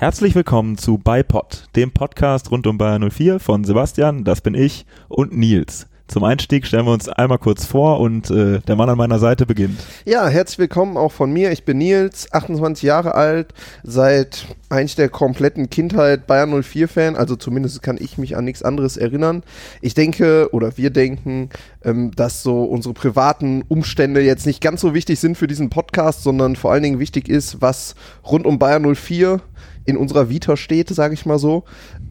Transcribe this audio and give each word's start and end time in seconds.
Herzlich 0.00 0.34
willkommen 0.34 0.78
zu 0.78 0.96
BiPod, 0.96 1.64
dem 1.76 1.90
Podcast 1.90 2.50
rund 2.50 2.66
um 2.66 2.78
Bayern 2.78 3.10
04 3.10 3.38
von 3.38 3.64
Sebastian, 3.64 4.24
das 4.24 4.40
bin 4.40 4.54
ich, 4.54 4.86
und 5.08 5.36
Nils. 5.36 5.88
Zum 6.08 6.24
Einstieg 6.24 6.66
stellen 6.66 6.86
wir 6.86 6.94
uns 6.94 7.10
einmal 7.10 7.36
kurz 7.36 7.66
vor 7.66 8.00
und 8.00 8.30
äh, 8.30 8.60
der 8.60 8.76
Mann 8.76 8.88
an 8.88 8.96
meiner 8.96 9.18
Seite 9.18 9.44
beginnt. 9.44 9.78
Ja, 10.06 10.26
herzlich 10.26 10.58
willkommen 10.58 10.96
auch 10.96 11.12
von 11.12 11.30
mir. 11.30 11.52
Ich 11.52 11.66
bin 11.66 11.76
Nils, 11.76 12.32
28 12.32 12.82
Jahre 12.82 13.14
alt, 13.14 13.52
seit 13.82 14.46
eigentlich 14.70 14.96
der 14.96 15.10
kompletten 15.10 15.68
Kindheit 15.68 16.26
Bayern 16.26 16.50
04-Fan, 16.54 17.14
also 17.14 17.36
zumindest 17.36 17.82
kann 17.82 17.98
ich 18.00 18.16
mich 18.16 18.38
an 18.38 18.46
nichts 18.46 18.62
anderes 18.62 18.96
erinnern. 18.96 19.42
Ich 19.82 19.92
denke, 19.92 20.48
oder 20.52 20.78
wir 20.78 20.88
denken, 20.88 21.50
ähm, 21.84 22.10
dass 22.16 22.42
so 22.42 22.64
unsere 22.64 22.94
privaten 22.94 23.64
Umstände 23.68 24.22
jetzt 24.22 24.46
nicht 24.46 24.62
ganz 24.62 24.80
so 24.80 24.94
wichtig 24.94 25.20
sind 25.20 25.36
für 25.36 25.46
diesen 25.46 25.68
Podcast, 25.68 26.22
sondern 26.22 26.56
vor 26.56 26.72
allen 26.72 26.84
Dingen 26.84 27.00
wichtig 27.00 27.28
ist, 27.28 27.60
was 27.60 27.94
rund 28.24 28.46
um 28.46 28.58
Bayern 28.58 28.94
04 28.94 29.42
in 29.84 29.96
unserer 29.96 30.28
Vita 30.28 30.56
steht, 30.56 30.88
sage 30.88 31.14
ich 31.14 31.26
mal 31.26 31.38
so. 31.38 31.64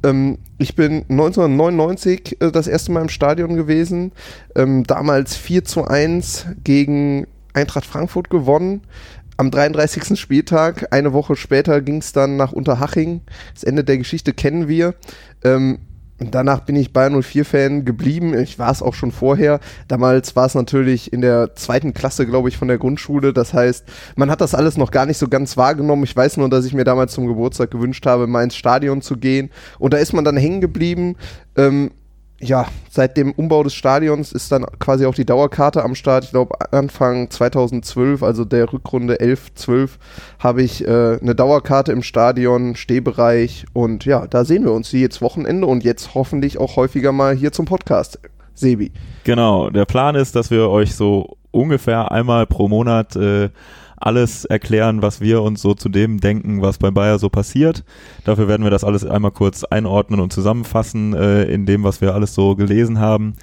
Ähm, 0.03 0.37
ich 0.57 0.75
bin 0.75 1.05
1999 1.09 2.41
äh, 2.41 2.51
das 2.51 2.67
erste 2.67 2.91
Mal 2.91 3.01
im 3.01 3.09
Stadion 3.09 3.55
gewesen, 3.55 4.11
ähm, 4.55 4.83
damals 4.83 5.35
4 5.35 5.63
zu 5.65 5.85
1 5.85 6.47
gegen 6.63 7.27
Eintracht 7.53 7.85
Frankfurt 7.85 8.29
gewonnen. 8.29 8.81
Am 9.37 9.51
33. 9.51 10.19
Spieltag, 10.19 10.87
eine 10.91 11.13
Woche 11.13 11.35
später, 11.37 11.81
ging 11.81 11.97
es 11.97 12.11
dann 12.11 12.35
nach 12.35 12.51
Unterhaching. 12.51 13.21
Das 13.53 13.63
Ende 13.63 13.85
der 13.85 13.97
Geschichte 13.97 14.33
kennen 14.33 14.67
wir. 14.67 14.95
Ähm, 15.45 15.79
danach 16.19 16.61
bin 16.61 16.75
ich 16.75 16.93
Bayern 16.93 17.15
04-Fan 17.15 17.85
geblieben. 17.85 18.37
Ich 18.37 18.59
war 18.59 18.71
es 18.71 18.81
auch 18.81 18.93
schon 18.93 19.11
vorher. 19.11 19.59
Damals 19.87 20.35
war 20.35 20.45
es 20.45 20.55
natürlich 20.55 21.13
in 21.13 21.21
der 21.21 21.55
zweiten 21.55 21.93
Klasse, 21.93 22.25
glaube 22.25 22.49
ich, 22.49 22.57
von 22.57 22.67
der 22.67 22.77
Grundschule. 22.77 23.33
Das 23.33 23.53
heißt, 23.53 23.85
man 24.15 24.29
hat 24.29 24.41
das 24.41 24.53
alles 24.53 24.77
noch 24.77 24.91
gar 24.91 25.05
nicht 25.05 25.17
so 25.17 25.27
ganz 25.27 25.57
wahrgenommen. 25.57 26.03
Ich 26.03 26.15
weiß 26.15 26.37
nur, 26.37 26.49
dass 26.49 26.65
ich 26.65 26.73
mir 26.73 26.83
damals 26.83 27.13
zum 27.13 27.27
Geburtstag 27.27 27.71
gewünscht 27.71 28.05
habe, 28.05 28.27
mal 28.27 28.43
ins 28.43 28.55
Stadion 28.55 29.01
zu 29.01 29.17
gehen. 29.17 29.49
Und 29.79 29.93
da 29.93 29.97
ist 29.97 30.13
man 30.13 30.25
dann 30.25 30.37
hängen 30.37 30.61
geblieben. 30.61 31.15
Ähm, 31.55 31.91
ja, 32.41 32.67
seit 32.89 33.17
dem 33.17 33.33
Umbau 33.33 33.63
des 33.63 33.73
Stadions 33.73 34.31
ist 34.31 34.51
dann 34.51 34.65
quasi 34.79 35.05
auch 35.05 35.13
die 35.13 35.25
Dauerkarte 35.25 35.83
am 35.83 35.95
Start. 35.95 36.23
Ich 36.23 36.31
glaube, 36.31 36.55
Anfang 36.71 37.29
2012, 37.29 38.23
also 38.23 38.45
der 38.45 38.71
Rückrunde 38.71 39.19
11, 39.19 39.53
12, 39.55 39.99
habe 40.39 40.61
ich 40.63 40.85
äh, 40.87 41.17
eine 41.21 41.35
Dauerkarte 41.35 41.91
im 41.91 42.01
Stadion, 42.01 42.75
Stehbereich 42.75 43.65
und 43.73 44.05
ja, 44.05 44.25
da 44.27 44.45
sehen 44.45 44.63
wir 44.63 44.71
uns 44.71 44.91
jetzt 44.91 45.21
Wochenende 45.21 45.67
und 45.67 45.83
jetzt 45.83 46.15
hoffentlich 46.15 46.57
auch 46.57 46.77
häufiger 46.77 47.11
mal 47.11 47.35
hier 47.35 47.51
zum 47.51 47.65
Podcast. 47.65 48.19
Sebi. 48.53 48.91
Genau, 49.23 49.69
der 49.69 49.85
Plan 49.85 50.15
ist, 50.15 50.35
dass 50.35 50.51
wir 50.51 50.69
euch 50.69 50.95
so 50.95 51.37
ungefähr 51.51 52.11
einmal 52.11 52.45
pro 52.45 52.67
Monat 52.67 53.15
äh, 53.15 53.49
alles 53.99 54.45
erklären, 54.45 55.01
was 55.01 55.21
wir 55.21 55.41
uns 55.41 55.61
so 55.61 55.73
zu 55.73 55.89
dem 55.89 56.19
denken, 56.19 56.61
was 56.61 56.77
bei 56.77 56.91
Bayer 56.91 57.19
so 57.19 57.29
passiert. 57.29 57.83
Dafür 58.23 58.47
werden 58.47 58.63
wir 58.63 58.71
das 58.71 58.83
alles 58.83 59.05
einmal 59.05 59.31
kurz 59.31 59.63
einordnen 59.63 60.19
und 60.19 60.33
zusammenfassen 60.33 61.13
äh, 61.13 61.43
in 61.43 61.65
dem, 61.65 61.83
was 61.83 62.01
wir 62.01 62.13
alles 62.13 62.33
so 62.33 62.55
gelesen 62.55 62.99
haben. 62.99 63.35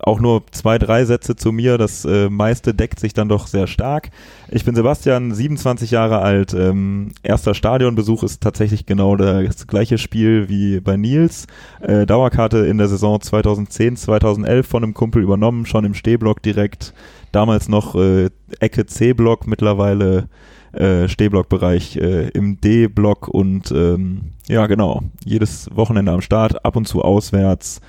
Auch 0.00 0.20
nur 0.20 0.44
zwei, 0.52 0.78
drei 0.78 1.04
Sätze 1.04 1.36
zu 1.36 1.52
mir. 1.52 1.76
Das 1.78 2.04
äh, 2.04 2.28
meiste 2.30 2.74
deckt 2.74 3.00
sich 3.00 3.14
dann 3.14 3.28
doch 3.28 3.46
sehr 3.46 3.66
stark. 3.66 4.10
Ich 4.48 4.64
bin 4.64 4.74
Sebastian, 4.74 5.34
27 5.34 5.90
Jahre 5.90 6.20
alt. 6.20 6.54
Ähm, 6.54 7.10
erster 7.22 7.54
Stadionbesuch 7.54 8.22
ist 8.22 8.40
tatsächlich 8.42 8.86
genau 8.86 9.16
das 9.16 9.66
gleiche 9.66 9.98
Spiel 9.98 10.48
wie 10.48 10.80
bei 10.80 10.96
Nils. 10.96 11.46
Äh, 11.80 12.06
Dauerkarte 12.06 12.58
in 12.58 12.78
der 12.78 12.88
Saison 12.88 13.20
2010, 13.20 13.96
2011 13.96 14.66
von 14.66 14.84
einem 14.84 14.94
Kumpel 14.94 15.22
übernommen, 15.22 15.66
schon 15.66 15.84
im 15.84 15.94
Stehblock 15.94 16.42
direkt 16.42 16.94
damals 17.32 17.68
noch 17.68 17.94
äh, 17.94 18.30
Ecke 18.60 18.86
C-Block, 18.86 19.46
mittlerweile 19.46 20.28
äh, 20.72 21.08
Stehblockbereich 21.08 21.96
äh, 21.96 22.28
im 22.28 22.60
D-Block 22.60 23.28
und 23.28 23.70
ähm, 23.72 24.32
ja, 24.48 24.66
genau, 24.66 25.02
jedes 25.24 25.68
Wochenende 25.74 26.12
am 26.12 26.20
Start, 26.20 26.64
ab 26.64 26.76
und 26.76 26.86
zu 26.86 27.02
auswärts 27.02 27.80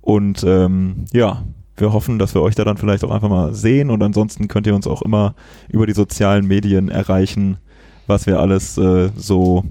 und 0.00 0.44
ähm, 0.44 1.04
ja, 1.12 1.44
wir 1.76 1.92
hoffen, 1.92 2.18
dass 2.18 2.34
wir 2.34 2.42
euch 2.42 2.54
da 2.54 2.64
dann 2.64 2.78
vielleicht 2.78 3.04
auch 3.04 3.10
einfach 3.10 3.28
mal 3.28 3.54
sehen 3.54 3.90
und 3.90 4.02
ansonsten 4.02 4.48
könnt 4.48 4.66
ihr 4.66 4.74
uns 4.74 4.86
auch 4.86 5.02
immer 5.02 5.34
über 5.68 5.86
die 5.86 5.92
sozialen 5.92 6.46
Medien 6.46 6.88
erreichen, 6.88 7.58
was 8.06 8.26
wir 8.26 8.40
alles 8.40 8.78
äh, 8.78 9.10
so 9.16 9.64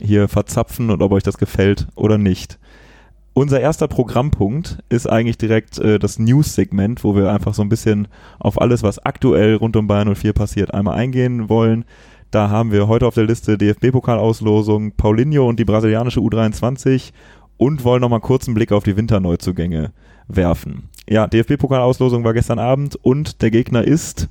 hier 0.00 0.28
verzapfen 0.28 0.90
und 0.90 1.02
ob 1.02 1.12
euch 1.12 1.22
das 1.22 1.38
gefällt 1.38 1.88
oder 1.94 2.18
nicht. 2.18 2.58
Unser 3.34 3.60
erster 3.60 3.88
Programmpunkt 3.88 4.78
ist 4.90 5.08
eigentlich 5.08 5.38
direkt 5.38 5.78
äh, 5.78 5.98
das 5.98 6.18
News-Segment, 6.18 7.02
wo 7.02 7.16
wir 7.16 7.32
einfach 7.32 7.54
so 7.54 7.62
ein 7.62 7.70
bisschen 7.70 8.08
auf 8.38 8.60
alles, 8.60 8.82
was 8.82 8.98
aktuell 8.98 9.54
rund 9.54 9.74
um 9.76 9.86
Bayern 9.86 10.14
04 10.14 10.34
passiert, 10.34 10.74
einmal 10.74 10.98
eingehen 10.98 11.48
wollen. 11.48 11.86
Da 12.30 12.50
haben 12.50 12.72
wir 12.72 12.88
heute 12.88 13.06
auf 13.06 13.14
der 13.14 13.24
Liste 13.24 13.56
DFB-Pokalauslosung, 13.56 14.92
Paulinho 14.96 15.48
und 15.48 15.58
die 15.58 15.64
brasilianische 15.64 16.20
U23 16.20 17.12
und 17.56 17.84
wollen 17.84 18.02
nochmal 18.02 18.20
kurz 18.20 18.46
einen 18.46 18.54
Blick 18.54 18.70
auf 18.70 18.84
die 18.84 18.96
Winterneuzugänge 18.98 19.92
werfen. 20.28 20.90
Ja, 21.08 21.26
DFB-Pokalauslosung 21.26 22.24
war 22.24 22.34
gestern 22.34 22.58
Abend 22.58 22.96
und 22.96 23.40
der 23.40 23.50
Gegner 23.50 23.82
ist 23.82 24.28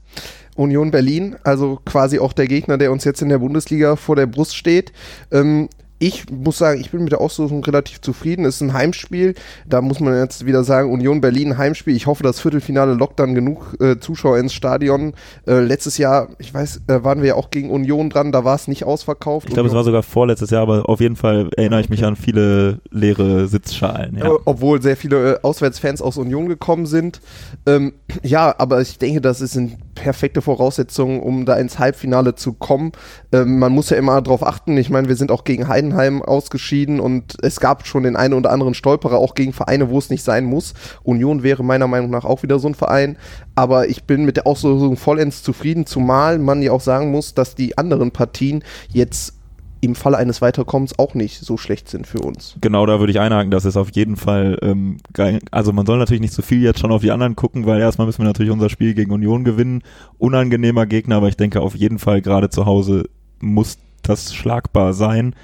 Union 0.56 0.92
Berlin, 0.92 1.38
also 1.44 1.80
quasi 1.86 2.20
auch 2.20 2.34
der 2.34 2.48
Gegner, 2.48 2.78
der 2.78 2.92
uns 2.92 3.04
jetzt 3.04 3.22
in 3.22 3.30
der 3.30 3.40
Bundesliga 3.40 3.96
vor 3.96 4.16
der 4.16 4.28
Brust 4.28 4.56
steht. 4.56 4.92
Ähm, 5.32 5.70
ich 6.02 6.26
muss 6.32 6.58
sagen, 6.58 6.82
ich 6.82 6.90
bin 6.90 7.04
mit 7.04 7.12
der 7.12 7.22
Auslosung 7.22 7.64
relativ 7.64 8.02
zufrieden. 8.02 8.44
Es 8.46 8.56
ist 8.56 8.62
ein 8.62 8.74
Heimspiel. 8.74 9.36
Da 9.68 9.82
muss 9.82 10.00
man 10.00 10.16
jetzt 10.16 10.48
wieder 10.48 10.64
sagen, 10.64 10.92
Union 10.92 11.22
Berlin 11.22 11.60
Heimspiel. 11.60 11.96
Ich 11.96 12.08
hoffe, 12.08 12.24
das 12.24 12.40
Viertelfinale 12.40 12.96
lockt 12.96 13.20
dann 13.20 13.36
genug 13.36 13.76
äh, 13.80 14.00
Zuschauer 14.00 14.40
ins 14.40 14.52
Stadion. 14.52 15.14
Äh, 15.46 15.60
letztes 15.60 16.00
Jahr, 16.00 16.30
ich 16.40 16.52
weiß, 16.52 16.82
äh, 16.88 17.04
waren 17.04 17.22
wir 17.22 17.30
ja 17.30 17.36
auch 17.36 17.52
gegen 17.52 17.70
Union 17.70 18.10
dran, 18.10 18.32
da 18.32 18.44
war 18.44 18.56
es 18.56 18.68
nicht 18.68 18.84
ausverkauft. 18.84 19.48
Ich 19.48 19.54
glaube, 19.54 19.70
es 19.70 19.76
war 19.76 19.84
sogar 19.84 20.02
vorletztes 20.02 20.50
Jahr, 20.50 20.64
aber 20.64 20.90
auf 20.90 21.02
jeden 21.02 21.16
Fall 21.16 21.52
erinnere 21.56 21.82
ich 21.82 21.90
mich 21.90 22.04
an 22.04 22.16
viele 22.16 22.80
leere 22.90 23.48
Sitzschalen. 23.48 24.18
Ja. 24.18 24.26
Äh, 24.26 24.40
obwohl 24.46 24.82
sehr 24.82 24.98
viele 24.98 25.34
äh, 25.34 25.40
Auswärtsfans 25.44 26.02
aus 26.02 26.18
Union 26.18 26.50
gekommen 26.50 26.88
sind. 26.88 27.22
Ähm, 27.68 27.94
ja, 28.24 28.56
aber 28.58 28.82
ich 28.82 28.98
denke, 28.98 29.22
das 29.22 29.40
ist 29.40 29.56
eine 29.56 29.78
perfekte 29.94 30.41
Voraussetzung, 30.41 31.22
um 31.22 31.46
da 31.46 31.56
ins 31.56 31.79
Halbfinale 31.79 32.35
zu 32.35 32.53
kommen. 32.53 32.91
Ähm, 33.31 33.59
man 33.59 33.72
muss 33.72 33.90
ja 33.90 33.97
immer 33.97 34.22
darauf 34.22 34.46
achten. 34.46 34.78
Ich 34.78 34.90
meine, 34.90 35.07
wir 35.07 35.16
sind 35.16 35.31
auch 35.31 35.44
gegen 35.44 35.68
Heiden 35.68 35.91
Heidenheim 35.91 36.22
ausgeschieden 36.22 37.00
und 37.00 37.38
es 37.41 37.59
gab 37.59 37.85
schon 37.88 38.03
den 38.03 38.16
einen 38.16 38.34
oder 38.34 38.52
anderen 38.52 38.74
Stolperer 38.74 39.18
auch 39.18 39.35
gegen 39.35 39.53
Vereine, 39.53 39.90
wo 39.90 39.97
es 39.97 40.09
nicht 40.09 40.24
sein 40.24 40.46
muss. 40.46 40.74
Union 41.03 41.44
wäre 41.44 41.63
meiner 41.63 41.88
Meinung 41.88 42.09
nach 42.09 42.25
auch 42.25 42.44
wieder 42.44 42.59
so 42.59 42.68
ein 42.68 42.75
Verein, 42.75 43.18
aber 43.56 43.90
ich 43.90 44.03
bin 44.03 44.25
mit 44.25 44.38
der 44.38 44.47
Auslosung 44.47 44.97
vollends 44.97 45.44
zufrieden, 45.44 45.85
zumal 45.85 46.40
man 46.40 46.62
ja 46.62 46.72
auch 46.72 46.81
sagen 46.81 47.12
muss, 47.12 47.34
dass 47.34 47.56
die 47.56 47.78
anderen 47.78 48.12
Partien 48.12 48.63
jetzt 48.90 49.41
im 49.81 49.96
Falle 49.96 50.18
eines 50.18 50.42
Weiterkommens 50.42 50.97
auch 50.97 51.16
nicht 51.16 51.40
so 51.40 51.58
schlecht 51.58 51.90
sind 51.90 52.06
für 52.08 52.19
uns. 52.19 52.56
Genau, 52.62 52.86
da 52.86 53.00
würde 53.00 53.12
ich 53.12 53.19
einhaken, 53.19 53.52
das 53.52 53.66
ist 53.66 53.78
auf 53.78 53.92
jeden 53.94 54.16
Fall 54.16 54.58
ähm, 54.62 54.97
geil. 55.14 55.40
Also 55.50 55.74
man 55.74 55.86
soll 55.86 55.97
natürlich 55.97 56.22
nicht 56.22 56.34
zu 56.34 56.42
so 56.42 56.47
viel 56.47 56.62
jetzt 56.62 56.80
schon 56.80 56.92
auf 56.92 57.02
die 57.02 57.12
anderen 57.12 57.36
gucken, 57.36 57.66
weil 57.66 57.81
erstmal 57.81 58.06
müssen 58.06 58.22
wir 58.22 58.28
natürlich 58.28 58.52
unser 58.52 58.70
Spiel 58.70 58.94
gegen 58.94 59.12
Union 59.12 59.44
gewinnen. 59.44 59.84
Unangenehmer 60.20 60.86
Gegner, 60.86 61.18
aber 61.18 61.28
ich 61.28 61.38
denke 61.38 61.62
auf 61.62 61.75
jeden 61.75 62.00
Fall 62.00 62.22
gerade 62.22 62.50
zu 62.50 62.66
Hause 62.66 63.09
muss 63.40 63.80
das 64.03 64.34
schlagbar 64.34 64.94
sein 64.94 65.36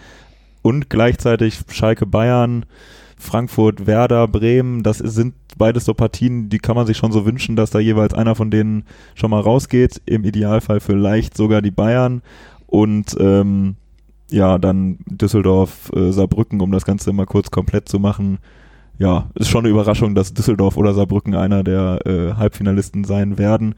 und 0.61 0.89
gleichzeitig 0.89 1.59
Schalke 1.69 2.05
Bayern, 2.05 2.65
Frankfurt, 3.17 3.87
Werder, 3.87 4.27
Bremen, 4.27 4.83
das 4.83 4.99
sind 4.99 5.33
beides 5.57 5.85
so 5.85 5.93
Partien, 5.93 6.49
die 6.49 6.59
kann 6.59 6.75
man 6.75 6.85
sich 6.85 6.97
schon 6.97 7.11
so 7.11 7.25
wünschen, 7.25 7.55
dass 7.55 7.71
da 7.71 7.79
jeweils 7.79 8.13
einer 8.13 8.35
von 8.35 8.51
denen 8.51 8.83
schon 9.15 9.31
mal 9.31 9.41
rausgeht. 9.41 10.01
Im 10.05 10.23
Idealfall 10.23 10.79
vielleicht 10.79 11.35
sogar 11.35 11.61
die 11.61 11.71
Bayern 11.71 12.21
und 12.67 13.15
ähm, 13.19 13.75
ja, 14.29 14.57
dann 14.57 14.99
Düsseldorf, 15.05 15.91
äh, 15.95 16.11
Saarbrücken, 16.11 16.61
um 16.61 16.71
das 16.71 16.85
Ganze 16.85 17.13
mal 17.13 17.25
kurz 17.25 17.51
komplett 17.51 17.87
zu 17.87 17.99
machen. 17.99 18.39
Ja, 18.99 19.29
ist 19.35 19.49
schon 19.49 19.63
eine 19.63 19.69
Überraschung, 19.69 20.15
dass 20.15 20.33
Düsseldorf 20.33 20.75
oder 20.75 20.93
Saarbrücken 20.93 21.35
einer 21.35 21.63
der 21.63 21.99
äh, 22.05 22.33
Halbfinalisten 22.33 23.03
sein 23.03 23.37
werden. 23.37 23.75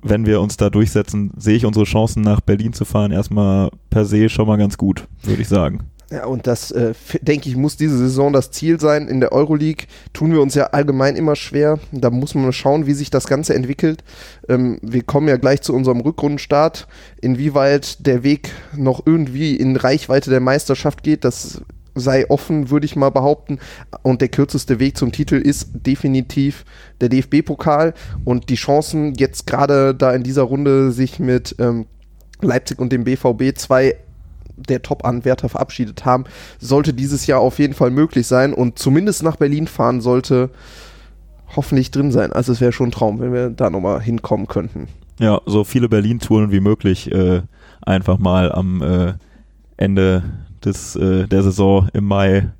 Wenn 0.00 0.26
wir 0.26 0.40
uns 0.40 0.56
da 0.56 0.70
durchsetzen, 0.70 1.32
sehe 1.36 1.56
ich 1.56 1.66
unsere 1.66 1.84
Chancen 1.84 2.22
nach 2.22 2.40
Berlin 2.40 2.72
zu 2.72 2.84
fahren 2.84 3.10
erstmal 3.10 3.70
per 3.90 4.04
se 4.04 4.28
schon 4.28 4.46
mal 4.46 4.56
ganz 4.56 4.78
gut, 4.78 5.06
würde 5.22 5.42
ich 5.42 5.48
sagen. 5.48 5.80
Ja, 6.10 6.24
und 6.24 6.46
das, 6.46 6.70
äh, 6.70 6.94
denke 7.20 7.50
ich, 7.50 7.56
muss 7.56 7.76
diese 7.76 7.98
Saison 7.98 8.32
das 8.32 8.50
Ziel 8.50 8.80
sein. 8.80 9.08
In 9.08 9.20
der 9.20 9.32
Euroleague 9.32 9.86
tun 10.14 10.32
wir 10.32 10.40
uns 10.40 10.54
ja 10.54 10.68
allgemein 10.68 11.16
immer 11.16 11.36
schwer. 11.36 11.78
Da 11.92 12.08
muss 12.08 12.34
man 12.34 12.50
schauen, 12.52 12.86
wie 12.86 12.94
sich 12.94 13.10
das 13.10 13.26
Ganze 13.26 13.54
entwickelt. 13.54 14.02
Ähm, 14.48 14.78
wir 14.80 15.02
kommen 15.02 15.28
ja 15.28 15.36
gleich 15.36 15.60
zu 15.60 15.74
unserem 15.74 16.00
Rückrundenstart. 16.00 16.88
Inwieweit 17.20 18.06
der 18.06 18.22
Weg 18.22 18.52
noch 18.74 19.02
irgendwie 19.04 19.54
in 19.54 19.76
Reichweite 19.76 20.30
der 20.30 20.40
Meisterschaft 20.40 21.02
geht, 21.02 21.24
das 21.24 21.60
sei 21.94 22.30
offen, 22.30 22.70
würde 22.70 22.86
ich 22.86 22.96
mal 22.96 23.10
behaupten. 23.10 23.58
Und 24.02 24.22
der 24.22 24.28
kürzeste 24.28 24.78
Weg 24.78 24.96
zum 24.96 25.12
Titel 25.12 25.34
ist 25.34 25.68
definitiv 25.74 26.64
der 27.02 27.10
DFB-Pokal. 27.10 27.92
Und 28.24 28.48
die 28.48 28.54
Chancen, 28.54 29.12
jetzt 29.14 29.46
gerade 29.46 29.94
da 29.94 30.14
in 30.14 30.22
dieser 30.22 30.42
Runde 30.42 30.90
sich 30.90 31.18
mit 31.18 31.56
ähm, 31.58 31.84
Leipzig 32.40 32.78
und 32.78 32.92
dem 32.92 33.04
BVB 33.04 33.56
zwei 33.56 33.96
der 34.68 34.82
Top-Anwärter 34.82 35.48
verabschiedet 35.48 36.04
haben, 36.04 36.24
sollte 36.58 36.92
dieses 36.92 37.26
Jahr 37.26 37.40
auf 37.40 37.58
jeden 37.58 37.74
Fall 37.74 37.90
möglich 37.90 38.26
sein 38.26 38.52
und 38.52 38.78
zumindest 38.78 39.22
nach 39.22 39.36
Berlin 39.36 39.66
fahren 39.66 40.00
sollte 40.00 40.50
hoffentlich 41.56 41.90
drin 41.90 42.12
sein. 42.12 42.32
Also 42.32 42.52
es 42.52 42.60
wäre 42.60 42.72
schon 42.72 42.88
ein 42.88 42.92
Traum, 42.92 43.20
wenn 43.20 43.32
wir 43.32 43.50
da 43.50 43.70
nochmal 43.70 44.00
hinkommen 44.00 44.46
könnten. 44.46 44.88
Ja, 45.18 45.40
so 45.46 45.64
viele 45.64 45.88
Berlin-Touren 45.88 46.52
wie 46.52 46.60
möglich 46.60 47.10
äh, 47.10 47.42
einfach 47.80 48.18
mal 48.18 48.52
am 48.52 48.82
äh, 48.82 49.14
Ende 49.76 50.22
des, 50.64 50.94
äh, 50.96 51.26
der 51.26 51.42
Saison 51.42 51.88
im 51.92 52.04
Mai. 52.04 52.50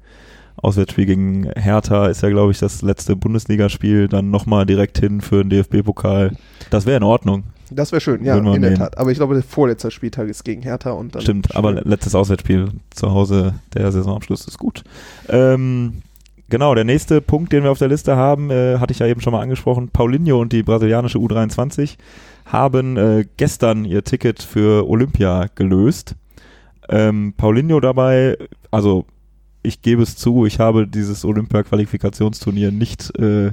Auswärtsspiel 0.60 1.06
gegen 1.06 1.52
Hertha 1.54 2.08
ist 2.08 2.22
ja, 2.22 2.30
glaube 2.30 2.50
ich, 2.50 2.58
das 2.58 2.82
letzte 2.82 3.14
Bundesligaspiel. 3.14 4.08
Dann 4.08 4.32
nochmal 4.32 4.66
direkt 4.66 4.98
hin 4.98 5.20
für 5.20 5.44
den 5.44 5.50
DFB-Pokal. 5.50 6.32
Das 6.70 6.84
wäre 6.84 6.96
in 6.96 7.04
Ordnung. 7.04 7.44
Das 7.70 7.92
wäre 7.92 8.00
schön, 8.00 8.24
ja, 8.24 8.36
in 8.36 8.44
der 8.44 8.58
nehmen. 8.58 8.74
Tat. 8.76 8.98
Aber 8.98 9.10
ich 9.10 9.18
glaube, 9.18 9.34
der 9.34 9.42
vorletzte 9.42 9.90
Spieltag 9.90 10.28
ist 10.28 10.44
gegen 10.44 10.62
Hertha 10.62 10.90
und 10.92 11.14
dann. 11.14 11.22
Stimmt, 11.22 11.54
aber 11.56 11.72
letztes 11.72 12.14
Auswärtsspiel 12.14 12.68
zu 12.90 13.12
Hause, 13.12 13.54
der 13.74 13.90
Saisonabschluss 13.92 14.46
ist 14.46 14.58
gut. 14.58 14.84
Ähm, 15.28 16.02
genau, 16.48 16.74
der 16.74 16.84
nächste 16.84 17.20
Punkt, 17.20 17.52
den 17.52 17.64
wir 17.64 17.70
auf 17.70 17.78
der 17.78 17.88
Liste 17.88 18.16
haben, 18.16 18.50
äh, 18.50 18.78
hatte 18.78 18.92
ich 18.92 18.98
ja 18.98 19.06
eben 19.06 19.20
schon 19.20 19.32
mal 19.32 19.42
angesprochen. 19.42 19.88
Paulinho 19.88 20.40
und 20.40 20.52
die 20.52 20.62
brasilianische 20.62 21.18
U23 21.18 21.96
haben 22.46 22.96
äh, 22.96 23.24
gestern 23.36 23.84
ihr 23.84 24.04
Ticket 24.04 24.42
für 24.42 24.88
Olympia 24.88 25.46
gelöst. 25.54 26.14
Ähm, 26.88 27.34
Paulinho 27.36 27.80
dabei, 27.80 28.38
also 28.70 29.04
ich 29.62 29.82
gebe 29.82 30.02
es 30.02 30.16
zu, 30.16 30.46
ich 30.46 30.60
habe 30.60 30.86
dieses 30.86 31.24
Olympia-Qualifikationsturnier 31.24 32.70
nicht 32.70 33.18
äh, 33.18 33.52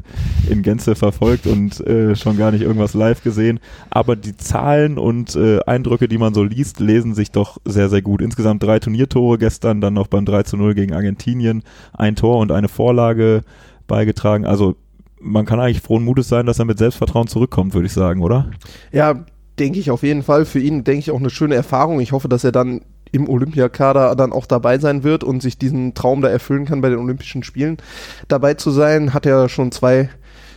in 0.50 0.62
Gänze 0.62 0.96
verfolgt 0.96 1.48
und 1.48 1.80
äh, 1.82 2.16
schon 2.16 2.38
gar 2.38 2.52
nicht 2.52 2.62
irgendwas 2.62 2.94
live 2.94 3.24
gesehen. 3.24 3.60
Aber 3.90 4.16
die 4.16 4.38
Zahlen 4.38 4.98
und 4.98 5.36
äh, 5.36 5.60
Eindrücke, 5.66 6.08
die 6.08 6.20
man 6.20 6.34
so 6.34 6.44
liest, 6.44 6.80
lesen 6.80 7.16
sich 7.16 7.32
doch 7.32 7.58
sehr, 7.66 7.90
sehr 7.90 8.02
gut. 8.02 8.22
Insgesamt 8.22 8.62
drei 8.62 8.80
Turniertore 8.80 9.40
gestern, 9.40 9.82
dann 9.82 9.96
noch 9.96 10.08
beim 10.08 10.26
3 10.26 10.44
zu 10.44 10.58
0 10.58 10.76
gegen 10.76 10.94
Argentinien, 10.94 11.64
ein 11.94 12.16
Tor 12.16 12.38
und 12.38 12.52
eine 12.52 12.68
Vorlage 12.68 13.42
beigetragen. 13.88 14.46
Also 14.46 14.76
man 15.20 15.46
kann 15.46 15.60
eigentlich 15.60 15.82
frohen 15.82 16.04
Mutes 16.04 16.28
sein, 16.28 16.46
dass 16.46 16.60
er 16.60 16.66
mit 16.66 16.78
Selbstvertrauen 16.78 17.28
zurückkommt, 17.28 17.74
würde 17.74 17.88
ich 17.88 17.94
sagen, 17.94 18.22
oder? 18.22 18.52
Ja, 18.92 19.26
denke 19.58 19.80
ich 19.80 19.90
auf 19.90 20.04
jeden 20.04 20.22
Fall. 20.22 20.46
Für 20.46 20.60
ihn, 20.60 20.84
denke 20.84 21.00
ich, 21.00 21.12
auch 21.12 21.20
eine 21.20 21.32
schöne 21.32 21.56
Erfahrung. 21.56 22.00
Ich 22.00 22.12
hoffe, 22.12 22.30
dass 22.30 22.44
er 22.44 22.52
dann 22.52 22.82
im 23.16 23.30
Olympiakader 23.30 24.16
dann 24.16 24.34
auch 24.34 24.46
dabei 24.46 24.78
sein 24.78 25.04
wird 25.04 25.24
und 25.24 25.42
sich 25.42 25.58
diesen 25.58 25.94
Traum 25.94 26.22
da 26.22 26.28
erfüllen 26.28 26.66
kann, 26.66 26.82
bei 26.82 26.90
den 26.90 27.00
Olympischen 27.00 27.44
Spielen 27.44 27.78
dabei 28.28 28.56
zu 28.56 28.72
sein. 28.72 29.14
Hat 29.14 29.26
er 29.26 29.48
schon 29.48 29.72
zwei 29.72 30.10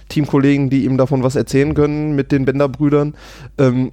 Teamkollegen, 0.08 0.68
die 0.68 0.84
ihm 0.84 0.98
davon 0.98 1.22
was 1.22 1.36
erzählen 1.36 1.74
können 1.74 2.16
mit 2.16 2.32
den 2.32 2.44
Bender-Brüdern. 2.44 3.14
Ähm, 3.58 3.92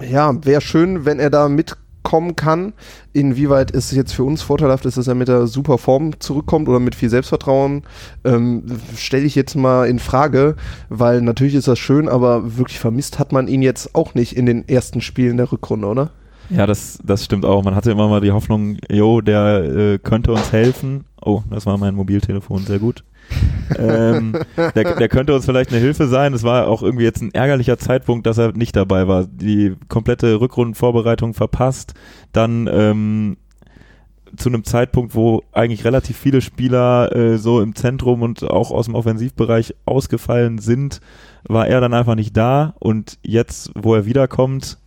ja, 0.00 0.32
wäre 0.44 0.60
schön, 0.60 1.04
wenn 1.04 1.18
er 1.18 1.30
da 1.30 1.48
mitkommen 1.48 2.36
kann. 2.36 2.72
Inwieweit 3.12 3.74
es 3.74 3.90
jetzt 3.90 4.12
für 4.12 4.24
uns 4.24 4.42
vorteilhaft 4.42 4.84
ist, 4.84 4.96
dass 4.96 5.08
er 5.08 5.14
mit 5.16 5.28
der 5.28 5.48
super 5.48 5.78
Form 5.78 6.20
zurückkommt 6.20 6.68
oder 6.68 6.80
mit 6.80 6.94
viel 6.94 7.10
Selbstvertrauen, 7.10 7.82
ähm, 8.24 8.64
stelle 8.96 9.24
ich 9.24 9.34
jetzt 9.34 9.56
mal 9.56 9.88
in 9.88 9.98
Frage, 9.98 10.54
weil 10.88 11.20
natürlich 11.20 11.54
ist 11.54 11.68
das 11.68 11.78
schön, 11.78 12.08
aber 12.08 12.58
wirklich 12.58 12.78
vermisst 12.78 13.18
hat 13.18 13.32
man 13.32 13.48
ihn 13.48 13.62
jetzt 13.62 13.94
auch 13.94 14.14
nicht 14.14 14.36
in 14.36 14.46
den 14.46 14.68
ersten 14.68 15.00
Spielen 15.00 15.36
der 15.36 15.50
Rückrunde, 15.50 15.88
oder? 15.88 16.10
Ja, 16.50 16.66
das, 16.66 16.98
das 17.04 17.24
stimmt 17.24 17.44
auch. 17.44 17.62
Man 17.64 17.74
hatte 17.74 17.90
immer 17.90 18.08
mal 18.08 18.20
die 18.20 18.32
Hoffnung, 18.32 18.78
jo, 18.90 19.20
der 19.20 19.64
äh, 19.64 19.98
könnte 19.98 20.32
uns 20.32 20.52
helfen. 20.52 21.04
Oh, 21.20 21.42
das 21.50 21.66
war 21.66 21.78
mein 21.78 21.94
Mobiltelefon, 21.94 22.64
sehr 22.64 22.78
gut. 22.78 23.04
ähm, 23.78 24.36
der, 24.56 24.96
der 24.96 25.08
könnte 25.08 25.34
uns 25.34 25.46
vielleicht 25.46 25.70
eine 25.70 25.80
Hilfe 25.80 26.06
sein. 26.06 26.34
Es 26.34 26.42
war 26.42 26.68
auch 26.68 26.82
irgendwie 26.82 27.04
jetzt 27.04 27.22
ein 27.22 27.32
ärgerlicher 27.32 27.78
Zeitpunkt, 27.78 28.26
dass 28.26 28.36
er 28.36 28.52
nicht 28.52 28.76
dabei 28.76 29.08
war. 29.08 29.24
Die 29.24 29.74
komplette 29.88 30.40
Rückrundenvorbereitung 30.40 31.32
verpasst. 31.32 31.94
Dann 32.32 32.68
ähm, 32.70 33.36
zu 34.36 34.48
einem 34.48 34.64
Zeitpunkt, 34.64 35.14
wo 35.14 35.42
eigentlich 35.52 35.84
relativ 35.84 36.18
viele 36.18 36.40
Spieler 36.40 37.14
äh, 37.14 37.38
so 37.38 37.60
im 37.60 37.74
Zentrum 37.74 38.22
und 38.22 38.42
auch 38.44 38.70
aus 38.70 38.86
dem 38.86 38.94
Offensivbereich 38.94 39.74
ausgefallen 39.86 40.58
sind, 40.58 41.00
war 41.46 41.66
er 41.66 41.80
dann 41.80 41.94
einfach 41.94 42.16
nicht 42.16 42.36
da. 42.36 42.74
Und 42.78 43.18
jetzt, 43.22 43.70
wo 43.74 43.94
er 43.94 44.06
wiederkommt, 44.06 44.78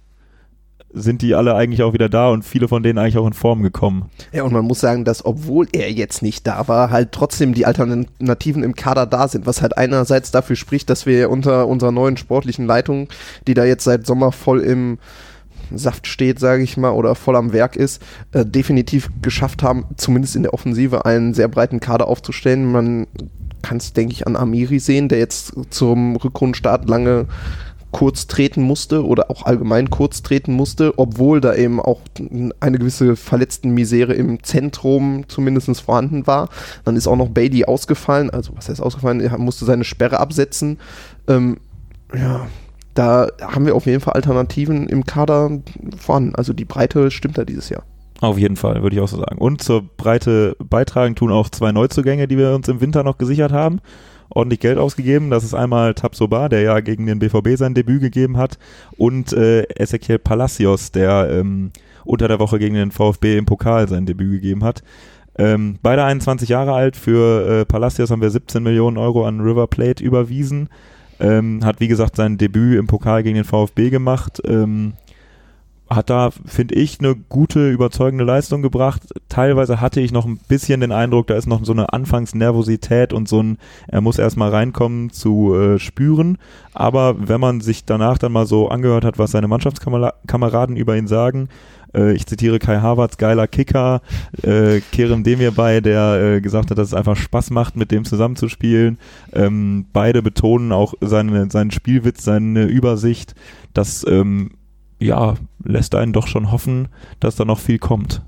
sind 1.01 1.21
die 1.21 1.35
alle 1.35 1.55
eigentlich 1.55 1.83
auch 1.83 1.93
wieder 1.93 2.09
da 2.09 2.29
und 2.29 2.43
viele 2.43 2.67
von 2.67 2.83
denen 2.83 2.97
eigentlich 2.97 3.17
auch 3.17 3.27
in 3.27 3.33
Form 3.33 3.61
gekommen. 3.61 4.09
Ja, 4.31 4.43
und 4.43 4.53
man 4.53 4.65
muss 4.65 4.79
sagen, 4.79 5.05
dass 5.05 5.25
obwohl 5.25 5.67
er 5.71 5.91
jetzt 5.91 6.21
nicht 6.21 6.45
da 6.47 6.67
war, 6.67 6.89
halt 6.89 7.11
trotzdem 7.11 7.53
die 7.53 7.65
Alternativen 7.65 8.63
im 8.63 8.75
Kader 8.75 9.05
da 9.05 9.27
sind, 9.27 9.45
was 9.45 9.61
halt 9.61 9.77
einerseits 9.77 10.31
dafür 10.31 10.55
spricht, 10.55 10.89
dass 10.89 11.05
wir 11.05 11.29
unter 11.29 11.67
unserer 11.67 11.91
neuen 11.91 12.17
sportlichen 12.17 12.65
Leitung, 12.65 13.07
die 13.47 13.53
da 13.53 13.65
jetzt 13.65 13.83
seit 13.83 14.05
Sommer 14.05 14.31
voll 14.31 14.61
im 14.61 14.97
Saft 15.73 16.07
steht, 16.07 16.39
sage 16.39 16.63
ich 16.63 16.77
mal, 16.77 16.91
oder 16.91 17.15
voll 17.15 17.35
am 17.35 17.51
Werk 17.53 17.75
ist, 17.75 18.01
äh, 18.31 18.45
definitiv 18.45 19.09
geschafft 19.21 19.63
haben, 19.63 19.85
zumindest 19.97 20.35
in 20.35 20.43
der 20.43 20.53
Offensive 20.53 21.05
einen 21.05 21.33
sehr 21.33 21.47
breiten 21.47 21.79
Kader 21.79 22.07
aufzustellen. 22.07 22.71
Man 22.71 23.07
kann 23.61 23.77
es, 23.77 23.93
denke 23.93 24.13
ich, 24.13 24.27
an 24.27 24.35
Amiri 24.35 24.79
sehen, 24.79 25.09
der 25.09 25.19
jetzt 25.19 25.53
zum 25.69 26.15
Rückrundenstart 26.15 26.87
lange 26.87 27.25
kurz 27.91 28.27
treten 28.27 28.61
musste 28.61 29.05
oder 29.05 29.31
auch 29.31 29.43
allgemein 29.45 29.89
kurz 29.89 30.21
treten 30.21 30.53
musste, 30.53 30.93
obwohl 30.97 31.41
da 31.41 31.55
eben 31.55 31.79
auch 31.79 32.01
eine 32.59 32.77
gewisse 32.77 33.15
Verletztenmisere 33.15 34.13
im 34.13 34.43
Zentrum 34.43 35.25
zumindest 35.27 35.81
vorhanden 35.81 36.27
war. 36.27 36.49
Dann 36.83 36.95
ist 36.95 37.07
auch 37.07 37.15
noch 37.15 37.29
Bailey 37.29 37.65
ausgefallen, 37.65 38.29
also 38.29 38.55
was 38.55 38.69
heißt 38.69 38.81
ausgefallen, 38.81 39.21
er 39.21 39.37
musste 39.37 39.65
seine 39.65 39.83
Sperre 39.83 40.19
absetzen. 40.19 40.77
Ähm, 41.27 41.57
ja, 42.13 42.47
da 42.93 43.27
haben 43.41 43.65
wir 43.65 43.75
auf 43.75 43.85
jeden 43.85 44.01
Fall 44.01 44.13
Alternativen 44.13 44.87
im 44.87 45.05
Kader 45.05 45.59
vorhanden. 45.97 46.35
Also 46.35 46.53
die 46.53 46.65
Breite 46.65 47.11
stimmt 47.11 47.37
da 47.37 47.45
dieses 47.45 47.69
Jahr. 47.69 47.83
Auf 48.19 48.37
jeden 48.37 48.55
Fall, 48.55 48.81
würde 48.81 48.95
ich 48.95 49.01
auch 49.01 49.07
so 49.07 49.17
sagen. 49.17 49.37
Und 49.37 49.61
zur 49.61 49.83
Breite 49.83 50.55
beitragen 50.57 51.15
tun 51.15 51.31
auch 51.31 51.49
zwei 51.49 51.71
Neuzugänge, 51.71 52.27
die 52.27 52.37
wir 52.37 52.55
uns 52.55 52.67
im 52.67 52.81
Winter 52.81 53.03
noch 53.03 53.17
gesichert 53.17 53.51
haben 53.51 53.79
ordentlich 54.29 54.59
Geld 54.59 54.77
ausgegeben. 54.77 55.29
Das 55.29 55.43
ist 55.43 55.53
einmal 55.53 55.93
Tabsoba, 55.93 56.49
der 56.49 56.61
ja 56.61 56.79
gegen 56.79 57.05
den 57.05 57.19
BVB 57.19 57.57
sein 57.57 57.73
Debüt 57.73 58.01
gegeben 58.01 58.37
hat, 58.37 58.57
und 58.97 59.33
äh, 59.33 59.63
Ezequiel 59.75 60.19
Palacios, 60.19 60.91
der 60.91 61.29
ähm, 61.31 61.71
unter 62.05 62.27
der 62.27 62.39
Woche 62.39 62.59
gegen 62.59 62.75
den 62.75 62.91
VfB 62.91 63.37
im 63.37 63.45
Pokal 63.45 63.87
sein 63.87 64.05
Debüt 64.05 64.41
gegeben 64.41 64.63
hat. 64.63 64.83
Ähm, 65.37 65.77
beide 65.81 66.03
21 66.03 66.49
Jahre 66.49 66.73
alt. 66.73 66.95
Für 66.95 67.61
äh, 67.61 67.65
Palacios 67.65 68.09
haben 68.09 68.21
wir 68.21 68.29
17 68.29 68.63
Millionen 68.63 68.97
Euro 68.97 69.25
an 69.27 69.41
River 69.41 69.67
Plate 69.67 70.03
überwiesen. 70.03 70.69
Ähm, 71.19 71.63
hat 71.63 71.79
wie 71.79 71.87
gesagt 71.87 72.15
sein 72.15 72.37
Debüt 72.37 72.77
im 72.77 72.87
Pokal 72.87 73.23
gegen 73.23 73.35
den 73.35 73.43
VfB 73.43 73.89
gemacht. 73.89 74.41
Ähm, 74.45 74.93
hat 75.89 76.09
da, 76.09 76.31
finde 76.45 76.75
ich, 76.75 76.99
eine 76.99 77.15
gute, 77.15 77.69
überzeugende 77.69 78.23
Leistung 78.23 78.61
gebracht. 78.61 79.01
Teilweise 79.29 79.79
hatte 79.81 80.01
ich 80.01 80.11
noch 80.11 80.25
ein 80.25 80.39
bisschen 80.47 80.81
den 80.81 80.91
Eindruck, 80.91 81.27
da 81.27 81.35
ist 81.35 81.47
noch 81.47 81.63
so 81.63 81.71
eine 81.71 81.93
Anfangsnervosität 81.93 83.13
und 83.13 83.27
so 83.27 83.41
ein, 83.41 83.57
er 83.87 84.01
muss 84.01 84.19
erstmal 84.19 84.49
reinkommen 84.49 85.11
zu 85.11 85.55
äh, 85.55 85.79
spüren. 85.79 86.37
Aber 86.73 87.15
wenn 87.27 87.39
man 87.39 87.61
sich 87.61 87.85
danach 87.85 88.17
dann 88.17 88.31
mal 88.31 88.45
so 88.45 88.69
angehört 88.69 89.05
hat, 89.05 89.17
was 89.17 89.31
seine 89.31 89.47
Mannschaftskameraden 89.47 90.75
über 90.75 90.97
ihn 90.97 91.07
sagen, 91.07 91.49
äh, 91.93 92.13
ich 92.13 92.25
zitiere 92.25 92.59
Kai 92.59 92.77
Havertz, 92.77 93.17
geiler 93.17 93.47
Kicker, 93.47 94.01
äh, 94.43 94.81
Kerem 94.91 95.23
Demir 95.23 95.51
bei, 95.51 95.81
der 95.81 96.21
äh, 96.21 96.41
gesagt 96.41 96.71
hat, 96.71 96.77
dass 96.77 96.89
es 96.89 96.93
einfach 96.93 97.15
Spaß 97.15 97.49
macht, 97.51 97.75
mit 97.75 97.91
dem 97.91 98.05
zusammenzuspielen. 98.05 98.97
Ähm, 99.33 99.85
beide 99.93 100.21
betonen 100.21 100.71
auch 100.71 100.93
seine, 101.01 101.49
seinen 101.49 101.71
Spielwitz, 101.71 102.23
seine 102.23 102.65
Übersicht. 102.65 103.35
Das 103.73 104.05
ähm, 104.07 104.51
ja, 104.99 105.35
lässt 105.63 105.95
einen 105.95 106.13
doch 106.13 106.27
schon 106.27 106.51
hoffen, 106.51 106.87
dass 107.19 107.35
da 107.35 107.45
noch 107.45 107.59
viel 107.59 107.77
kommt. 107.77 108.21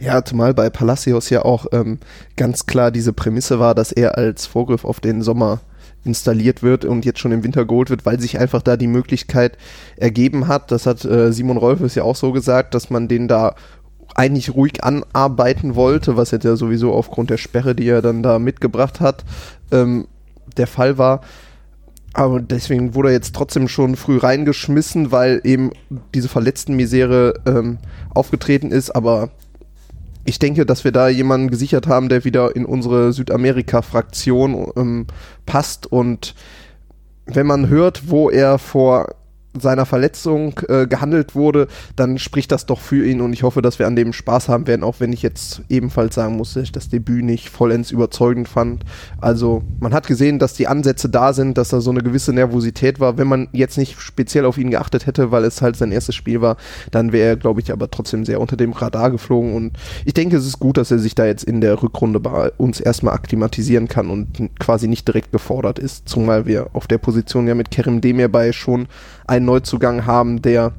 Ja, 0.00 0.24
zumal 0.24 0.54
bei 0.54 0.70
Palacios 0.70 1.30
ja 1.30 1.44
auch 1.44 1.66
ähm, 1.72 1.98
ganz 2.36 2.66
klar 2.66 2.90
diese 2.90 3.12
Prämisse 3.12 3.58
war, 3.58 3.74
dass 3.74 3.92
er 3.92 4.16
als 4.16 4.46
Vorgriff 4.46 4.84
auf 4.84 5.00
den 5.00 5.22
Sommer 5.22 5.60
installiert 6.04 6.62
wird 6.62 6.84
und 6.84 7.04
jetzt 7.04 7.18
schon 7.18 7.32
im 7.32 7.42
Winter 7.42 7.64
geholt 7.64 7.90
wird, 7.90 8.06
weil 8.06 8.20
sich 8.20 8.38
einfach 8.38 8.62
da 8.62 8.76
die 8.76 8.86
Möglichkeit 8.86 9.58
ergeben 9.96 10.46
hat. 10.46 10.70
Das 10.70 10.86
hat 10.86 11.04
äh, 11.04 11.32
Simon 11.32 11.56
Rolfes 11.56 11.94
ja 11.96 12.04
auch 12.04 12.16
so 12.16 12.32
gesagt, 12.32 12.74
dass 12.74 12.90
man 12.90 13.08
den 13.08 13.28
da 13.28 13.54
eigentlich 14.14 14.54
ruhig 14.54 14.82
anarbeiten 14.82 15.74
wollte, 15.74 16.16
was 16.16 16.30
jetzt 16.30 16.44
ja 16.44 16.56
sowieso 16.56 16.92
aufgrund 16.92 17.30
der 17.30 17.36
Sperre, 17.36 17.74
die 17.74 17.88
er 17.88 18.02
dann 18.02 18.22
da 18.22 18.38
mitgebracht 18.38 19.00
hat, 19.00 19.24
ähm, 19.72 20.06
der 20.56 20.66
Fall 20.66 20.96
war. 20.96 21.20
Aber 22.16 22.40
deswegen 22.40 22.94
wurde 22.94 23.10
er 23.10 23.14
jetzt 23.14 23.34
trotzdem 23.34 23.68
schon 23.68 23.94
früh 23.94 24.16
reingeschmissen, 24.16 25.12
weil 25.12 25.42
eben 25.44 25.70
diese 26.14 26.30
Verletzten-Misere 26.30 27.34
ähm, 27.44 27.76
aufgetreten 28.14 28.70
ist. 28.70 28.88
Aber 28.88 29.28
ich 30.24 30.38
denke, 30.38 30.64
dass 30.64 30.82
wir 30.82 30.92
da 30.92 31.10
jemanden 31.10 31.50
gesichert 31.50 31.88
haben, 31.88 32.08
der 32.08 32.24
wieder 32.24 32.56
in 32.56 32.64
unsere 32.64 33.12
Südamerika-Fraktion 33.12 34.72
ähm, 34.76 35.06
passt. 35.44 35.92
Und 35.92 36.34
wenn 37.26 37.46
man 37.46 37.68
hört, 37.68 38.08
wo 38.08 38.30
er 38.30 38.58
vor 38.58 39.14
seiner 39.60 39.86
Verletzung 39.86 40.60
äh, 40.68 40.86
gehandelt 40.86 41.34
wurde, 41.34 41.68
dann 41.96 42.18
spricht 42.18 42.52
das 42.52 42.66
doch 42.66 42.80
für 42.80 43.06
ihn 43.06 43.20
und 43.20 43.32
ich 43.32 43.42
hoffe, 43.42 43.62
dass 43.62 43.78
wir 43.78 43.86
an 43.86 43.96
dem 43.96 44.12
Spaß 44.12 44.48
haben 44.48 44.66
werden, 44.66 44.82
auch 44.82 44.96
wenn 44.98 45.12
ich 45.12 45.22
jetzt 45.22 45.62
ebenfalls 45.68 46.14
sagen 46.14 46.36
muss, 46.36 46.54
dass 46.54 46.64
ich 46.64 46.72
das 46.72 46.88
Debüt 46.88 47.24
nicht 47.24 47.48
vollends 47.48 47.90
überzeugend 47.90 48.48
fand. 48.48 48.84
Also 49.20 49.62
man 49.80 49.94
hat 49.94 50.06
gesehen, 50.06 50.38
dass 50.38 50.54
die 50.54 50.68
Ansätze 50.68 51.08
da 51.08 51.32
sind, 51.32 51.58
dass 51.58 51.70
da 51.70 51.80
so 51.80 51.90
eine 51.90 52.02
gewisse 52.02 52.32
Nervosität 52.32 53.00
war. 53.00 53.18
Wenn 53.18 53.28
man 53.28 53.48
jetzt 53.52 53.78
nicht 53.78 54.00
speziell 54.00 54.44
auf 54.44 54.58
ihn 54.58 54.70
geachtet 54.70 55.06
hätte, 55.06 55.30
weil 55.30 55.44
es 55.44 55.62
halt 55.62 55.76
sein 55.76 55.92
erstes 55.92 56.14
Spiel 56.14 56.40
war, 56.40 56.56
dann 56.90 57.12
wäre 57.12 57.28
er, 57.28 57.36
glaube 57.36 57.60
ich, 57.60 57.72
aber 57.72 57.90
trotzdem 57.90 58.24
sehr 58.24 58.40
unter 58.40 58.56
dem 58.56 58.72
Radar 58.72 59.10
geflogen 59.10 59.54
und 59.54 59.72
ich 60.04 60.14
denke, 60.14 60.36
es 60.36 60.46
ist 60.46 60.58
gut, 60.58 60.76
dass 60.76 60.90
er 60.90 60.98
sich 60.98 61.14
da 61.14 61.26
jetzt 61.26 61.44
in 61.44 61.60
der 61.60 61.82
Rückrunde 61.82 62.20
bei 62.20 62.50
uns 62.56 62.80
erstmal 62.80 63.14
akklimatisieren 63.14 63.88
kann 63.88 64.10
und 64.10 64.50
quasi 64.58 64.88
nicht 64.88 65.06
direkt 65.06 65.32
gefordert 65.32 65.78
ist, 65.78 66.08
zumal 66.08 66.46
wir 66.46 66.68
auf 66.72 66.86
der 66.86 66.98
Position 66.98 67.48
ja 67.48 67.54
mit 67.54 67.70
Kerem 67.70 68.00
Demir 68.00 68.28
bei 68.28 68.52
schon 68.52 68.86
einen 69.26 69.45
Neuzugang 69.46 70.04
haben, 70.04 70.42
der 70.42 70.72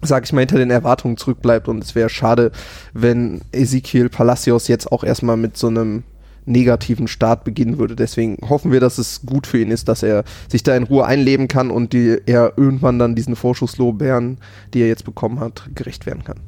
sag 0.00 0.24
ich 0.24 0.32
mal, 0.32 0.40
hinter 0.40 0.58
den 0.58 0.70
Erwartungen 0.70 1.16
zurückbleibt. 1.16 1.68
Und 1.68 1.82
es 1.82 1.94
wäre 1.94 2.08
schade, 2.08 2.52
wenn 2.92 3.40
Ezekiel 3.52 4.08
Palacios 4.08 4.68
jetzt 4.68 4.90
auch 4.92 5.04
erstmal 5.04 5.36
mit 5.36 5.56
so 5.56 5.66
einem 5.66 6.04
negativen 6.48 7.08
Start 7.08 7.44
beginnen 7.44 7.78
würde. 7.78 7.94
Deswegen 7.94 8.38
hoffen 8.48 8.72
wir, 8.72 8.80
dass 8.80 8.98
es 8.98 9.22
gut 9.24 9.46
für 9.46 9.58
ihn 9.58 9.70
ist, 9.70 9.88
dass 9.88 10.02
er 10.02 10.24
sich 10.48 10.62
da 10.62 10.74
in 10.76 10.84
Ruhe 10.84 11.04
einleben 11.04 11.46
kann 11.46 11.70
und 11.70 11.92
die, 11.92 12.18
er 12.26 12.54
irgendwann 12.56 12.98
dann 12.98 13.14
diesen 13.14 13.36
Vorschusslorbeeren, 13.36 14.38
die 14.72 14.80
er 14.80 14.88
jetzt 14.88 15.04
bekommen 15.04 15.40
hat, 15.40 15.68
gerecht 15.74 16.06
werden 16.06 16.24
kann. 16.24 16.40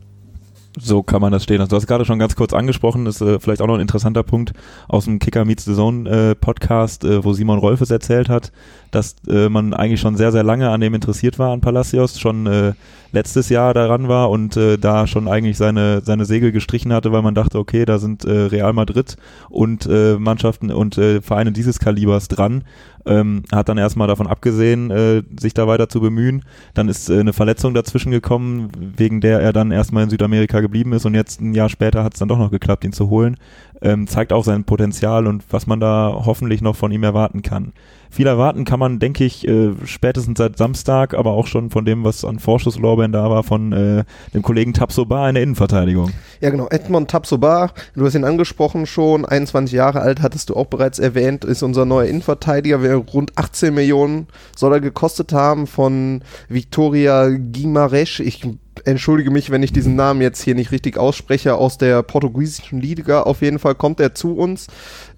So 0.79 1.03
kann 1.03 1.21
man 1.21 1.33
das 1.33 1.43
stehen. 1.43 1.61
Also 1.61 1.71
du 1.71 1.77
hast 1.77 1.87
gerade 1.89 2.05
schon 2.05 2.21
ganz 2.21 2.37
kurz 2.37 2.53
angesprochen, 2.53 3.07
ist 3.07 3.21
äh, 3.21 3.41
vielleicht 3.41 3.61
auch 3.61 3.67
noch 3.67 3.75
ein 3.75 3.81
interessanter 3.81 4.23
Punkt 4.23 4.53
aus 4.87 5.05
dem 5.05 5.19
Kicker 5.19 5.45
Meets 5.45 5.65
the 5.65 5.75
Zone 5.75 6.09
äh, 6.09 6.35
Podcast, 6.37 7.05
äh, 7.05 7.25
wo 7.25 7.33
Simon 7.33 7.59
Rolfes 7.59 7.91
erzählt 7.91 8.29
hat, 8.29 8.53
dass 8.93 9.17
äh, 9.29 9.49
man 9.49 9.75
eigentlich 9.75 10.01
schon 10.01 10.17
sehr, 10.17 10.31
sehr 10.31 10.45
lange 10.45 10.71
an 10.71 10.81
dem 10.81 10.95
interessiert 10.95 11.41
war, 11.41 11.53
an 11.53 11.61
Palacios, 11.61 12.21
schon 12.21 12.47
äh, 12.47 12.73
letztes 13.13 13.49
Jahr 13.49 13.75
daran 13.75 14.09
war 14.09 14.31
und 14.31 14.57
äh, 14.57 14.79
da 14.79 15.07
schon 15.07 15.29
eigentlich 15.29 15.57
seine, 15.57 16.03
seine 16.03 16.25
Segel 16.25 16.53
gestrichen 16.53 16.93
hatte, 16.93 17.13
weil 17.13 17.23
man 17.23 17.35
dachte, 17.35 17.59
okay, 17.59 17.85
da 17.85 17.99
sind 17.99 18.25
äh, 18.25 18.31
Real 18.31 18.73
Madrid 18.73 19.17
und 19.49 19.87
äh, 19.87 20.17
Mannschaften 20.19 20.71
und 20.71 20.99
äh, 20.99 21.21
Vereine 21.21 21.53
dieses 21.53 21.79
Kalibers 21.79 22.29
dran. 22.29 22.65
Ähm, 23.07 23.45
hat 23.51 23.71
dann 23.71 23.79
erstmal 23.79 24.09
davon 24.09 24.27
abgesehen, 24.27 24.91
äh, 24.91 25.23
sich 25.39 25.55
da 25.55 25.67
weiter 25.67 25.89
zu 25.89 26.01
bemühen. 26.01 26.45
Dann 26.75 26.89
ist 26.89 27.09
äh, 27.09 27.19
eine 27.19 27.33
Verletzung 27.33 27.73
dazwischen 27.73 28.13
gekommen, 28.13 28.69
wegen 28.79 29.23
der 29.23 29.41
er 29.41 29.55
dann 29.55 29.71
erstmal 29.71 30.05
in 30.05 30.11
Südamerika 30.11 30.61
geblieben 30.61 30.93
ist 30.93 31.07
und 31.07 31.15
jetzt 31.15 31.41
ein 31.41 31.55
Jahr 31.55 31.71
später 31.71 32.05
hat 32.05 32.13
es 32.13 32.19
dann 32.19 32.29
doch 32.29 32.39
noch 32.39 32.51
geklappt, 32.51 32.85
ihn 32.85 32.93
zu 32.93 33.09
holen. 33.09 33.37
Ähm, 33.81 34.07
zeigt 34.07 34.35
auch 34.35 34.45
sein 34.45 34.65
Potenzial 34.65 35.27
und 35.27 35.43
was 35.51 35.67
man 35.67 35.81
da 35.81 36.13
hoffentlich 36.27 36.61
noch 36.61 36.77
von 36.77 36.93
ihm 36.93 37.03
erwarten 37.03 37.41
kann. 37.41 37.73
Viel 38.11 38.27
erwarten 38.27 38.65
kann 38.65 38.81
man, 38.81 38.99
denke 38.99 39.25
ich, 39.25 39.47
äh, 39.47 39.71
spätestens 39.85 40.39
seit 40.39 40.59
Samstag, 40.59 41.15
aber 41.15 41.31
auch 41.31 41.47
schon 41.47 41.71
von 41.71 41.85
dem, 41.85 42.03
was 42.03 42.25
an 42.25 42.41
Vorschusslorbeeren 42.41 43.13
da 43.13 43.31
war, 43.31 43.45
von 43.45 43.73
äh, 43.73 44.05
dem 44.35 44.43
Kollegen 44.43 44.73
Tapsoba 44.73 45.29
in 45.29 45.35
der 45.35 45.45
Innenverteidigung. 45.45 46.11
Ja, 46.41 46.51
genau. 46.51 46.67
Edmond 46.71 47.09
Tapsoba, 47.09 47.71
du 47.95 48.05
hast 48.05 48.17
ihn 48.17 48.25
angesprochen 48.25 48.87
schon, 48.87 49.25
21 49.25 49.73
Jahre 49.73 50.01
alt, 50.01 50.23
hattest 50.23 50.51
du 50.51 50.57
auch 50.57 50.67
bereits 50.67 50.99
erwähnt, 50.99 51.45
ist 51.45 51.63
unser 51.63 51.85
neuer 51.85 52.07
Innenverteidiger. 52.07 52.83
Wir 52.83 52.95
rund 52.95 53.39
18 53.39 53.73
Millionen 53.73 54.27
soll 54.57 54.73
er 54.73 54.81
gekostet 54.81 55.33
haben 55.33 55.69
von 55.69 56.23
Victoria 56.49 57.27
Guimarães. 57.27 58.21
Ich 58.21 58.45
entschuldige 58.85 59.31
mich, 59.31 59.51
wenn 59.51 59.63
ich 59.63 59.73
diesen 59.73 59.95
Namen 59.95 60.21
jetzt 60.21 60.43
hier 60.43 60.55
nicht 60.55 60.73
richtig 60.73 60.99
ausspreche, 60.99 61.55
aus 61.55 61.79
der 61.79 62.03
portugiesischen 62.03 62.81
Liga. 62.81 63.23
Auf 63.23 63.43
jeden 63.43 63.59
Fall 63.59 63.75
kommt 63.75 64.01
er 64.01 64.15
zu 64.15 64.37
uns. 64.37 64.67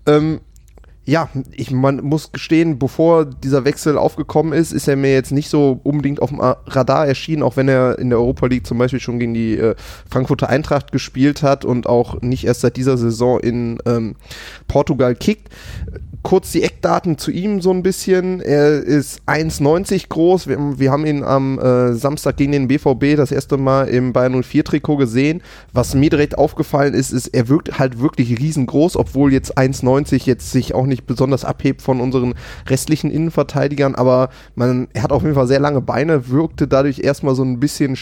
Ähm, 0.07 0.41
ja, 1.05 1.29
ich 1.51 1.73
man 1.73 2.03
muss 2.03 2.31
gestehen, 2.31 2.79
bevor 2.79 3.25
dieser 3.25 3.65
Wechsel 3.65 3.99
aufgekommen 3.99 4.53
ist, 4.53 4.73
ist 4.73 4.87
er 4.87 4.97
mir 4.97 5.13
jetzt 5.13 5.33
nicht 5.33 5.49
so 5.49 5.81
unbedingt 5.83 6.23
auf 6.23 6.31
dem 6.31 6.41
Radar 6.41 7.07
erschienen, 7.09 7.43
auch 7.43 7.57
wenn 7.57 7.69
er 7.69 7.99
in 7.99 8.11
der 8.11 8.19
Europa 8.21 8.47
League 8.47 8.67
zum 8.67 8.79
Beispiel 8.79 9.01
schon 9.01 9.19
gegen 9.19 9.35
die 9.35 9.57
äh, 9.57 9.75
Frankfurter 10.09 10.49
Eintracht 10.49 10.93
gespielt 10.93 11.43
hat 11.43 11.65
und 11.65 11.89
auch 11.89 12.21
nicht 12.23 12.45
erst 12.45 12.61
seit 12.61 12.77
dieser 12.77 12.97
Saison 12.97 13.41
in 13.41 13.79
ähm, 13.85 14.15
Portugal 14.69 15.17
kickt 15.17 15.49
kurz 16.23 16.53
die 16.53 16.63
Eckdaten 16.63 17.19
zu 17.19 17.31
ihm 17.31 17.61
so 17.61 17.71
ein 17.71 17.83
bisschen. 17.83 18.41
Er 18.41 18.81
ist 18.81 19.23
1,90 19.27 20.09
groß. 20.09 20.47
Wir, 20.47 20.79
wir, 20.79 20.91
haben 20.91 21.05
ihn 21.07 21.25
am 21.25 21.59
äh, 21.59 21.95
Samstag 21.95 22.37
gegen 22.37 22.53
den 22.53 22.69
BVB 22.69 23.17
das 23.17 23.33
erste 23.33 23.57
Mal 23.57 23.89
im 23.89 24.13
Bayern 24.13 24.43
04 24.43 24.65
Trikot 24.65 24.97
gesehen. 24.97 25.43
Was 25.73 25.95
mir 25.95 26.11
direkt 26.11 26.39
aufgefallen 26.39 26.95
ist, 26.95 27.13
ist, 27.13 27.29
er 27.29 27.49
wirkt 27.49 27.79
halt 27.79 28.01
wirklich 28.01 28.39
riesengroß, 28.39 28.97
obwohl 28.97 29.33
jetzt 29.33 29.59
1,90 29.59 30.27
jetzt 30.27 30.53
sich 30.53 30.75
auch 30.75 30.87
nicht 30.87 31.07
besonders 31.07 31.45
abhebt 31.45 31.83
von 31.83 32.01
unseren 32.01 32.35
restlichen 32.69 33.11
Innenverteidigern. 33.11 33.95
Aber 33.95 34.31
man, 34.55 34.89
er 34.93 35.03
hat 35.03 35.13
auf 35.13 35.23
jeden 35.23 35.35
Fall 35.35 35.49
sehr 35.49 35.61
lange 35.61 35.81
Beine, 35.81 36.29
wirkte 36.29 36.69
dadurch 36.69 37.01
erstmal 37.01 37.35
so 37.35 37.43
ein 37.43 37.59
bisschen 37.59 37.97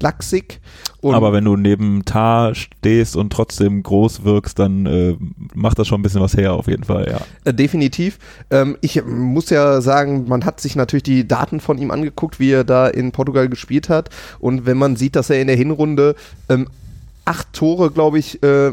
lachsig. 0.00 0.60
Aber 1.02 1.32
wenn 1.34 1.44
du 1.44 1.56
neben 1.56 2.04
Tar 2.04 2.54
stehst 2.54 3.14
und 3.16 3.30
trotzdem 3.30 3.82
groß 3.82 4.24
wirkst, 4.24 4.58
dann 4.58 4.86
äh, 4.86 5.16
macht 5.54 5.78
das 5.78 5.86
schon 5.86 6.00
ein 6.00 6.02
bisschen 6.02 6.22
was 6.22 6.34
her, 6.34 6.54
auf 6.54 6.66
jeden 6.66 6.84
Fall, 6.84 7.06
ja. 7.10 7.20
Äh, 7.44 7.52
definitiv. 7.52 8.18
Ähm, 8.50 8.78
ich 8.80 9.04
muss 9.04 9.50
ja 9.50 9.82
sagen, 9.82 10.26
man 10.28 10.46
hat 10.46 10.60
sich 10.60 10.76
natürlich 10.76 11.02
die 11.02 11.28
Daten 11.28 11.60
von 11.60 11.76
ihm 11.76 11.90
angeguckt, 11.90 12.40
wie 12.40 12.52
er 12.52 12.64
da 12.64 12.88
in 12.88 13.12
Portugal 13.12 13.48
gespielt 13.48 13.90
hat. 13.90 14.08
Und 14.38 14.64
wenn 14.64 14.78
man 14.78 14.96
sieht, 14.96 15.14
dass 15.14 15.28
er 15.28 15.40
in 15.40 15.46
der 15.46 15.56
Hinrunde 15.56 16.14
ähm, 16.48 16.68
acht 17.26 17.52
Tore, 17.52 17.90
glaube 17.90 18.18
ich, 18.18 18.42
äh, 18.42 18.72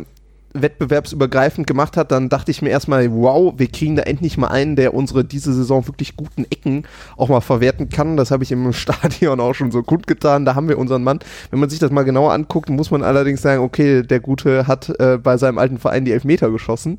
wettbewerbsübergreifend 0.54 1.68
gemacht 1.68 1.98
hat, 1.98 2.12
dann 2.12 2.30
dachte 2.30 2.52
ich 2.52 2.62
mir 2.62 2.70
erstmal, 2.70 3.12
wow, 3.12 3.54
wir 3.58 3.68
kriegen 3.68 3.96
da 3.96 4.04
endlich 4.04 4.38
mal 4.38 4.48
einen, 4.48 4.76
der 4.76 4.94
unsere 4.94 5.24
diese 5.24 5.54
Saison 5.54 5.88
wirklich 5.88 6.16
guten 6.16 6.46
Ecken 6.46 6.84
auch 7.18 7.30
mal 7.30 7.42
verwerten 7.42 7.90
kann. 7.90 8.18
Das 8.18 8.32
habe 8.32 8.44
ich 8.44 8.52
im 8.52 8.74
Stadion 8.74 9.40
auch 9.40 9.54
schon 9.54 9.72
so 9.72 9.84
gut 9.84 10.08
getan. 10.08 10.46
Da 10.46 10.56
haben 10.56 10.70
wir 10.70 10.78
unseren 10.78 11.04
Mann. 11.04 11.20
Wenn 11.50 11.60
man 11.60 11.70
sich 11.70 11.80
das 11.80 11.92
mal 11.92 12.04
genauer 12.04 12.34
anguckt, 12.34 12.70
muss 12.70 12.92
man 12.92 13.04
allerdings 13.04 13.42
sagen, 13.42 13.62
okay, 13.64 14.04
der 14.04 14.20
Gute 14.20 14.68
hat 14.68 14.90
äh, 15.00 15.18
bei 15.18 15.38
seinem 15.38 15.58
alten 15.58 15.78
Verein 15.78 16.06
die 16.06 16.12
Elfmeter 16.12 16.52
geschossen 16.52 16.98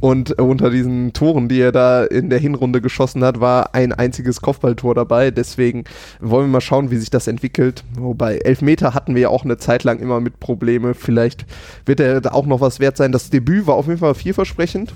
und 0.00 0.38
äh, 0.38 0.42
unter 0.42 0.70
diesen 0.70 1.12
Toren, 1.12 1.48
die 1.48 1.60
er 1.60 1.72
da 1.72 2.04
in 2.04 2.30
der 2.30 2.38
Hinrunde 2.38 2.80
geschossen 2.80 3.24
hat, 3.24 3.40
war 3.40 3.74
ein 3.74 3.92
einziges 3.92 4.40
Kopfballtor 4.40 4.94
dabei. 4.94 5.30
Deswegen 5.30 5.84
wollen 6.20 6.46
wir 6.46 6.52
mal 6.52 6.60
schauen, 6.60 6.90
wie 6.90 6.96
sich 6.96 7.10
das 7.10 7.26
entwickelt. 7.26 7.84
Wobei 7.98 8.38
Elfmeter 8.38 8.94
hatten 8.94 9.14
wir 9.14 9.22
ja 9.22 9.28
auch 9.28 9.44
eine 9.44 9.56
Zeit 9.56 9.84
lang 9.84 9.98
immer 9.98 10.20
mit 10.20 10.40
Probleme. 10.40 10.94
Vielleicht 10.94 11.46
wird 11.86 12.00
er 12.00 12.20
da 12.20 12.32
auch 12.32 12.46
noch 12.46 12.60
was 12.60 12.80
wert 12.80 12.93
wert 12.94 12.96
sein. 12.96 13.12
Das 13.12 13.30
Debüt 13.30 13.66
war 13.66 13.74
auf 13.74 13.86
jeden 13.86 13.98
Fall 13.98 14.14
vielversprechend. 14.14 14.94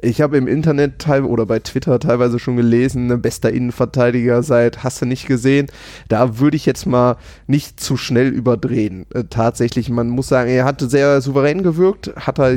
Ich 0.00 0.20
habe 0.20 0.36
im 0.36 0.46
Internet 0.46 0.98
teil 0.98 1.24
oder 1.24 1.46
bei 1.46 1.58
Twitter 1.58 1.98
teilweise 1.98 2.38
schon 2.38 2.56
gelesen, 2.56 3.06
ne, 3.06 3.16
bester 3.16 3.50
Innenverteidiger 3.50 4.42
seit 4.42 4.84
hast 4.84 5.00
du 5.00 5.06
nicht 5.06 5.26
gesehen. 5.26 5.68
Da 6.08 6.38
würde 6.38 6.56
ich 6.56 6.66
jetzt 6.66 6.86
mal 6.86 7.16
nicht 7.46 7.80
zu 7.80 7.96
schnell 7.96 8.28
überdrehen. 8.28 9.06
Äh, 9.14 9.24
tatsächlich, 9.30 9.88
man 9.88 10.08
muss 10.08 10.28
sagen, 10.28 10.50
er 10.50 10.64
hatte 10.64 10.88
sehr 10.88 11.20
souverän 11.20 11.62
gewirkt, 11.62 12.12
hat 12.16 12.38
er 12.38 12.56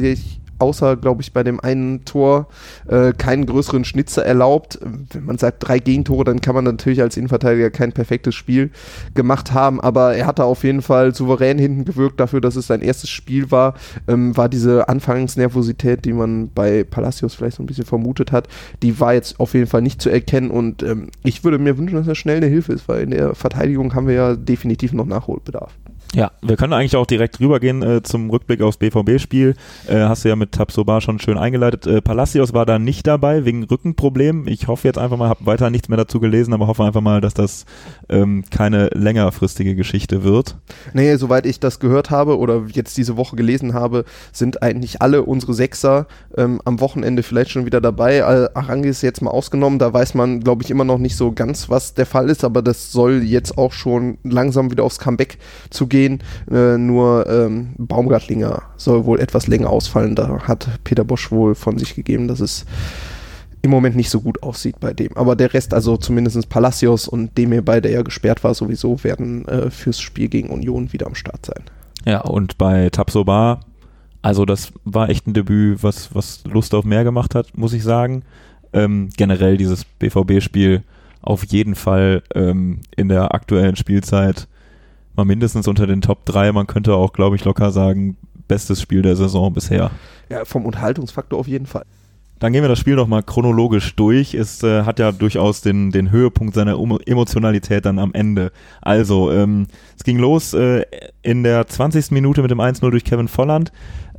außer, 0.59 0.97
glaube 0.97 1.21
ich, 1.21 1.33
bei 1.33 1.43
dem 1.43 1.59
einen 1.59 2.05
Tor 2.05 2.47
äh, 2.87 3.13
keinen 3.13 3.45
größeren 3.45 3.85
Schnitzer 3.85 4.25
erlaubt. 4.25 4.79
Wenn 5.11 5.25
man 5.25 5.37
sagt 5.37 5.67
drei 5.67 5.79
Gegentore, 5.79 6.23
dann 6.23 6.41
kann 6.41 6.55
man 6.55 6.65
natürlich 6.65 7.01
als 7.01 7.17
Innenverteidiger 7.17 7.69
kein 7.69 7.91
perfektes 7.91 8.35
Spiel 8.35 8.71
gemacht 9.15 9.53
haben, 9.53 9.79
aber 9.79 10.15
er 10.15 10.25
hatte 10.25 10.43
auf 10.43 10.63
jeden 10.63 10.81
Fall 10.81 11.15
souverän 11.15 11.57
hinten 11.57 11.85
gewirkt 11.85 12.19
dafür, 12.19 12.41
dass 12.41 12.55
es 12.55 12.67
sein 12.67 12.81
erstes 12.81 13.09
Spiel 13.09 13.51
war. 13.51 13.73
Ähm, 14.07 14.35
war 14.37 14.49
diese 14.49 14.89
Anfangsnervosität, 14.89 16.05
die 16.05 16.13
man 16.13 16.49
bei 16.49 16.83
Palacios 16.83 17.35
vielleicht 17.35 17.57
so 17.57 17.63
ein 17.63 17.67
bisschen 17.67 17.85
vermutet 17.85 18.31
hat, 18.31 18.47
die 18.81 18.99
war 18.99 19.13
jetzt 19.13 19.39
auf 19.39 19.53
jeden 19.53 19.67
Fall 19.67 19.81
nicht 19.81 20.01
zu 20.01 20.09
erkennen 20.09 20.51
und 20.51 20.83
ähm, 20.83 21.09
ich 21.23 21.43
würde 21.43 21.57
mir 21.57 21.77
wünschen, 21.77 21.95
dass 21.95 22.07
er 22.07 22.15
schnell 22.15 22.37
eine 22.37 22.47
Hilfe 22.47 22.73
ist, 22.73 22.87
weil 22.87 23.03
in 23.03 23.11
der 23.11 23.35
Verteidigung 23.35 23.93
haben 23.95 24.07
wir 24.07 24.15
ja 24.15 24.35
definitiv 24.35 24.93
noch 24.93 25.05
Nachholbedarf. 25.05 25.71
Ja, 26.15 26.31
wir 26.41 26.57
können 26.57 26.73
eigentlich 26.73 26.95
auch 26.95 27.05
direkt 27.05 27.39
rübergehen 27.39 27.83
äh, 27.83 28.01
zum 28.01 28.31
Rückblick 28.31 28.63
aufs 28.63 28.77
BVB-Spiel. 28.77 29.53
Äh, 29.87 29.99
hast 29.99 30.25
du 30.25 30.29
ja 30.29 30.35
mit 30.35 30.53
Tabsoba 30.53 31.01
schon 31.01 31.19
schön 31.19 31.37
eingeleitet. 31.37 31.85
Äh, 31.85 32.01
Palacios 32.01 32.51
war 32.51 32.65
da 32.65 32.79
nicht 32.79 33.05
dabei 33.05 33.45
wegen 33.45 33.63
Rückenproblemen. 33.63 34.47
Ich 34.47 34.67
hoffe 34.67 34.87
jetzt 34.87 34.97
einfach 34.97 35.17
mal, 35.17 35.29
habe 35.29 35.45
weiter 35.45 35.69
nichts 35.69 35.87
mehr 35.87 35.97
dazu 35.97 36.19
gelesen, 36.19 36.51
aber 36.53 36.65
hoffe 36.65 36.83
einfach 36.83 37.01
mal, 37.01 37.21
dass 37.21 37.35
das 37.35 37.65
ähm, 38.09 38.43
keine 38.49 38.87
längerfristige 38.87 39.75
Geschichte 39.75 40.23
wird. 40.23 40.55
Nee, 40.93 41.15
soweit 41.15 41.45
ich 41.45 41.59
das 41.59 41.79
gehört 41.79 42.09
habe 42.09 42.39
oder 42.39 42.63
jetzt 42.71 42.97
diese 42.97 43.15
Woche 43.15 43.35
gelesen 43.35 43.75
habe, 43.75 44.03
sind 44.31 44.63
eigentlich 44.63 45.03
alle 45.03 45.21
unsere 45.21 45.53
Sechser 45.53 46.07
ähm, 46.35 46.59
am 46.65 46.79
Wochenende 46.79 47.21
vielleicht 47.21 47.51
schon 47.51 47.67
wieder 47.67 47.81
dabei. 47.81 48.25
Arangis 48.55 49.03
jetzt 49.03 49.21
mal 49.21 49.29
ausgenommen, 49.29 49.77
da 49.77 49.93
weiß 49.93 50.15
man, 50.15 50.39
glaube 50.39 50.63
ich, 50.63 50.71
immer 50.71 50.85
noch 50.85 50.97
nicht 50.97 51.15
so 51.15 51.33
ganz, 51.33 51.69
was 51.69 51.93
der 51.93 52.07
Fall 52.07 52.31
ist, 52.31 52.43
aber 52.43 52.63
das 52.63 52.91
soll 52.91 53.21
jetzt 53.21 53.59
auch 53.59 53.73
schon 53.73 54.17
langsam 54.23 54.71
wieder 54.71 54.83
aufs 54.83 54.97
Comeback 54.97 55.37
zu 55.69 55.85
gehen 55.85 55.98
gehen. 55.99 56.19
Äh, 56.49 56.77
nur 56.77 57.27
ähm, 57.29 57.69
Baumgartlinger 57.77 58.63
soll 58.77 59.05
wohl 59.05 59.19
etwas 59.19 59.47
länger 59.47 59.69
ausfallen. 59.69 60.15
Da 60.15 60.39
hat 60.47 60.69
Peter 60.83 61.03
Bosch 61.03 61.31
wohl 61.31 61.55
von 61.55 61.77
sich 61.77 61.95
gegeben, 61.95 62.27
dass 62.27 62.39
es 62.39 62.65
im 63.61 63.71
Moment 63.71 63.97
nicht 63.97 64.09
so 64.09 64.21
gut 64.21 64.41
aussieht 64.41 64.79
bei 64.79 64.93
dem. 64.93 65.15
Aber 65.17 65.35
der 65.35 65.53
Rest, 65.53 65.73
also 65.73 65.97
zumindest 65.97 66.47
Palacios 66.47 67.09
und 67.09 67.37
Demir, 67.37 67.61
bei 67.61 67.81
der 67.81 67.91
ja 67.91 68.01
gesperrt 68.01 68.43
war, 68.43 68.53
sowieso 68.53 69.03
werden 69.03 69.45
äh, 69.47 69.69
fürs 69.69 69.99
Spiel 69.99 70.29
gegen 70.29 70.49
Union 70.49 70.93
wieder 70.93 71.07
am 71.07 71.15
Start 71.15 71.45
sein. 71.45 71.63
Ja, 72.05 72.21
und 72.21 72.57
bei 72.57 72.89
Tapsoba, 72.89 73.59
also 74.21 74.45
das 74.45 74.71
war 74.85 75.09
echt 75.09 75.27
ein 75.27 75.33
Debüt, 75.33 75.83
was, 75.83 76.15
was 76.15 76.43
Lust 76.45 76.73
auf 76.73 76.85
mehr 76.85 77.03
gemacht 77.03 77.35
hat, 77.35 77.57
muss 77.57 77.73
ich 77.73 77.83
sagen. 77.83 78.23
Ähm, 78.71 79.09
generell 79.17 79.57
dieses 79.57 79.83
BVB-Spiel 79.83 80.83
auf 81.21 81.43
jeden 81.43 81.75
Fall 81.75 82.23
ähm, 82.33 82.79
in 82.95 83.09
der 83.09 83.33
aktuellen 83.33 83.75
Spielzeit 83.75 84.47
mal 85.15 85.25
mindestens 85.25 85.67
unter 85.67 85.87
den 85.87 86.01
Top 86.01 86.25
3. 86.25 86.51
Man 86.51 86.67
könnte 86.67 86.95
auch, 86.95 87.13
glaube 87.13 87.35
ich, 87.35 87.45
locker 87.45 87.71
sagen, 87.71 88.17
bestes 88.47 88.81
Spiel 88.81 89.01
der 89.01 89.15
Saison 89.15 89.53
bisher. 89.53 89.91
Ja, 90.29 90.45
vom 90.45 90.65
Unterhaltungsfaktor 90.65 91.39
auf 91.39 91.47
jeden 91.47 91.65
Fall. 91.65 91.85
Dann 92.39 92.53
gehen 92.53 92.61
wir 92.61 92.69
das 92.69 92.79
Spiel 92.79 92.95
nochmal 92.95 93.21
chronologisch 93.21 93.95
durch. 93.95 94.33
Es 94.33 94.63
äh, 94.63 94.83
hat 94.83 94.97
ja 94.99 95.11
durchaus 95.11 95.59
den, 95.61 95.91
den 95.91 96.09
Höhepunkt 96.09 96.55
seiner 96.55 96.77
Emotionalität 97.05 97.85
dann 97.85 97.99
am 97.99 98.13
Ende. 98.13 98.51
Also, 98.81 99.29
ähm, 99.31 99.67
es 99.97 100.05
ging 100.05 100.17
los 100.17 100.53
äh, 100.53 100.85
in 101.21 101.43
der 101.43 101.67
20. 101.67 102.11
Minute 102.11 102.41
mit 102.41 102.49
dem 102.49 102.61
1-0 102.61 102.89
durch 102.91 103.03
Kevin 103.03 103.27
Volland. 103.27 103.73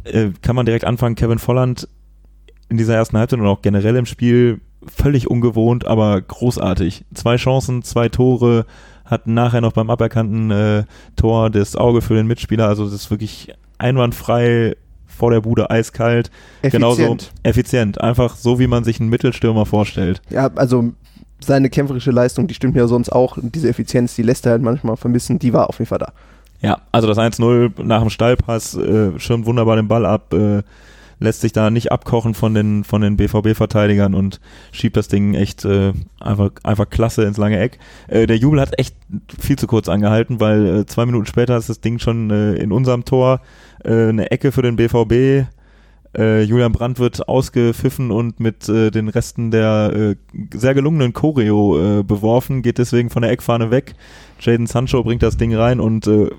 Äh, 0.05 0.31
kann 0.43 0.55
man 0.55 0.67
direkt 0.67 0.85
anfangen, 0.85 1.15
Kevin 1.15 1.39
Volland 1.39 1.89
in 2.69 2.77
dieser 2.77 2.95
ersten 2.95 3.17
Halbzeit 3.17 3.41
und 3.41 3.47
auch 3.47 3.63
generell 3.63 3.97
im 3.97 4.07
Spiel 4.07 4.61
völlig 4.87 5.31
ungewohnt, 5.31 5.87
aber 5.87 6.21
großartig. 6.21 7.05
Zwei 7.15 7.37
Chancen, 7.37 7.83
zwei 7.83 8.09
Tore, 8.11 8.67
hat 9.11 9.27
nachher 9.27 9.61
noch 9.61 9.73
beim 9.73 9.91
aberkannten 9.91 10.51
äh, 10.51 10.85
Tor 11.17 11.51
das 11.51 11.75
Auge 11.77 12.01
für 12.01 12.15
den 12.15 12.27
Mitspieler. 12.27 12.69
Also 12.69 12.85
das 12.85 12.95
ist 12.95 13.11
wirklich 13.11 13.53
einwandfrei 13.79 14.77
vor 15.07 15.31
der 15.33 15.41
Bude 15.41 15.71
eiskalt. 15.71 16.31
Effizient. 16.63 16.73
Genauso 16.73 17.17
effizient. 17.43 18.01
Einfach 18.01 18.37
so, 18.37 18.59
wie 18.59 18.69
man 18.69 18.85
sich 18.85 19.01
einen 19.01 19.11
Mittelstürmer 19.11 19.67
vorstellt. 19.67 20.23
Ja, 20.31 20.51
also 20.55 20.93
seine 21.41 21.71
kämpferische 21.71 22.11
Leistung, 22.11 22.47
die 22.47 22.55
stimmt 22.55 22.77
ja 22.77 22.87
sonst 22.87 23.11
auch. 23.11 23.37
Und 23.37 23.55
diese 23.55 23.69
Effizienz, 23.69 24.15
die 24.15 24.23
lässt 24.23 24.47
er 24.47 24.53
halt 24.53 24.63
manchmal 24.63 24.97
vermissen, 24.97 25.39
die 25.39 25.53
war 25.53 25.69
auf 25.69 25.79
jeden 25.79 25.89
Fall 25.89 25.99
da. 25.99 26.13
Ja, 26.61 26.83
also 26.93 27.09
das 27.09 27.19
1-0 27.19 27.83
nach 27.83 28.01
dem 28.01 28.11
Stallpass, 28.11 28.75
äh, 28.77 29.19
schirmt 29.19 29.47
wunderbar 29.47 29.77
den 29.77 29.89
Ball 29.89 30.05
ab, 30.05 30.33
äh, 30.35 30.63
lässt 31.21 31.43
sich 31.43 31.53
da 31.53 31.71
nicht 31.71 31.93
abkochen 31.93 32.35
von 32.35 32.55
den, 32.55 32.83
von 32.83 33.03
den 33.03 33.17
BVB-Verteidigern 33.17 34.15
und 34.15 34.41
schiebt 34.73 34.97
das 34.97 35.09
Ding 35.09 35.35
echt 35.35 35.65
äh, 35.65 35.93
einfach, 36.19 36.51
einfach 36.65 36.89
klasse 36.89 37.25
ins 37.25 37.37
lange 37.37 37.61
Eck. 37.61 37.79
Äh, 38.09 38.27
der 38.27 38.39
Jubel 38.39 38.61
hat 38.61 38.79
echt 38.79 38.97
viel 39.39 39.59
zu 39.59 39.67
kurz 39.67 39.89
angehalten, 39.89 40.41
weil 40.41 40.67
äh, 40.67 40.87
zwei 40.87 41.07
Minuten 41.07 41.27
später 41.27 41.57
ist 41.57 41.69
das 41.69 41.81
Ding 41.81 41.99
schon 41.99 42.31
äh, 42.31 42.55
in 42.55 42.73
unserem 42.73 43.05
Tor 43.05 43.43
äh, 43.85 44.09
eine 44.09 44.31
Ecke 44.31 44.51
für 44.51 44.63
den 44.63 44.77
BVB. 44.77 45.47
Äh, 46.17 46.43
Julian 46.43 46.73
Brandt 46.73 46.99
wird 46.99 47.29
ausgepfiffen 47.29 48.11
und 48.11 48.41
mit 48.41 48.69
äh, 48.69 48.91
den 48.91 49.09
Resten 49.09 49.51
der 49.51 49.93
äh, 49.95 50.17
sehr 50.57 50.75
gelungenen 50.75 51.13
Choreo 51.13 52.01
äh, 52.01 52.03
beworfen, 52.03 52.63
geht 52.63 52.79
deswegen 52.79 53.11
von 53.11 53.23
der 53.23 53.31
Eckfahne 53.31 53.71
weg. 53.71 53.95
Jaden 54.41 54.67
Sancho 54.67 55.05
bringt 55.05 55.23
das 55.23 55.37
Ding 55.37 55.55
rein 55.55 55.79
und 55.79 56.07
äh, 56.09 56.31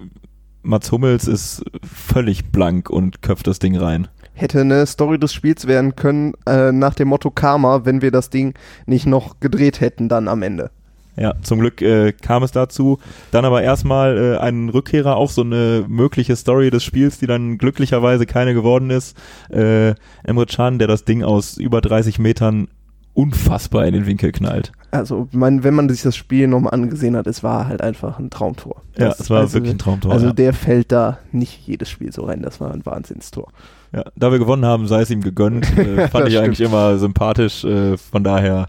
Mats 0.64 0.92
Hummels 0.92 1.28
ist 1.28 1.64
völlig 1.84 2.52
blank 2.52 2.90
und 2.90 3.22
köpft 3.22 3.48
das 3.48 3.60
Ding 3.60 3.78
rein. 3.78 4.08
Hätte 4.42 4.62
eine 4.62 4.88
Story 4.88 5.20
des 5.20 5.34
Spiels 5.34 5.68
werden 5.68 5.96
können, 5.96 6.34
äh, 6.48 6.72
nach 6.72 6.96
dem 6.96 7.10
Motto 7.10 7.30
Karma, 7.30 7.86
wenn 7.86 8.02
wir 8.02 8.10
das 8.10 8.32
Ding 8.32 8.56
nicht 8.88 9.06
noch 9.06 9.40
gedreht 9.40 9.82
hätten 9.82 10.10
dann 10.10 10.28
am 10.28 10.42
Ende. 10.42 10.72
Ja, 11.16 11.36
zum 11.44 11.60
Glück 11.60 11.80
äh, 11.84 12.12
kam 12.14 12.42
es 12.42 12.52
dazu. 12.52 12.98
Dann 13.30 13.46
aber 13.46 13.62
erstmal 13.62 14.18
äh, 14.18 14.38
ein 14.38 14.70
Rückkehrer, 14.70 15.16
auch 15.16 15.30
so 15.30 15.42
eine 15.42 15.86
mögliche 15.88 16.36
Story 16.36 16.72
des 16.72 16.84
Spiels, 16.84 17.20
die 17.20 17.28
dann 17.28 17.60
glücklicherweise 17.60 18.26
keine 18.26 18.56
geworden 18.56 18.90
ist. 18.90 19.16
Äh, 19.52 19.94
Emre 20.24 20.48
Can, 20.48 20.80
der 20.80 20.88
das 20.88 21.06
Ding 21.06 21.24
aus 21.24 21.58
über 21.58 21.80
30 21.80 22.18
Metern 22.18 22.68
unfassbar 23.14 23.86
in 23.86 23.94
den 23.94 24.06
Winkel 24.08 24.32
knallt. 24.32 24.72
Also, 24.90 25.28
mein, 25.34 25.64
wenn 25.64 25.74
man 25.76 25.88
sich 25.90 26.02
das 26.02 26.16
Spiel 26.16 26.48
nochmal 26.48 26.74
angesehen 26.74 27.16
hat, 27.16 27.28
es 27.28 27.44
war 27.44 27.68
halt 27.68 27.82
einfach 27.82 28.18
ein 28.18 28.32
Traumtor. 28.32 28.82
Ja, 28.98 29.10
Das- 29.10 29.20
es 29.20 29.30
war 29.30 29.42
also, 29.42 29.54
wirklich 29.54 29.74
ein 29.74 29.80
Traumtor. 29.80 30.14
Also 30.14 30.28
ja. 30.28 30.34
der 30.34 30.54
fällt 30.54 30.92
da 30.92 31.20
nicht 31.32 31.60
jedes 31.68 31.90
Spiel 31.90 32.12
so 32.12 32.24
rein. 32.24 32.42
Das 32.42 32.60
war 32.60 32.72
ein 32.74 32.86
Wahnsinnstor. 32.86 33.52
Ja. 33.94 34.04
Da 34.16 34.32
wir 34.32 34.40
gewonnen 34.40 34.66
haben, 34.66 34.88
sei 34.88 35.02
es 35.02 35.10
ihm 35.10 35.22
gegönnt. 35.22 35.68
Äh, 35.82 36.08
fand 36.10 36.28
ich 36.28 36.38
eigentlich 36.38 36.62
immer 36.62 36.98
sympathisch. 36.98 37.64
Äh, 37.64 37.98
von 37.98 38.24
daher, 38.24 38.68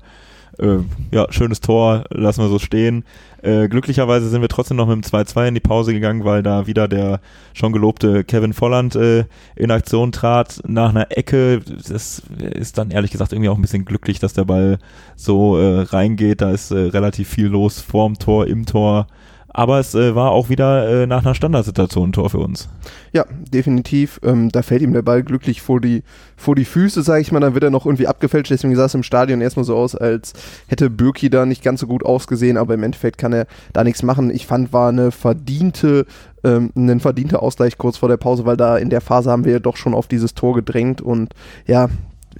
äh, 0.58 0.78
ja, 1.10 1.26
schönes 1.30 1.60
Tor, 1.60 2.04
lassen 2.10 2.42
wir 2.42 2.48
so 2.48 2.58
stehen. 2.58 3.04
Äh, 3.42 3.68
glücklicherweise 3.68 4.28
sind 4.28 4.40
wir 4.40 4.48
trotzdem 4.48 4.76
noch 4.76 4.86
mit 4.86 4.94
dem 4.94 5.02
2-2 5.02 5.48
in 5.48 5.54
die 5.54 5.60
Pause 5.60 5.92
gegangen, 5.92 6.24
weil 6.24 6.42
da 6.42 6.66
wieder 6.66 6.88
der 6.88 7.20
schon 7.52 7.72
gelobte 7.72 8.24
Kevin 8.24 8.52
Volland 8.52 8.94
äh, 8.94 9.24
in 9.56 9.70
Aktion 9.70 10.12
trat 10.12 10.60
nach 10.66 10.90
einer 10.90 11.16
Ecke. 11.16 11.60
Das 11.60 12.22
ist 12.38 12.78
dann 12.78 12.90
ehrlich 12.90 13.10
gesagt 13.10 13.32
irgendwie 13.32 13.50
auch 13.50 13.56
ein 13.56 13.62
bisschen 13.62 13.84
glücklich, 13.84 14.20
dass 14.20 14.32
der 14.32 14.44
Ball 14.44 14.78
so 15.16 15.58
äh, 15.58 15.82
reingeht. 15.82 16.40
Da 16.40 16.50
ist 16.50 16.72
relativ 16.72 17.28
viel 17.28 17.46
los 17.46 17.80
vorm 17.80 18.18
Tor, 18.18 18.46
im 18.46 18.64
Tor. 18.64 19.06
Aber 19.54 19.78
es 19.78 19.94
äh, 19.94 20.14
war 20.14 20.30
auch 20.30 20.48
wieder 20.48 21.02
äh, 21.02 21.06
nach 21.06 21.24
einer 21.24 21.34
Standardsituation 21.34 22.08
ein 22.08 22.12
Tor 22.12 22.30
für 22.30 22.38
uns. 22.38 22.68
Ja, 23.12 23.26
definitiv. 23.52 24.18
Ähm, 24.22 24.48
da 24.48 24.62
fällt 24.62 24.80
ihm 24.80 24.94
der 24.94 25.02
Ball 25.02 25.22
glücklich 25.22 25.60
vor 25.60 25.80
die, 25.80 26.02
vor 26.36 26.54
die 26.54 26.64
Füße, 26.64 27.02
sage 27.02 27.20
ich 27.20 27.32
mal. 27.32 27.40
Dann 27.40 27.52
wird 27.52 27.64
er 27.64 27.70
noch 27.70 27.84
irgendwie 27.84 28.06
abgefälscht. 28.06 28.50
Deswegen 28.50 28.74
sah 28.76 28.86
es 28.86 28.94
im 28.94 29.02
Stadion 29.02 29.42
erstmal 29.42 29.64
so 29.64 29.76
aus, 29.76 29.94
als 29.94 30.32
hätte 30.68 30.88
Birki 30.88 31.28
da 31.28 31.44
nicht 31.44 31.62
ganz 31.62 31.80
so 31.80 31.86
gut 31.86 32.04
ausgesehen. 32.04 32.56
Aber 32.56 32.72
im 32.74 32.82
Endeffekt 32.82 33.18
kann 33.18 33.34
er 33.34 33.46
da 33.74 33.84
nichts 33.84 34.02
machen. 34.02 34.30
Ich 34.30 34.46
fand, 34.46 34.72
war 34.72 34.88
eine 34.88 35.10
verdiente, 35.10 36.06
ähm, 36.44 36.72
ein 36.74 37.00
verdienter 37.00 37.42
Ausgleich 37.42 37.76
kurz 37.76 37.98
vor 37.98 38.08
der 38.08 38.16
Pause, 38.16 38.46
weil 38.46 38.56
da 38.56 38.78
in 38.78 38.88
der 38.88 39.02
Phase 39.02 39.30
haben 39.30 39.44
wir 39.44 39.60
doch 39.60 39.76
schon 39.76 39.94
auf 39.94 40.08
dieses 40.08 40.32
Tor 40.34 40.54
gedrängt. 40.54 41.02
Und 41.02 41.34
ja, 41.66 41.90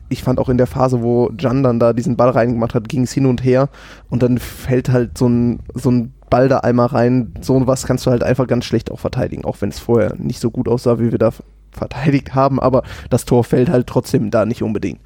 ich 0.09 0.23
fand 0.23 0.38
auch 0.38 0.49
in 0.49 0.59
der 0.59 0.66
Phase, 0.66 1.02
wo 1.02 1.31
Jan 1.38 1.62
dann 1.62 1.79
da 1.79 1.92
diesen 1.92 2.16
Ball 2.16 2.31
reingemacht 2.31 2.75
hat, 2.75 2.88
ging 2.88 3.03
es 3.03 3.12
hin 3.12 3.27
und 3.27 3.44
her. 3.44 3.68
Und 4.09 4.22
dann 4.22 4.38
fällt 4.38 4.88
halt 4.88 5.18
so 5.18 5.29
ein, 5.29 5.61
so 5.75 5.90
ein 5.90 6.14
Ball 6.33 6.49
da 6.49 6.59
einmal 6.59 6.87
rein. 6.87 7.35
So 7.42 7.66
was 7.66 7.87
kannst 7.87 8.07
du 8.07 8.11
halt 8.11 8.23
einfach 8.23 8.47
ganz 8.47 8.64
schlecht 8.64 8.90
auch 8.90 8.99
verteidigen, 8.99 9.45
auch 9.45 9.59
wenn 9.61 9.68
es 9.68 9.79
vorher 9.79 10.14
nicht 10.16 10.40
so 10.40 10.51
gut 10.51 10.66
aussah, 10.66 10.99
wie 10.99 11.12
wir 11.12 11.18
da 11.18 11.31
verteidigt 11.71 12.35
haben. 12.35 12.59
Aber 12.59 12.83
das 13.11 13.27
Tor 13.27 13.45
fällt 13.45 13.68
halt 13.68 13.87
trotzdem 13.87 14.31
da 14.31 14.47
nicht 14.47 14.62
unbedingt. 14.62 15.01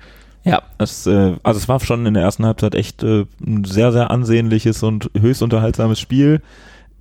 Ja, 0.45 0.63
es, 0.79 1.07
äh, 1.09 1.35
also 1.43 1.59
es 1.59 1.69
war 1.69 1.81
schon 1.81 2.07
in 2.07 2.15
der 2.15 2.23
ersten 2.23 2.47
Halbzeit 2.47 2.77
echt 2.77 3.03
äh, 3.03 3.27
ein 3.45 3.65
sehr, 3.65 3.91
sehr 3.91 4.13
ansehnliches 4.13 4.85
und 4.85 5.11
höchst 5.19 5.43
unterhaltsames 5.43 5.99
Spiel. 5.99 6.41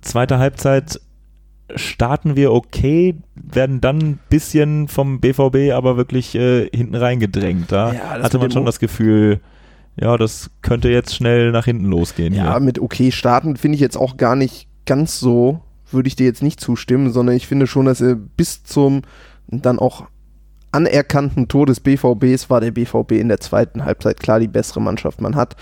Zweite 0.00 0.38
Halbzeit 0.40 1.00
starten 1.74 2.34
wir 2.34 2.52
okay, 2.52 3.14
werden 3.36 3.80
dann 3.80 3.98
ein 3.98 4.18
bisschen 4.28 4.88
vom 4.88 5.20
BVB 5.20 5.72
aber 5.72 5.96
wirklich 5.96 6.34
äh, 6.34 6.68
hinten 6.74 6.96
reingedrängt. 6.96 7.70
Da 7.70 7.92
Ja, 7.92 8.22
hatte 8.22 8.38
man 8.38 8.50
schon 8.50 8.66
das 8.66 8.80
Gefühl, 8.80 9.40
ja, 9.98 10.16
das 10.16 10.50
könnte 10.62 10.88
jetzt 10.88 11.14
schnell 11.14 11.52
nach 11.52 11.64
hinten 11.64 11.86
losgehen. 11.86 12.34
Ja, 12.34 12.52
hier. 12.52 12.60
mit 12.60 12.78
okay 12.78 13.10
starten 13.10 13.56
finde 13.56 13.76
ich 13.76 13.80
jetzt 13.80 13.96
auch 13.96 14.16
gar 14.16 14.36
nicht 14.36 14.68
ganz 14.84 15.18
so, 15.18 15.60
würde 15.90 16.08
ich 16.08 16.16
dir 16.16 16.26
jetzt 16.26 16.42
nicht 16.42 16.60
zustimmen, 16.60 17.12
sondern 17.12 17.36
ich 17.36 17.46
finde 17.46 17.66
schon, 17.66 17.86
dass 17.86 18.00
er 18.00 18.14
bis 18.14 18.62
zum 18.64 19.02
dann 19.48 19.78
auch 19.78 20.06
anerkannten 20.72 21.48
Tor 21.48 21.66
des 21.66 21.80
BVBs 21.80 22.50
war 22.50 22.60
der 22.60 22.72
BVB 22.72 23.12
in 23.12 23.28
der 23.28 23.40
zweiten 23.40 23.84
Halbzeit 23.84 24.20
klar 24.20 24.40
die 24.40 24.48
bessere 24.48 24.82
Mannschaft. 24.82 25.20
Man 25.20 25.36
hat 25.36 25.56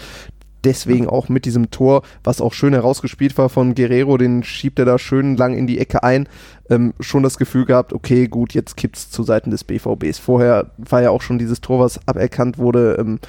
deswegen 0.64 1.08
auch 1.08 1.28
mit 1.28 1.44
diesem 1.44 1.70
Tor, 1.70 2.02
was 2.24 2.40
auch 2.40 2.52
schön 2.52 2.72
herausgespielt 2.72 3.36
war 3.38 3.48
von 3.48 3.74
Guerrero, 3.74 4.16
den 4.16 4.42
schiebt 4.42 4.78
er 4.78 4.86
da 4.86 4.98
schön 4.98 5.36
lang 5.36 5.54
in 5.54 5.66
die 5.66 5.78
Ecke 5.78 6.02
ein, 6.02 6.26
ähm, 6.70 6.94
schon 7.00 7.22
das 7.22 7.36
Gefühl 7.38 7.66
gehabt, 7.66 7.92
okay, 7.92 8.26
gut, 8.28 8.54
jetzt 8.54 8.76
kippt's 8.76 9.10
zu 9.10 9.22
Seiten 9.22 9.50
des 9.50 9.62
BVBs. 9.62 10.18
Vorher 10.18 10.70
war 10.78 11.02
ja 11.02 11.10
auch 11.10 11.22
schon 11.22 11.38
dieses 11.38 11.60
Tor, 11.60 11.80
was 11.80 12.00
aberkannt 12.08 12.58
wurde, 12.58 12.96
ähm, 12.98 13.20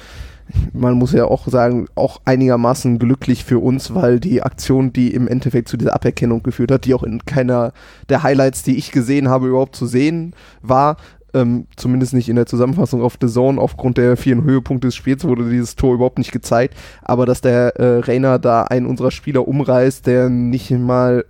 man 0.72 0.94
muss 0.94 1.12
ja 1.12 1.24
auch 1.24 1.48
sagen, 1.48 1.86
auch 1.94 2.20
einigermaßen 2.24 2.98
glücklich 2.98 3.44
für 3.44 3.58
uns, 3.58 3.94
weil 3.94 4.20
die 4.20 4.42
Aktion, 4.42 4.92
die 4.92 5.12
im 5.12 5.28
Endeffekt 5.28 5.68
zu 5.68 5.76
dieser 5.76 5.94
Aberkennung 5.94 6.42
geführt 6.42 6.70
hat, 6.70 6.84
die 6.84 6.94
auch 6.94 7.02
in 7.02 7.24
keiner 7.24 7.72
der 8.08 8.22
Highlights, 8.22 8.62
die 8.62 8.76
ich 8.76 8.92
gesehen 8.92 9.28
habe, 9.28 9.48
überhaupt 9.48 9.76
zu 9.76 9.86
sehen 9.86 10.34
war, 10.62 10.96
ähm, 11.34 11.66
zumindest 11.76 12.14
nicht 12.14 12.28
in 12.28 12.36
der 12.36 12.46
Zusammenfassung 12.46 13.02
auf 13.02 13.18
The 13.20 13.28
Zone, 13.28 13.60
aufgrund 13.60 13.98
der 13.98 14.16
vielen 14.16 14.44
Höhepunkte 14.44 14.88
des 14.88 14.94
Spiels 14.94 15.24
wurde 15.24 15.50
dieses 15.50 15.76
Tor 15.76 15.94
überhaupt 15.94 16.18
nicht 16.18 16.32
gezeigt, 16.32 16.74
aber 17.02 17.26
dass 17.26 17.40
der 17.40 17.76
äh, 17.76 17.98
Rainer 18.00 18.38
da 18.38 18.62
einen 18.62 18.86
unserer 18.86 19.10
Spieler 19.10 19.46
umreißt, 19.46 20.06
der 20.06 20.28
nicht 20.30 20.70
mal 20.70 21.24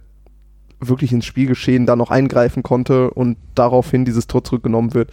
wirklich 0.79 1.13
ins 1.13 1.25
Spielgeschehen 1.25 1.87
da 1.87 1.97
noch 1.97 2.11
eingreifen 2.11 2.63
konnte 2.63 3.11
und 3.11 3.39
daraufhin 3.55 4.05
dieses 4.05 4.27
Tor 4.27 4.45
zurückgenommen 4.45 4.95
wird, 4.95 5.11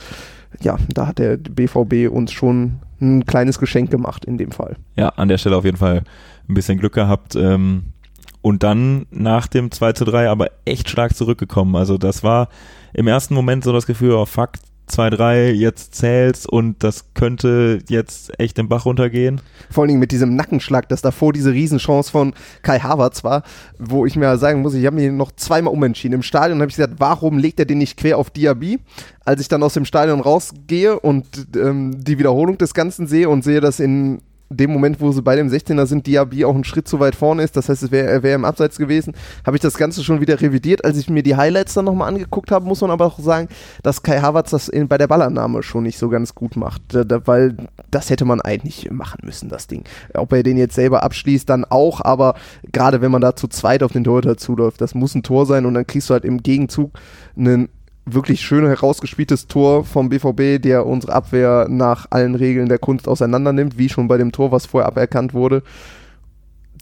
ja, 0.61 0.77
da 0.93 1.07
hat 1.07 1.19
der 1.19 1.37
BVB 1.37 2.11
uns 2.11 2.31
schon 2.31 2.79
ein 3.03 3.25
kleines 3.25 3.59
Geschenk 3.59 3.91
gemacht 3.91 4.25
in 4.25 4.37
dem 4.37 4.51
Fall. 4.51 4.77
ja, 4.95 5.09
an 5.09 5.27
der 5.27 5.37
Stelle 5.37 5.57
auf 5.57 5.65
jeden 5.65 5.77
Fall 5.77 6.03
ein 6.49 6.53
bisschen 6.53 6.79
Glück 6.79 6.93
gehabt. 6.93 7.35
Ähm, 7.35 7.93
und 8.41 8.63
dann 8.63 9.05
nach 9.09 9.47
dem 9.47 9.71
2 9.71 9.93
zu 9.93 10.05
3 10.05 10.29
aber 10.29 10.47
echt 10.65 10.89
stark 10.89 11.15
zurückgekommen. 11.15 11.75
Also 11.75 11.97
das 11.97 12.23
war 12.23 12.49
im 12.93 13.07
ersten 13.07 13.33
Moment 13.33 13.63
so 13.63 13.71
das 13.71 13.85
Gefühl, 13.85 14.11
oh 14.11 14.25
fuck, 14.25 14.51
2-3, 14.89 15.51
jetzt 15.51 15.95
zählt's 15.95 16.45
und 16.45 16.83
das 16.83 17.13
könnte 17.13 17.79
jetzt 17.89 18.37
echt 18.39 18.57
den 18.57 18.67
Bach 18.67 18.85
runtergehen. 18.85 19.41
Vor 19.69 19.83
allen 19.83 19.89
Dingen 19.89 19.99
mit 19.99 20.11
diesem 20.11 20.35
Nackenschlag, 20.35 20.89
dass 20.89 21.01
davor 21.01 21.33
diese 21.33 21.51
Riesenchance 21.51 22.11
von 22.11 22.33
Kai 22.61 22.79
Havertz 22.79 23.23
war, 23.23 23.43
wo 23.79 24.05
ich 24.05 24.15
mir 24.15 24.37
sagen 24.37 24.61
muss, 24.61 24.73
ich 24.73 24.85
habe 24.85 24.95
mich 24.97 25.11
noch 25.11 25.31
zweimal 25.31 25.73
umentschieden. 25.73 26.15
Im 26.15 26.23
Stadion 26.23 26.59
habe 26.59 26.69
ich 26.69 26.75
gesagt, 26.75 26.95
warum 26.97 27.37
legt 27.37 27.59
er 27.59 27.65
den 27.65 27.77
nicht 27.77 27.97
quer 27.97 28.17
auf 28.17 28.29
Diaby? 28.29 28.79
Als 29.25 29.41
ich 29.41 29.47
dann 29.47 29.63
aus 29.63 29.73
dem 29.73 29.85
Stadion 29.85 30.19
rausgehe 30.19 30.99
und 30.99 31.25
ähm, 31.55 32.03
die 32.03 32.19
Wiederholung 32.19 32.57
des 32.57 32.73
Ganzen 32.73 33.07
sehe 33.07 33.29
und 33.29 33.43
sehe, 33.43 33.61
dass 33.61 33.79
in 33.79 34.21
dem 34.55 34.71
Moment, 34.71 35.01
wo 35.01 35.11
sie 35.11 35.21
bei 35.21 35.35
dem 35.35 35.49
16er 35.49 35.85
sind, 35.85 36.07
Diaby 36.07 36.45
auch 36.45 36.55
einen 36.55 36.63
Schritt 36.63 36.87
zu 36.87 36.99
weit 36.99 37.15
vorne 37.15 37.43
ist, 37.43 37.55
das 37.57 37.69
heißt, 37.69 37.83
es 37.83 37.91
wäre 37.91 38.23
wär 38.23 38.35
im 38.35 38.45
Abseits 38.45 38.77
gewesen, 38.77 39.13
habe 39.45 39.57
ich 39.57 39.61
das 39.61 39.75
Ganze 39.75 40.03
schon 40.03 40.21
wieder 40.21 40.39
revidiert. 40.39 40.85
Als 40.85 40.97
ich 40.97 41.09
mir 41.09 41.23
die 41.23 41.35
Highlights 41.35 41.73
dann 41.73 41.85
nochmal 41.85 42.07
angeguckt 42.09 42.51
habe, 42.51 42.65
muss 42.65 42.81
man 42.81 42.91
aber 42.91 43.05
auch 43.05 43.19
sagen, 43.19 43.47
dass 43.81 44.03
Kai 44.03 44.19
Havertz 44.19 44.51
das 44.51 44.69
in, 44.69 44.87
bei 44.87 44.97
der 44.97 45.07
Ballannahme 45.07 45.63
schon 45.63 45.83
nicht 45.83 45.97
so 45.97 46.09
ganz 46.09 46.35
gut 46.35 46.55
macht, 46.55 46.81
da, 46.89 47.03
da, 47.03 47.25
weil 47.25 47.57
das 47.91 48.09
hätte 48.09 48.25
man 48.25 48.41
eigentlich 48.41 48.89
machen 48.91 49.19
müssen, 49.23 49.49
das 49.49 49.67
Ding. 49.67 49.83
Ob 50.13 50.33
er 50.33 50.43
den 50.43 50.57
jetzt 50.57 50.75
selber 50.75 51.03
abschließt, 51.03 51.49
dann 51.49 51.65
auch, 51.65 52.01
aber 52.01 52.35
gerade 52.71 53.01
wenn 53.01 53.11
man 53.11 53.21
da 53.21 53.35
zu 53.35 53.47
zweit 53.47 53.83
auf 53.83 53.91
den 53.91 54.03
Torhüter 54.03 54.37
zuläuft, 54.37 54.81
das 54.81 54.95
muss 54.95 55.15
ein 55.15 55.23
Tor 55.23 55.45
sein 55.45 55.65
und 55.65 55.73
dann 55.73 55.87
kriegst 55.87 56.09
du 56.09 56.13
halt 56.13 56.25
im 56.25 56.43
Gegenzug 56.43 56.91
einen 57.37 57.69
wirklich 58.05 58.41
schön 58.41 58.65
herausgespieltes 58.65 59.47
Tor 59.47 59.85
vom 59.85 60.09
BVB, 60.09 60.61
der 60.61 60.85
unsere 60.85 61.13
Abwehr 61.13 61.67
nach 61.69 62.07
allen 62.09 62.35
Regeln 62.35 62.67
der 62.67 62.79
Kunst 62.79 63.07
auseinander 63.07 63.53
nimmt, 63.53 63.77
wie 63.77 63.89
schon 63.89 64.07
bei 64.07 64.17
dem 64.17 64.31
Tor, 64.31 64.51
was 64.51 64.65
vorher 64.65 64.87
aberkannt 64.87 65.33
wurde. 65.33 65.63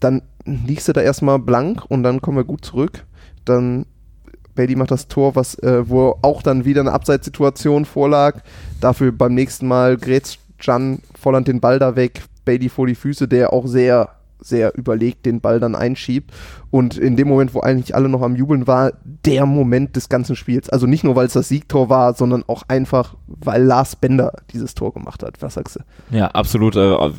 Dann 0.00 0.22
liegst 0.44 0.88
du 0.88 0.92
da 0.92 1.00
erstmal 1.00 1.38
blank 1.38 1.84
und 1.88 2.02
dann 2.02 2.20
kommen 2.20 2.38
wir 2.38 2.44
gut 2.44 2.64
zurück. 2.64 3.04
Dann 3.44 3.86
Bailey 4.54 4.76
macht 4.76 4.90
das 4.90 5.08
Tor, 5.08 5.34
was, 5.34 5.54
äh, 5.60 5.88
wo 5.88 6.18
auch 6.22 6.42
dann 6.42 6.64
wieder 6.64 6.80
eine 6.80 6.92
Abseitssituation 6.92 7.84
vorlag. 7.84 8.40
Dafür 8.80 9.12
beim 9.12 9.34
nächsten 9.34 9.66
Mal 9.66 9.96
grätzt 9.96 10.38
Jan 10.60 11.00
Volland 11.14 11.48
den 11.48 11.60
Ball 11.60 11.78
da 11.78 11.96
weg. 11.96 12.22
Bailey 12.44 12.68
vor 12.68 12.86
die 12.86 12.94
Füße, 12.94 13.28
der 13.28 13.52
auch 13.52 13.66
sehr 13.66 14.10
sehr 14.42 14.76
überlegt 14.76 15.26
den 15.26 15.40
Ball 15.40 15.60
dann 15.60 15.74
einschiebt. 15.74 16.32
Und 16.70 16.96
in 16.96 17.16
dem 17.16 17.28
Moment, 17.28 17.54
wo 17.54 17.60
eigentlich 17.60 17.94
alle 17.94 18.08
noch 18.08 18.22
am 18.22 18.36
Jubeln 18.36 18.66
war, 18.66 18.92
der 19.04 19.46
Moment 19.46 19.96
des 19.96 20.08
ganzen 20.08 20.36
Spiels. 20.36 20.70
Also 20.70 20.86
nicht 20.86 21.04
nur, 21.04 21.16
weil 21.16 21.26
es 21.26 21.34
das 21.34 21.48
Siegtor 21.48 21.88
war, 21.88 22.14
sondern 22.14 22.44
auch 22.46 22.62
einfach, 22.68 23.14
weil 23.26 23.62
Lars 23.62 23.96
Bender 23.96 24.32
dieses 24.52 24.74
Tor 24.74 24.92
gemacht 24.92 25.22
hat. 25.22 25.40
Was 25.40 25.54
sagst 25.54 25.76
du? 25.76 26.16
Ja, 26.16 26.28
absolut. 26.28 26.76
Äh, 26.76 27.10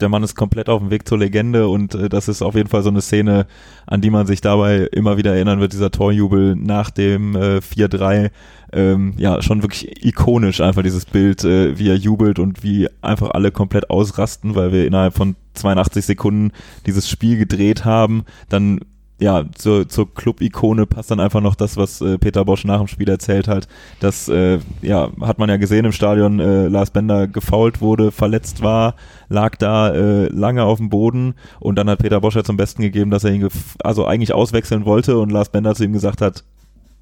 der 0.00 0.08
Mann 0.08 0.22
ist 0.22 0.34
komplett 0.34 0.68
auf 0.68 0.80
dem 0.80 0.90
Weg 0.90 1.08
zur 1.08 1.18
Legende 1.18 1.68
und 1.68 1.94
äh, 1.94 2.08
das 2.08 2.28
ist 2.28 2.42
auf 2.42 2.54
jeden 2.54 2.68
Fall 2.68 2.82
so 2.82 2.90
eine 2.90 3.00
Szene, 3.00 3.46
an 3.86 4.00
die 4.00 4.10
man 4.10 4.26
sich 4.26 4.40
dabei 4.40 4.88
immer 4.92 5.16
wieder 5.16 5.34
erinnern 5.34 5.60
wird, 5.60 5.72
dieser 5.72 5.90
Torjubel 5.90 6.56
nach 6.56 6.90
dem 6.90 7.34
äh, 7.36 7.58
4-3. 7.58 8.30
Ähm, 8.70 9.14
ja, 9.16 9.40
schon 9.40 9.62
wirklich 9.62 10.04
ikonisch 10.04 10.60
einfach 10.60 10.82
dieses 10.82 11.06
Bild, 11.06 11.42
äh, 11.44 11.78
wie 11.78 11.88
er 11.88 11.96
jubelt 11.96 12.38
und 12.38 12.62
wie 12.62 12.88
einfach 13.00 13.30
alle 13.30 13.50
komplett 13.50 13.88
ausrasten, 13.88 14.54
weil 14.54 14.72
wir 14.72 14.86
innerhalb 14.86 15.14
von 15.14 15.36
82 15.54 16.04
Sekunden 16.04 16.52
dieses 16.86 17.08
Spiel 17.08 17.38
gedreht 17.38 17.84
haben. 17.84 18.24
Dann 18.50 18.80
ja, 19.20 19.44
zur, 19.54 19.88
zur 19.88 20.14
Club-Ikone 20.14 20.86
passt 20.86 21.10
dann 21.10 21.18
einfach 21.18 21.40
noch 21.40 21.56
das, 21.56 21.76
was 21.76 22.00
äh, 22.00 22.18
Peter 22.18 22.44
Bosch 22.44 22.64
nach 22.64 22.78
dem 22.78 22.86
Spiel 22.86 23.08
erzählt 23.08 23.48
hat. 23.48 23.66
Das 23.98 24.28
äh, 24.28 24.60
ja, 24.80 25.10
hat 25.20 25.38
man 25.38 25.48
ja 25.48 25.56
gesehen 25.56 25.84
im 25.84 25.92
Stadion, 25.92 26.38
äh, 26.38 26.68
Lars 26.68 26.90
Bender 26.90 27.26
gefault 27.26 27.80
wurde, 27.80 28.12
verletzt 28.12 28.62
war, 28.62 28.94
lag 29.28 29.56
da 29.56 29.92
äh, 29.92 30.28
lange 30.28 30.62
auf 30.62 30.78
dem 30.78 30.88
Boden 30.88 31.34
und 31.58 31.76
dann 31.76 31.90
hat 31.90 31.98
Peter 31.98 32.20
Bosch 32.20 32.36
ja 32.36 32.44
zum 32.44 32.56
Besten 32.56 32.82
gegeben, 32.82 33.10
dass 33.10 33.24
er 33.24 33.32
ihn 33.32 33.48
also 33.82 34.06
eigentlich 34.06 34.34
auswechseln 34.34 34.84
wollte 34.84 35.18
und 35.18 35.30
Lars 35.30 35.48
Bender 35.48 35.74
zu 35.74 35.84
ihm 35.84 35.92
gesagt 35.92 36.20
hat, 36.20 36.44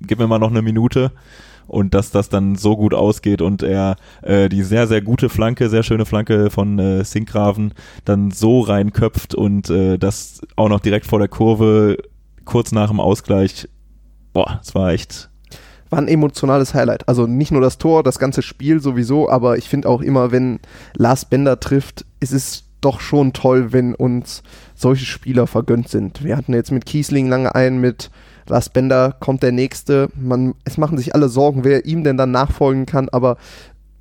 gib 0.00 0.18
mir 0.18 0.26
mal 0.26 0.38
noch 0.38 0.50
eine 0.50 0.62
Minute 0.62 1.12
und 1.66 1.94
dass 1.94 2.11
das 2.11 2.29
dann 2.29 2.57
so 2.57 2.76
gut 2.76 2.94
ausgeht 2.94 3.42
und 3.42 3.62
er 3.62 3.96
äh, 4.22 4.48
die 4.48 4.62
sehr, 4.62 4.87
sehr 4.87 5.02
gute 5.02 5.29
Flanke, 5.29 5.68
sehr 5.68 5.83
schöne 5.83 6.07
Flanke 6.07 6.50
von 6.50 6.79
äh, 6.79 7.05
Sinkgraven 7.05 7.74
dann 8.05 8.31
so 8.31 8.61
reinköpft 8.61 9.35
und 9.35 9.70
äh, 9.70 9.98
das 9.98 10.40
auch 10.57 10.68
noch 10.68 10.81
direkt 10.81 11.07
vor 11.07 11.18
der 11.18 11.29
Kurve, 11.29 11.98
kurz 12.44 12.72
nach 12.72 12.88
dem 12.88 13.00
Ausgleich. 13.00 13.68
Boah, 14.33 14.61
es 14.62 14.74
war 14.74 14.90
echt 14.90 15.31
war 15.90 16.00
ein 16.00 16.09
emotionales 16.09 16.74
Highlight. 16.74 17.09
Also 17.09 17.26
nicht 17.26 17.52
nur 17.52 17.61
das 17.61 17.79
Tor, 17.79 18.02
das 18.02 18.18
ganze 18.18 18.42
Spiel 18.42 18.81
sowieso, 18.81 19.31
aber 19.31 19.57
ich 19.57 19.68
finde 19.68 19.88
auch 19.88 20.02
immer, 20.02 20.33
wenn 20.33 20.61
Lars 20.94 21.24
Bender 21.24 21.61
trifft, 21.61 22.05
ist 22.18 22.33
es 22.33 22.64
doch 22.81 23.00
schon 23.00 23.33
toll, 23.33 23.72
wenn 23.72 23.94
uns 23.94 24.42
solche 24.74 25.07
Spieler 25.07 25.46
vergönnt 25.46 25.88
sind. 25.88 26.22
Wir 26.24 26.37
hatten 26.37 26.55
jetzt 26.55 26.72
mit 26.72 26.87
Kiesling 26.87 27.29
lange 27.29 27.55
einen, 27.55 27.81
mit 27.81 28.11
Lars 28.48 28.68
Bender 28.68 29.16
kommt 29.18 29.42
der 29.42 29.52
nächste. 29.52 30.09
Man, 30.14 30.54
es 30.64 30.78
machen 30.78 30.98
sich 30.98 31.14
alle 31.14 31.28
Sorgen, 31.28 31.64
wer 31.64 31.87
ihm 31.87 32.04
denn 32.04 32.16
dann 32.16 32.30
nachfolgen 32.30 32.87
kann, 32.87 33.09
aber 33.09 33.37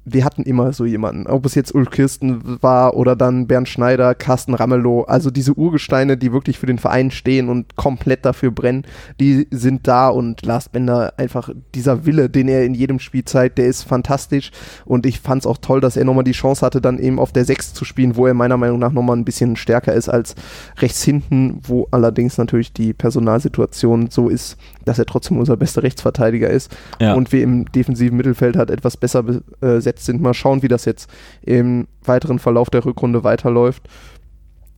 wir 0.05 0.23
hatten 0.23 0.43
immer 0.43 0.71
so 0.71 0.85
jemanden. 0.85 1.25
Ob 1.25 1.45
es 1.47 1.55
jetzt 1.55 1.73
Ulf 1.73 1.89
Kirsten 1.89 2.61
war 2.61 2.95
oder 2.95 3.15
dann 3.15 3.47
Bernd 3.47 3.67
Schneider, 3.67 4.13
Carsten 4.13 4.53
Ramelow, 4.53 5.01
also 5.01 5.31
diese 5.31 5.53
Urgesteine, 5.53 6.15
die 6.15 6.31
wirklich 6.31 6.59
für 6.59 6.67
den 6.67 6.77
Verein 6.77 7.09
stehen 7.09 7.49
und 7.49 7.75
komplett 7.75 8.23
dafür 8.23 8.51
brennen, 8.51 8.85
die 9.19 9.47
sind 9.49 9.87
da 9.87 10.09
und 10.09 10.45
Lars 10.45 10.69
Bender 10.69 11.13
einfach 11.17 11.49
dieser 11.73 12.05
Wille, 12.05 12.29
den 12.29 12.47
er 12.47 12.65
in 12.65 12.75
jedem 12.75 12.99
Spiel 12.99 13.25
zeigt, 13.25 13.57
der 13.57 13.65
ist 13.65 13.81
fantastisch 13.81 14.51
und 14.85 15.07
ich 15.07 15.19
fand 15.19 15.41
es 15.41 15.47
auch 15.47 15.57
toll, 15.57 15.81
dass 15.81 15.97
er 15.97 16.05
nochmal 16.05 16.23
die 16.23 16.33
Chance 16.33 16.63
hatte, 16.63 16.81
dann 16.81 16.99
eben 16.99 17.17
auf 17.17 17.31
der 17.31 17.45
6 17.45 17.73
zu 17.73 17.83
spielen, 17.83 18.15
wo 18.15 18.27
er 18.27 18.35
meiner 18.35 18.57
Meinung 18.57 18.77
nach 18.77 18.91
nochmal 18.91 19.17
ein 19.17 19.25
bisschen 19.25 19.55
stärker 19.55 19.93
ist 19.93 20.07
als 20.07 20.35
rechts 20.77 21.03
hinten, 21.03 21.61
wo 21.63 21.87
allerdings 21.89 22.37
natürlich 22.37 22.73
die 22.73 22.93
Personalsituation 22.93 24.11
so 24.11 24.29
ist, 24.29 24.57
dass 24.85 24.99
er 24.99 25.07
trotzdem 25.07 25.39
unser 25.39 25.57
bester 25.57 25.81
Rechtsverteidiger 25.81 26.49
ist 26.51 26.71
ja. 27.01 27.15
und 27.15 27.31
wir 27.31 27.41
im 27.41 27.65
defensiven 27.71 28.17
Mittelfeld 28.17 28.55
halt 28.55 28.69
etwas 28.69 28.97
besser 28.97 29.23
besetzt 29.23 29.94
äh, 29.99 30.01
sind. 30.01 30.21
Mal 30.21 30.33
schauen, 30.33 30.61
wie 30.61 30.67
das 30.67 30.85
jetzt 30.85 31.09
im 31.41 31.87
weiteren 32.03 32.39
Verlauf 32.39 32.69
der 32.69 32.85
Rückrunde 32.85 33.23
weiterläuft. 33.23 33.83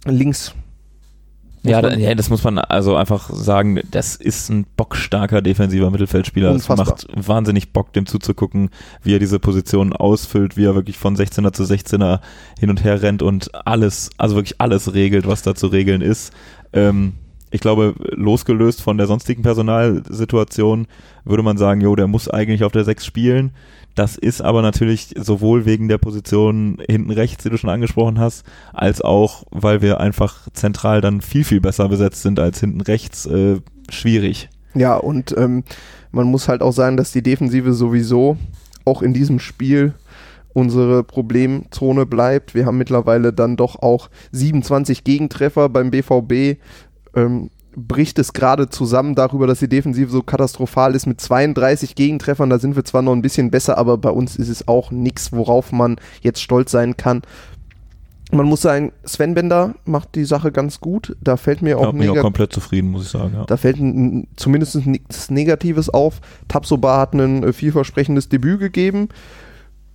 Links 0.06 0.54
ja, 1.64 1.82
da, 1.82 1.94
ja, 1.94 2.16
das 2.16 2.30
muss 2.30 2.44
man 2.44 2.60
also 2.60 2.96
einfach 2.96 3.30
sagen, 3.30 3.82
das 3.92 4.16
ist 4.16 4.50
ein 4.50 4.66
bockstarker 4.76 5.42
defensiver 5.42 5.90
Mittelfeldspieler. 5.90 6.52
Es 6.52 6.70
macht 6.70 7.08
wahnsinnig 7.14 7.74
Bock, 7.74 7.94
dem 7.94 8.06
zuzugucken, 8.06 8.70
wie 9.04 9.16
er 9.16 9.20
diese 9.20 9.40
Position 9.40 9.94
ausfüllt, 9.94 10.56
wie 10.56 10.66
er 10.66 10.76
wirklich 10.76 10.98
von 10.98 11.16
16er 11.16 11.54
zu 11.54 11.64
16er 11.64 12.20
hin 12.60 12.70
und 12.70 12.84
her 12.84 13.02
rennt 13.02 13.22
und 13.22 13.54
alles, 13.66 14.10
also 14.18 14.36
wirklich 14.36 14.62
alles 14.62 14.94
regelt, 14.94 15.28
was 15.28 15.42
da 15.42 15.56
zu 15.56 15.68
regeln 15.68 16.02
ist. 16.02 16.32
Ähm, 16.74 17.14
ich 17.52 17.62
glaube, 17.62 17.96
losgelöst 18.12 18.82
von 18.82 18.98
der 18.98 19.08
sonstigen 19.08 19.42
Personalsituation 19.42 20.88
würde 21.24 21.44
man 21.44 21.58
sagen, 21.58 21.82
jo, 21.82 21.96
der 21.96 22.08
muss 22.08 22.30
eigentlich 22.30 22.64
auf 22.64 22.72
der 22.72 22.84
6 22.84 23.06
spielen. 23.06 23.52
Das 23.96 24.16
ist 24.16 24.42
aber 24.42 24.62
natürlich 24.62 25.16
sowohl 25.18 25.66
wegen 25.66 25.88
der 25.88 25.98
Position 25.98 26.78
hinten 26.88 27.12
rechts, 27.12 27.44
die 27.44 27.50
du 27.50 27.58
schon 27.58 27.70
angesprochen 27.70 28.20
hast, 28.20 28.46
als 28.74 29.02
auch, 29.02 29.44
weil 29.50 29.82
wir 29.82 30.00
einfach 30.00 30.48
zentral 30.54 31.02
dann 31.02 31.22
viel, 31.22 31.44
viel 31.44 31.62
besser 31.62 31.90
besetzt 31.90 32.22
sind 32.22 32.40
als 32.40 32.60
hinten 32.60 32.82
rechts, 32.82 33.26
äh, 33.26 33.60
schwierig. 33.90 34.50
Ja, 34.76 34.98
und 34.98 35.36
ähm, 35.36 35.64
man 36.12 36.28
muss 36.28 36.48
halt 36.48 36.62
auch 36.62 36.74
sagen, 36.74 36.98
dass 36.98 37.12
die 37.12 37.24
Defensive 37.24 37.74
sowieso 37.74 38.38
auch 38.86 39.02
in 39.02 39.14
diesem 39.14 39.40
Spiel 39.40 39.96
unsere 40.54 41.04
Problemzone 41.04 42.08
bleibt. 42.08 42.56
Wir 42.56 42.66
haben 42.66 42.80
mittlerweile 42.80 43.32
dann 43.32 43.58
doch 43.58 43.82
auch 43.82 44.10
27 44.32 45.04
Gegentreffer 45.04 45.70
beim 45.70 45.92
BVB 45.92 46.60
ähm, 47.18 47.50
bricht 47.76 48.18
es 48.18 48.34
gerade 48.34 48.70
zusammen 48.70 49.14
darüber, 49.14 49.46
dass 49.46 49.60
die 49.60 49.70
Defensive 49.70 50.10
so 50.10 50.24
katastrophal 50.24 50.96
ist 50.96 51.06
mit 51.06 51.22
32 51.22 51.96
Gegentreffern. 51.96 52.50
Da 52.50 52.58
sind 52.58 52.76
wir 52.76 52.84
zwar 52.84 53.02
noch 53.04 53.14
ein 53.14 53.22
bisschen 53.22 53.52
besser, 53.52 53.78
aber 53.78 53.98
bei 53.98 54.10
uns 54.10 54.36
ist 54.36 54.50
es 54.50 54.68
auch 54.68 54.90
nichts, 54.90 55.32
worauf 55.32 55.72
man 55.72 55.98
jetzt 56.22 56.42
stolz 56.42 56.72
sein 56.72 56.98
kann. 56.98 57.22
Man 58.32 58.46
muss 58.46 58.62
sagen, 58.62 58.92
Sven 59.06 59.36
Bender 59.36 59.76
macht 59.86 60.16
die 60.16 60.26
Sache 60.26 60.52
ganz 60.52 60.82
gut. 60.82 61.16
Da 61.22 61.38
fällt 61.38 61.62
mir 61.62 61.78
auch, 61.78 61.94
ich 61.94 62.10
auch 62.10 62.18
komplett 62.18 62.52
zufrieden, 62.52 62.90
muss 62.90 63.04
ich 63.04 63.10
sagen. 63.10 63.34
Ja. 63.36 63.46
Da 63.46 63.56
fällt 63.56 63.78
zumindest 64.36 64.86
nichts 64.86 65.30
Negatives 65.30 65.90
auf. 65.90 66.20
Tapsoba 66.48 67.00
hat 67.00 67.14
ein 67.14 67.44
äh, 67.44 67.54
vielversprechendes 67.54 68.28
Debüt 68.28 68.60
gegeben. 68.60 69.10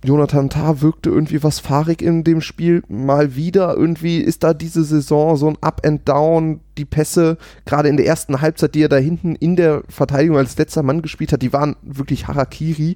Jonathan 0.03 0.49
Tah 0.49 0.81
wirkte 0.81 1.09
irgendwie 1.09 1.43
was 1.43 1.59
fahrig 1.59 2.01
in 2.01 2.25
dem 2.25 2.41
Spiel. 2.41 2.83
Mal 2.89 3.35
wieder 3.35 3.75
irgendwie 3.75 4.17
ist 4.17 4.43
da 4.43 4.53
diese 4.53 4.83
Saison 4.83 5.37
so 5.37 5.47
ein 5.47 5.57
Up 5.61 5.85
and 5.85 6.07
Down. 6.07 6.59
Die 6.77 6.85
Pässe, 6.85 7.37
gerade 7.65 7.87
in 7.87 7.97
der 7.97 8.05
ersten 8.05 8.41
Halbzeit, 8.41 8.75
die 8.75 8.81
er 8.81 8.89
da 8.89 8.97
hinten 8.97 9.35
in 9.35 9.55
der 9.55 9.83
Verteidigung 9.87 10.37
als 10.37 10.57
letzter 10.57 10.83
Mann 10.83 11.01
gespielt 11.01 11.31
hat, 11.31 11.41
die 11.41 11.53
waren 11.53 11.75
wirklich 11.83 12.27
Harakiri. 12.27 12.95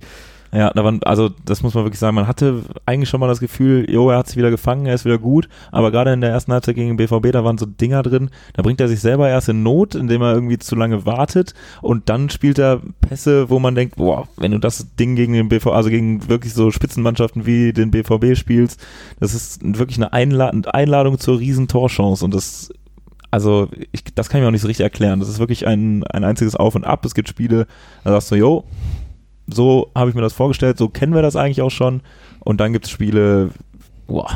Ja, 0.54 0.72
da 0.74 0.84
waren, 0.84 1.04
also 1.04 1.30
das 1.46 1.62
muss 1.62 1.74
man 1.74 1.84
wirklich 1.84 2.00
sagen, 2.00 2.16
man 2.16 2.28
hatte 2.28 2.64
eigentlich 2.86 3.10
schon 3.10 3.20
mal 3.20 3.28
das 3.28 3.40
Gefühl, 3.40 3.90
jo, 3.90 4.10
er 4.10 4.18
hat 4.18 4.28
sich 4.28 4.38
wieder 4.38 4.50
gefangen, 4.50 4.86
er 4.86 4.96
ist 4.96 5.06
wieder 5.06 5.18
gut, 5.18 5.50
aber 5.72 5.92
gerade 5.92 6.14
in 6.14 6.22
der 6.22 6.30
ersten 6.30 6.54
Halbzeit 6.54 6.76
gegen 6.76 6.96
den 6.96 6.98
BVB, 6.98 7.32
da 7.32 7.44
waren 7.44 7.58
so 7.58 7.66
Dinger 7.66 8.02
drin, 8.02 8.30
da 8.54 8.64
bringt 8.64 8.80
er 8.80 8.88
sich 8.88 9.02
selber 9.02 9.28
erst 9.28 9.50
in 9.50 9.64
Not, 9.64 9.96
indem 9.96 10.22
er 10.22 10.34
irgendwie 10.34 10.58
zu 10.58 10.76
lange 10.76 11.06
wartet 11.06 11.54
und 11.82 12.10
dann 12.10 12.30
spielt 12.30 12.60
er 12.60 12.82
Pässe, 13.02 13.50
wo 13.50 13.60
man 13.60 13.76
denkt, 13.76 13.98
boah, 13.98 14.28
wenn 14.38 14.52
du 14.52 14.60
das 14.60 14.96
Ding 14.96 15.16
gegen 15.16 15.34
den 15.34 15.50
BVB, 15.50 15.68
also 15.68 15.90
gegen 15.90 16.28
wirklich 16.30 16.54
so 16.54 16.72
Spitzenmannschaften 16.72 17.46
wie 17.46 17.74
den 17.74 17.92
BVB 17.92 18.38
spielst, 18.38 18.80
das 19.20 19.34
ist 19.34 19.60
wirklich 19.64 19.98
eine 19.98 20.14
Einla 20.14 20.48
Einladung 20.48 21.20
zur 21.20 21.40
riesen 21.40 21.68
Torchance 21.68 22.24
und 22.24 22.34
das 22.34 22.72
also 23.30 23.68
ich, 23.92 24.04
das 24.16 24.30
kann 24.30 24.40
ich 24.40 24.44
mir 24.44 24.48
auch 24.48 24.52
nicht 24.52 24.62
so 24.62 24.68
richtig 24.68 24.86
erklären. 24.86 25.20
Das 25.20 25.28
ist 25.28 25.40
wirklich 25.40 25.68
ein, 25.68 26.06
ein 26.06 26.24
einziges 26.24 26.56
Auf 26.56 26.76
und 26.76 26.86
Ab. 26.86 27.06
Es 27.06 27.14
gibt 27.14 27.28
Spiele, 27.28 27.68
da 28.04 28.12
sagst 28.12 28.32
du, 28.32 28.36
jo, 28.36 28.64
so 29.48 29.92
habe 29.96 30.10
ich 30.10 30.16
mir 30.16 30.22
das 30.22 30.34
vorgestellt, 30.34 30.78
so 30.78 30.90
kennen 30.90 31.14
wir 31.14 31.22
das 31.22 31.36
eigentlich 31.36 31.62
auch 31.62 31.72
schon. 31.72 32.02
Und 32.40 32.60
dann 32.60 32.74
gibt 32.74 32.86
es 32.86 32.92
Spiele, 32.92 33.52
boah. 34.08 34.30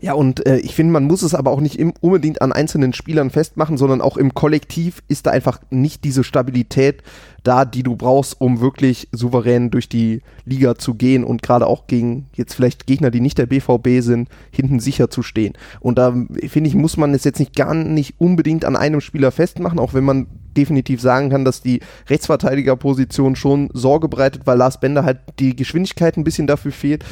Ja, 0.00 0.12
und 0.12 0.46
äh, 0.46 0.58
ich 0.58 0.76
finde, 0.76 0.92
man 0.92 1.04
muss 1.04 1.22
es 1.22 1.34
aber 1.34 1.50
auch 1.50 1.60
nicht 1.60 1.76
im, 1.76 1.92
unbedingt 2.00 2.40
an 2.40 2.52
einzelnen 2.52 2.92
Spielern 2.92 3.30
festmachen, 3.30 3.76
sondern 3.76 4.00
auch 4.00 4.16
im 4.16 4.32
Kollektiv 4.32 5.02
ist 5.08 5.26
da 5.26 5.32
einfach 5.32 5.60
nicht 5.70 6.04
diese 6.04 6.22
Stabilität 6.22 7.02
da, 7.42 7.64
die 7.64 7.82
du 7.82 7.96
brauchst, 7.96 8.40
um 8.40 8.60
wirklich 8.60 9.08
souverän 9.10 9.70
durch 9.70 9.88
die 9.88 10.22
Liga 10.44 10.76
zu 10.76 10.94
gehen 10.94 11.24
und 11.24 11.42
gerade 11.42 11.66
auch 11.66 11.88
gegen 11.88 12.26
jetzt 12.34 12.54
vielleicht 12.54 12.86
Gegner, 12.86 13.10
die 13.10 13.20
nicht 13.20 13.38
der 13.38 13.46
BVB 13.46 14.00
sind, 14.00 14.28
hinten 14.52 14.78
sicher 14.78 15.10
zu 15.10 15.22
stehen. 15.22 15.54
Und 15.80 15.98
da 15.98 16.14
finde 16.46 16.68
ich, 16.68 16.76
muss 16.76 16.96
man 16.96 17.12
es 17.12 17.24
jetzt 17.24 17.40
nicht 17.40 17.56
gar 17.56 17.74
nicht 17.74 18.14
unbedingt 18.18 18.64
an 18.64 18.76
einem 18.76 19.00
Spieler 19.00 19.32
festmachen, 19.32 19.80
auch 19.80 19.94
wenn 19.94 20.04
man 20.04 20.28
definitiv 20.58 21.00
sagen 21.00 21.30
kann, 21.30 21.44
dass 21.44 21.62
die 21.62 21.80
Rechtsverteidigerposition 22.08 23.36
schon 23.36 23.70
Sorge 23.72 24.08
bereitet, 24.08 24.42
weil 24.44 24.58
Lars 24.58 24.80
Bender 24.80 25.04
halt 25.04 25.20
die 25.38 25.54
Geschwindigkeit 25.54 26.16
ein 26.16 26.24
bisschen 26.24 26.48
dafür 26.48 26.72
fehlt. 26.72 27.04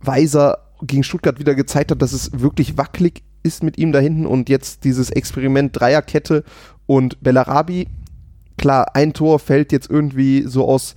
Weiser 0.00 0.58
gegen 0.82 1.04
Stuttgart 1.04 1.38
wieder 1.38 1.54
gezeigt 1.54 1.92
hat, 1.92 2.02
dass 2.02 2.12
es 2.12 2.40
wirklich 2.40 2.76
wackelig 2.76 3.22
ist 3.42 3.62
mit 3.62 3.78
ihm 3.78 3.92
da 3.92 4.00
hinten 4.00 4.26
und 4.26 4.48
jetzt 4.48 4.84
dieses 4.84 5.10
Experiment 5.10 5.78
Dreierkette 5.78 6.42
und 6.86 7.22
Bellarabi. 7.22 7.86
Klar, 8.58 8.94
ein 8.94 9.12
Tor 9.12 9.38
fällt 9.38 9.70
jetzt 9.70 9.88
irgendwie 9.88 10.42
so 10.42 10.66
aus 10.66 10.96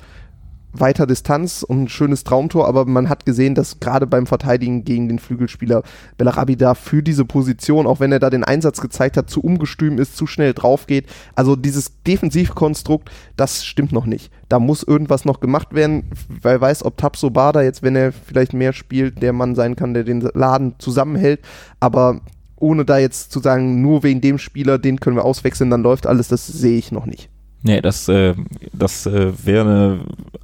weiter 0.71 1.07
Distanz 1.07 1.63
und 1.63 1.83
ein 1.83 1.89
schönes 1.89 2.23
Traumtor, 2.23 2.67
aber 2.67 2.85
man 2.85 3.09
hat 3.09 3.25
gesehen, 3.25 3.55
dass 3.55 3.79
gerade 3.79 4.07
beim 4.07 4.27
Verteidigen 4.27 4.83
gegen 4.83 5.07
den 5.07 5.19
Flügelspieler 5.19 5.83
Bellarabi 6.17 6.55
da 6.55 6.75
für 6.75 7.01
diese 7.01 7.25
Position, 7.25 7.87
auch 7.87 7.99
wenn 7.99 8.11
er 8.11 8.19
da 8.19 8.29
den 8.29 8.43
Einsatz 8.43 8.81
gezeigt 8.81 9.17
hat, 9.17 9.29
zu 9.29 9.41
ungestüm 9.41 9.97
ist, 9.97 10.15
zu 10.15 10.27
schnell 10.27 10.53
drauf 10.53 10.87
geht. 10.87 11.07
Also 11.35 11.55
dieses 11.55 12.01
Defensivkonstrukt, 12.03 13.09
das 13.35 13.65
stimmt 13.65 13.91
noch 13.91 14.05
nicht. 14.05 14.31
Da 14.47 14.59
muss 14.59 14.83
irgendwas 14.83 15.25
noch 15.25 15.39
gemacht 15.39 15.73
werden, 15.73 16.11
weil 16.41 16.61
weiß, 16.61 16.85
ob 16.85 16.97
Tapso 16.97 17.29
Bada 17.29 17.61
jetzt, 17.61 17.83
wenn 17.83 17.95
er 17.95 18.11
vielleicht 18.11 18.53
mehr 18.53 18.73
spielt, 18.73 19.21
der 19.21 19.33
Mann 19.33 19.55
sein 19.55 19.75
kann, 19.75 19.93
der 19.93 20.03
den 20.03 20.21
Laden 20.21 20.75
zusammenhält, 20.79 21.41
aber 21.79 22.21
ohne 22.57 22.85
da 22.85 22.97
jetzt 22.97 23.31
zu 23.31 23.39
sagen, 23.39 23.81
nur 23.81 24.03
wegen 24.03 24.21
dem 24.21 24.37
Spieler, 24.37 24.77
den 24.77 24.99
können 24.99 25.15
wir 25.15 25.25
auswechseln, 25.25 25.69
dann 25.69 25.81
läuft 25.81 26.07
alles, 26.07 26.27
das 26.27 26.45
sehe 26.45 26.77
ich 26.77 26.91
noch 26.91 27.05
nicht. 27.05 27.29
Nee, 27.61 27.81
das, 27.81 28.07
äh, 28.07 28.35
das 28.71 29.05
äh, 29.05 29.33
wäre 29.45 29.65
eine 29.65 29.99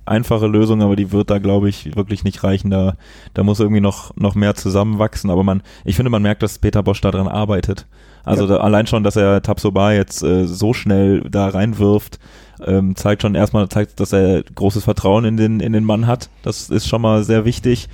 einfache 0.05 0.47
Lösung, 0.47 0.81
aber 0.81 0.95
die 0.97 1.11
wird 1.11 1.29
da, 1.29 1.39
glaube 1.39 1.69
ich, 1.69 1.95
wirklich 1.95 2.23
nicht 2.25 2.43
reichen. 2.43 2.69
Da, 2.69 2.97
da 3.33 3.43
muss 3.43 3.61
irgendwie 3.61 3.81
noch, 3.81 4.15
noch 4.17 4.35
mehr 4.35 4.55
zusammenwachsen. 4.55 5.29
Aber 5.29 5.43
man, 5.43 5.63
ich 5.85 5.95
finde, 5.95 6.09
man 6.09 6.21
merkt, 6.21 6.43
dass 6.43 6.59
Peter 6.59 6.83
Bosch 6.83 6.99
daran 6.99 7.27
arbeitet. 7.27 7.87
Also 8.25 8.43
ja. 8.43 8.55
da, 8.55 8.57
allein 8.57 8.87
schon, 8.87 9.03
dass 9.03 9.15
er 9.15 9.41
Tabsoba 9.41 9.93
jetzt 9.93 10.23
äh, 10.23 10.45
so 10.45 10.73
schnell 10.73 11.21
da 11.21 11.47
reinwirft, 11.47 12.19
ähm, 12.65 12.95
zeigt 12.95 13.21
schon 13.21 13.35
erstmal, 13.35 13.69
zeigt, 13.69 13.99
dass 13.99 14.11
er 14.11 14.43
großes 14.43 14.83
Vertrauen 14.83 15.23
in 15.23 15.37
den, 15.37 15.59
in 15.61 15.71
den 15.71 15.83
Mann 15.85 16.07
hat. 16.07 16.29
Das 16.43 16.69
ist 16.69 16.87
schon 16.87 17.01
mal 17.01 17.23
sehr 17.23 17.45
wichtig. 17.45 17.87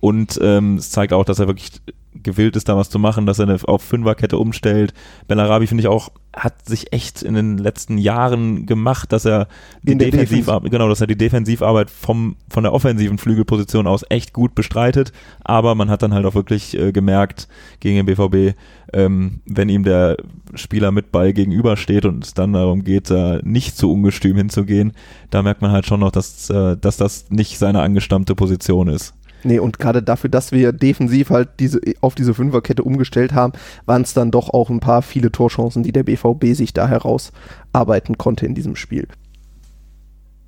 Und 0.00 0.38
ähm, 0.40 0.76
es 0.76 0.90
zeigt 0.90 1.12
auch, 1.12 1.24
dass 1.24 1.40
er 1.40 1.48
wirklich 1.48 1.72
gewillt 2.22 2.56
ist, 2.56 2.68
da 2.68 2.76
was 2.76 2.90
zu 2.90 2.98
machen, 2.98 3.26
dass 3.26 3.38
er 3.38 3.48
eine 3.48 3.58
auf 3.64 3.82
Fünferkette 3.82 4.38
umstellt. 4.38 4.94
Bellarabi 5.26 5.66
finde 5.66 5.82
ich 5.82 5.88
auch, 5.88 6.10
hat 6.34 6.66
sich 6.66 6.92
echt 6.92 7.22
in 7.22 7.34
den 7.34 7.58
letzten 7.58 7.98
Jahren 7.98 8.66
gemacht, 8.66 9.12
dass 9.12 9.24
er 9.24 9.48
die 9.82 9.96
Defensivarbeit, 9.96 10.70
genau, 10.70 10.88
dass 10.88 11.00
er 11.00 11.06
die 11.06 11.16
Defensivarbeit 11.16 11.90
vom, 11.90 12.36
von 12.48 12.62
der 12.62 12.72
offensiven 12.72 13.18
Flügelposition 13.18 13.86
aus 13.86 14.04
echt 14.08 14.32
gut 14.32 14.54
bestreitet. 14.54 15.12
Aber 15.42 15.74
man 15.74 15.90
hat 15.90 16.02
dann 16.02 16.14
halt 16.14 16.26
auch 16.26 16.34
wirklich 16.34 16.78
äh, 16.78 16.92
gemerkt 16.92 17.48
gegen 17.80 17.96
den 17.96 18.06
BVB, 18.06 18.56
ähm, 18.92 19.40
wenn 19.46 19.68
ihm 19.68 19.84
der 19.84 20.16
Spieler 20.54 20.92
mit 20.92 21.12
Ball 21.12 21.32
gegenübersteht 21.32 22.04
und 22.04 22.24
es 22.24 22.34
dann 22.34 22.52
darum 22.52 22.84
geht, 22.84 23.10
da 23.10 23.40
nicht 23.42 23.76
zu 23.76 23.92
ungestüm 23.92 24.36
hinzugehen, 24.36 24.92
da 25.30 25.42
merkt 25.42 25.62
man 25.62 25.72
halt 25.72 25.86
schon 25.86 26.00
noch, 26.00 26.10
dass, 26.10 26.50
äh, 26.50 26.76
dass 26.76 26.96
das 26.96 27.30
nicht 27.30 27.58
seine 27.58 27.82
angestammte 27.82 28.34
Position 28.34 28.88
ist. 28.88 29.14
Nee, 29.44 29.58
und 29.58 29.78
gerade 29.78 30.02
dafür, 30.02 30.30
dass 30.30 30.52
wir 30.52 30.72
defensiv 30.72 31.30
halt 31.30 31.48
diese, 31.60 31.80
auf 32.00 32.14
diese 32.14 32.34
Fünferkette 32.34 32.82
umgestellt 32.82 33.32
haben, 33.32 33.52
waren 33.86 34.02
es 34.02 34.14
dann 34.14 34.30
doch 34.30 34.50
auch 34.50 34.70
ein 34.70 34.80
paar 34.80 35.02
viele 35.02 35.30
Torchancen, 35.30 35.82
die 35.82 35.92
der 35.92 36.02
BVB 36.02 36.54
sich 36.54 36.72
da 36.72 36.88
herausarbeiten 36.88 38.18
konnte 38.18 38.46
in 38.46 38.54
diesem 38.54 38.76
Spiel. 38.76 39.06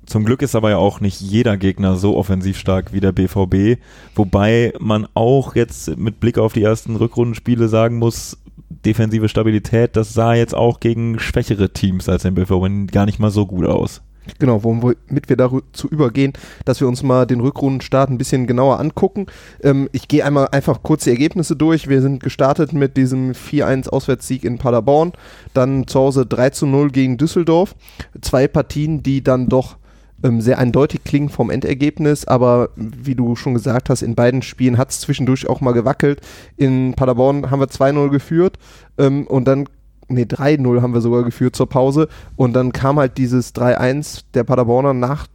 Zum 0.05 0.25
Glück 0.25 0.41
ist 0.41 0.55
aber 0.55 0.71
ja 0.71 0.77
auch 0.77 0.99
nicht 0.99 1.21
jeder 1.21 1.57
Gegner 1.57 1.95
so 1.95 2.17
offensiv 2.17 2.57
stark 2.57 2.91
wie 2.91 2.99
der 2.99 3.13
BVB, 3.13 3.79
wobei 4.13 4.73
man 4.79 5.07
auch 5.13 5.55
jetzt 5.55 5.95
mit 5.97 6.19
Blick 6.19 6.37
auf 6.37 6.51
die 6.51 6.63
ersten 6.63 6.97
Rückrundenspiele 6.97 7.69
sagen 7.69 7.97
muss, 7.97 8.37
defensive 8.69 9.29
Stabilität, 9.29 9.95
das 9.95 10.13
sah 10.13 10.33
jetzt 10.33 10.55
auch 10.55 10.79
gegen 10.79 11.19
schwächere 11.19 11.71
Teams 11.71 12.09
als 12.09 12.23
den 12.23 12.35
BVB 12.35 12.91
gar 12.91 13.05
nicht 13.05 13.19
mal 13.19 13.31
so 13.31 13.45
gut 13.45 13.65
aus. 13.65 14.01
Genau, 14.37 14.63
womit 14.63 15.29
wir 15.29 15.35
dazu 15.35 15.87
übergehen, 15.89 16.33
dass 16.65 16.79
wir 16.79 16.87
uns 16.87 17.01
mal 17.01 17.25
den 17.25 17.39
Rückrundenstart 17.39 18.09
ein 18.09 18.19
bisschen 18.19 18.45
genauer 18.45 18.79
angucken. 18.79 19.25
Ähm, 19.63 19.89
ich 19.93 20.07
gehe 20.07 20.23
einmal 20.23 20.49
einfach 20.51 20.83
kurz 20.83 21.05
die 21.05 21.09
Ergebnisse 21.09 21.55
durch. 21.55 21.87
Wir 21.87 22.01
sind 22.01 22.21
gestartet 22.21 22.71
mit 22.71 22.97
diesem 22.97 23.31
4-1 23.31 23.89
Auswärtssieg 23.89 24.43
in 24.43 24.59
Paderborn, 24.59 25.13
dann 25.55 25.87
zu 25.87 25.99
Hause 25.99 26.25
3 26.27 26.51
0 26.65 26.91
gegen 26.91 27.17
Düsseldorf. 27.17 27.75
Zwei 28.21 28.47
Partien, 28.47 29.01
die 29.01 29.23
dann 29.23 29.49
doch 29.49 29.77
ähm, 30.23 30.39
sehr 30.39 30.59
eindeutig 30.59 31.03
klingen 31.03 31.29
vom 31.29 31.49
Endergebnis, 31.49 32.25
aber 32.25 32.69
wie 32.75 33.15
du 33.15 33.35
schon 33.35 33.55
gesagt 33.55 33.89
hast, 33.89 34.03
in 34.03 34.15
beiden 34.15 34.43
Spielen 34.43 34.77
hat 34.77 34.91
es 34.91 35.01
zwischendurch 35.01 35.47
auch 35.47 35.61
mal 35.61 35.71
gewackelt. 35.71 36.21
In 36.57 36.93
Paderborn 36.93 37.49
haben 37.49 37.59
wir 37.59 37.67
2-0 37.67 38.09
geführt 38.09 38.57
ähm, 38.97 39.25
und 39.25 39.45
dann 39.45 39.67
nee, 40.11 40.23
3-0 40.23 40.81
haben 40.81 40.93
wir 40.93 41.01
sogar 41.01 41.23
geführt 41.23 41.55
zur 41.55 41.67
Pause 41.67 42.07
und 42.35 42.53
dann 42.53 42.71
kam 42.71 42.99
halt 42.99 43.17
dieses 43.17 43.55
3-1 43.55 44.23
der 44.33 44.43
Paderborner 44.43 44.93
nach 44.93 45.27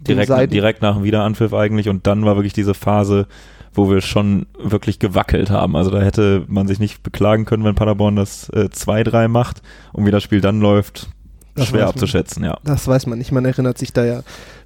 direkt, 0.00 0.52
direkt 0.52 0.82
nach 0.82 0.96
dem 0.96 1.04
Wiederanpfiff 1.04 1.54
eigentlich 1.54 1.88
und 1.88 2.06
dann 2.06 2.24
war 2.24 2.36
wirklich 2.36 2.52
diese 2.52 2.74
Phase, 2.74 3.26
wo 3.72 3.90
wir 3.90 4.00
schon 4.00 4.46
wirklich 4.58 4.98
gewackelt 4.98 5.50
haben. 5.50 5.76
Also 5.76 5.90
da 5.90 6.00
hätte 6.00 6.44
man 6.48 6.66
sich 6.66 6.78
nicht 6.78 7.02
beklagen 7.02 7.44
können, 7.44 7.64
wenn 7.64 7.74
Paderborn 7.74 8.16
das 8.16 8.48
äh, 8.50 8.68
2-3 8.72 9.28
macht 9.28 9.62
und 9.92 10.06
wie 10.06 10.10
das 10.10 10.22
Spiel 10.22 10.40
dann 10.40 10.60
läuft, 10.60 11.08
das 11.54 11.68
schwer 11.68 11.86
abzuschätzen, 11.86 12.44
ja. 12.44 12.58
Das 12.64 12.86
weiß 12.88 13.06
man 13.06 13.18
nicht. 13.18 13.32
Man 13.32 13.44
erinnert 13.44 13.78
sich 13.78 13.92
da 13.92 14.04
ja 14.04 14.22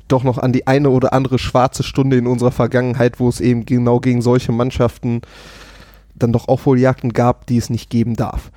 doch 0.08 0.22
noch 0.22 0.38
an 0.38 0.52
die 0.52 0.66
eine 0.66 0.90
oder 0.90 1.12
andere 1.12 1.38
schwarze 1.38 1.82
Stunde 1.82 2.16
in 2.16 2.26
unserer 2.26 2.52
Vergangenheit, 2.52 3.18
wo 3.18 3.28
es 3.28 3.40
eben 3.40 3.66
genau 3.66 3.98
gegen 3.98 4.22
solche 4.22 4.52
Mannschaften 4.52 5.22
dann 6.14 6.32
doch 6.32 6.48
auch 6.48 6.64
wohl 6.64 6.78
Jagden 6.78 7.12
gab, 7.12 7.46
die 7.46 7.56
es 7.56 7.70
nicht 7.70 7.90
geben 7.90 8.14
darf. 8.14 8.50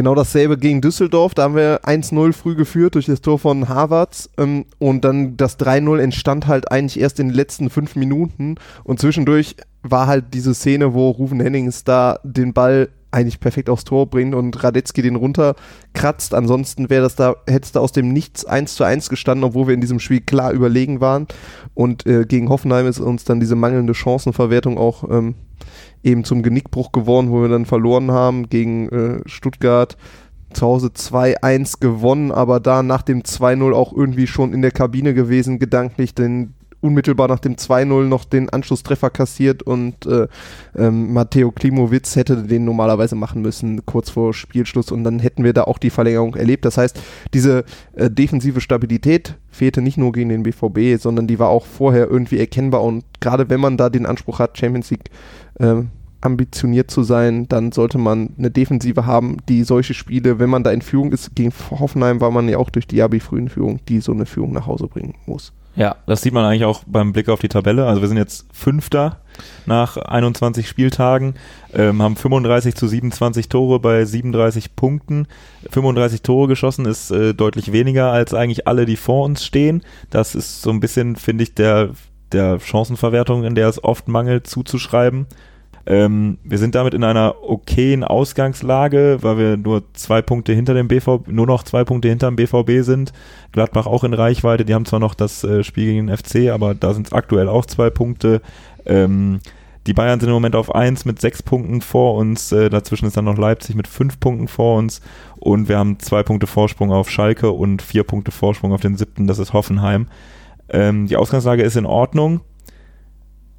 Genau 0.00 0.14
dasselbe 0.14 0.56
gegen 0.56 0.80
Düsseldorf. 0.80 1.34
Da 1.34 1.42
haben 1.42 1.56
wir 1.56 1.82
1-0 1.84 2.32
früh 2.32 2.54
geführt 2.54 2.94
durch 2.94 3.04
das 3.04 3.20
Tor 3.20 3.38
von 3.38 3.68
Harvards. 3.68 4.30
Ähm, 4.38 4.64
und 4.78 5.04
dann 5.04 5.36
das 5.36 5.60
3-0 5.60 5.98
entstand 5.98 6.46
halt 6.46 6.72
eigentlich 6.72 6.98
erst 6.98 7.20
in 7.20 7.28
den 7.28 7.34
letzten 7.34 7.68
fünf 7.68 7.96
Minuten. 7.96 8.54
Und 8.82 8.98
zwischendurch 8.98 9.56
war 9.82 10.06
halt 10.06 10.32
diese 10.32 10.54
Szene, 10.54 10.94
wo 10.94 11.10
Ruven 11.10 11.38
Hennings 11.38 11.84
da 11.84 12.18
den 12.22 12.54
Ball 12.54 12.88
eigentlich 13.10 13.40
perfekt 13.40 13.68
aufs 13.68 13.84
Tor 13.84 14.08
bringt 14.08 14.34
und 14.34 14.62
Radetzky 14.62 15.02
den 15.02 15.16
runterkratzt. 15.16 16.34
Ansonsten 16.34 16.90
wäre 16.90 17.02
das 17.02 17.16
da, 17.16 17.36
hätte 17.46 17.64
es 17.64 17.72
da 17.72 17.80
aus 17.80 17.92
dem 17.92 18.12
Nichts 18.12 18.44
1 18.44 18.74
zu 18.74 18.84
1 18.84 19.08
gestanden, 19.08 19.44
obwohl 19.44 19.66
wir 19.66 19.74
in 19.74 19.80
diesem 19.80 20.00
Spiel 20.00 20.20
klar 20.20 20.52
überlegen 20.52 21.00
waren. 21.00 21.26
Und 21.74 22.06
äh, 22.06 22.24
gegen 22.24 22.48
Hoffenheim 22.48 22.86
ist 22.86 23.00
uns 23.00 23.24
dann 23.24 23.40
diese 23.40 23.56
mangelnde 23.56 23.94
Chancenverwertung 23.94 24.78
auch 24.78 25.08
ähm, 25.10 25.34
eben 26.02 26.24
zum 26.24 26.42
Genickbruch 26.42 26.92
geworden, 26.92 27.30
wo 27.30 27.42
wir 27.42 27.48
dann 27.48 27.66
verloren 27.66 28.10
haben 28.10 28.48
gegen 28.48 28.88
äh, 28.88 29.20
Stuttgart. 29.26 29.96
Zu 30.52 30.66
Hause 30.66 30.88
2-1 30.88 31.78
gewonnen, 31.78 32.32
aber 32.32 32.58
da 32.58 32.82
nach 32.82 33.02
dem 33.02 33.22
2-0 33.22 33.72
auch 33.72 33.92
irgendwie 33.92 34.26
schon 34.26 34.52
in 34.52 34.62
der 34.62 34.72
Kabine 34.72 35.14
gewesen, 35.14 35.60
gedanklich, 35.60 36.12
denn 36.12 36.54
unmittelbar 36.80 37.28
nach 37.28 37.38
dem 37.38 37.56
2-0 37.56 38.04
noch 38.04 38.24
den 38.24 38.48
Anschlusstreffer 38.48 39.10
kassiert 39.10 39.62
und 39.62 40.06
äh, 40.06 40.28
ähm, 40.76 41.12
Matteo 41.12 41.50
Klimowitz 41.50 42.16
hätte 42.16 42.42
den 42.42 42.64
normalerweise 42.64 43.16
machen 43.16 43.42
müssen, 43.42 43.84
kurz 43.84 44.10
vor 44.10 44.32
Spielschluss 44.32 44.90
und 44.90 45.04
dann 45.04 45.18
hätten 45.18 45.44
wir 45.44 45.52
da 45.52 45.64
auch 45.64 45.78
die 45.78 45.90
Verlängerung 45.90 46.34
erlebt. 46.34 46.64
Das 46.64 46.78
heißt, 46.78 47.00
diese 47.34 47.64
äh, 47.94 48.10
defensive 48.10 48.60
Stabilität 48.60 49.36
fehlte 49.50 49.82
nicht 49.82 49.98
nur 49.98 50.12
gegen 50.12 50.30
den 50.30 50.42
BVB, 50.42 51.00
sondern 51.00 51.26
die 51.26 51.38
war 51.38 51.48
auch 51.48 51.66
vorher 51.66 52.08
irgendwie 52.08 52.38
erkennbar 52.38 52.82
und 52.82 53.04
gerade 53.20 53.50
wenn 53.50 53.60
man 53.60 53.76
da 53.76 53.90
den 53.90 54.06
Anspruch 54.06 54.38
hat, 54.38 54.56
Champions 54.56 54.90
League 54.90 55.10
äh, 55.58 55.82
ambitioniert 56.20 56.90
zu 56.90 57.02
sein, 57.02 57.48
dann 57.48 57.72
sollte 57.72 57.98
man 57.98 58.34
eine 58.38 58.50
Defensive 58.50 59.06
haben, 59.06 59.38
die 59.48 59.64
solche 59.64 59.94
Spiele, 59.94 60.38
wenn 60.38 60.50
man 60.50 60.64
da 60.64 60.70
in 60.70 60.82
Führung 60.82 61.12
ist, 61.12 61.34
gegen 61.34 61.52
Hoffenheim 61.70 62.20
war 62.20 62.30
man 62.30 62.48
ja 62.48 62.58
auch 62.58 62.70
durch 62.70 62.86
die 62.86 62.96
Diaby 62.96 63.20
früh 63.20 63.38
in 63.38 63.48
Führung, 63.48 63.80
die 63.88 64.00
so 64.00 64.12
eine 64.12 64.26
Führung 64.26 64.52
nach 64.52 64.66
Hause 64.66 64.86
bringen 64.86 65.14
muss. 65.26 65.52
Ja, 65.76 65.96
das 66.06 66.22
sieht 66.22 66.32
man 66.32 66.44
eigentlich 66.44 66.64
auch 66.64 66.82
beim 66.86 67.12
Blick 67.12 67.28
auf 67.28 67.40
die 67.40 67.48
Tabelle. 67.48 67.86
Also 67.86 68.00
wir 68.00 68.08
sind 68.08 68.16
jetzt 68.16 68.46
Fünfter 68.52 69.20
nach 69.66 69.96
21 69.96 70.68
Spieltagen, 70.68 71.34
ähm, 71.72 72.02
haben 72.02 72.16
35 72.16 72.74
zu 72.74 72.88
27 72.88 73.48
Tore 73.48 73.78
bei 73.78 74.04
37 74.04 74.74
Punkten. 74.74 75.26
35 75.70 76.22
Tore 76.22 76.48
geschossen 76.48 76.86
ist 76.86 77.10
äh, 77.10 77.34
deutlich 77.34 77.72
weniger 77.72 78.10
als 78.10 78.34
eigentlich 78.34 78.66
alle, 78.66 78.84
die 78.84 78.96
vor 78.96 79.24
uns 79.24 79.44
stehen. 79.44 79.82
Das 80.10 80.34
ist 80.34 80.62
so 80.62 80.70
ein 80.70 80.80
bisschen, 80.80 81.16
finde 81.16 81.44
ich, 81.44 81.54
der, 81.54 81.90
der 82.32 82.58
Chancenverwertung, 82.58 83.44
in 83.44 83.54
der 83.54 83.68
es 83.68 83.82
oft 83.82 84.08
mangelt, 84.08 84.48
zuzuschreiben. 84.48 85.26
Ähm, 85.86 86.38
wir 86.44 86.58
sind 86.58 86.74
damit 86.74 86.94
in 86.94 87.04
einer 87.04 87.36
okayen 87.42 88.04
Ausgangslage, 88.04 89.18
weil 89.22 89.38
wir 89.38 89.56
nur 89.56 89.82
zwei 89.94 90.22
Punkte 90.22 90.52
hinter 90.52 90.74
dem 90.74 90.88
BVB, 90.88 91.28
nur 91.28 91.46
noch 91.46 91.62
zwei 91.62 91.84
Punkte 91.84 92.08
hinter 92.08 92.30
dem 92.30 92.36
BVB 92.36 92.84
sind. 92.84 93.12
Gladbach 93.52 93.86
auch 93.86 94.04
in 94.04 94.14
Reichweite, 94.14 94.64
die 94.64 94.74
haben 94.74 94.84
zwar 94.84 95.00
noch 95.00 95.14
das 95.14 95.42
äh, 95.42 95.64
Spiel 95.64 95.86
gegen 95.86 96.06
den 96.08 96.16
FC, 96.16 96.50
aber 96.50 96.74
da 96.74 96.92
sind 96.92 97.06
es 97.06 97.12
aktuell 97.12 97.48
auch 97.48 97.66
zwei 97.66 97.90
Punkte. 97.90 98.42
Ähm, 98.84 99.40
die 99.86 99.94
Bayern 99.94 100.20
sind 100.20 100.28
im 100.28 100.34
Moment 100.34 100.54
auf 100.54 100.74
eins 100.74 101.06
mit 101.06 101.20
sechs 101.20 101.42
Punkten 101.42 101.80
vor 101.80 102.14
uns. 102.16 102.52
Äh, 102.52 102.68
dazwischen 102.68 103.06
ist 103.06 103.16
dann 103.16 103.24
noch 103.24 103.38
Leipzig 103.38 103.74
mit 103.74 103.88
fünf 103.88 104.20
Punkten 104.20 104.46
vor 104.46 104.78
uns. 104.78 105.00
Und 105.36 105.68
wir 105.68 105.78
haben 105.78 105.98
zwei 105.98 106.22
Punkte 106.22 106.46
Vorsprung 106.46 106.92
auf 106.92 107.08
Schalke 107.08 107.50
und 107.50 107.80
vier 107.80 108.04
Punkte 108.04 108.30
Vorsprung 108.30 108.72
auf 108.72 108.82
den 108.82 108.96
siebten, 108.96 109.26
das 109.26 109.38
ist 109.38 109.54
Hoffenheim. 109.54 110.08
Ähm, 110.68 111.06
die 111.06 111.16
Ausgangslage 111.16 111.62
ist 111.62 111.76
in 111.76 111.86
Ordnung, 111.86 112.40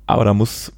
aber 0.06 0.24
da 0.24 0.34
muss 0.34 0.72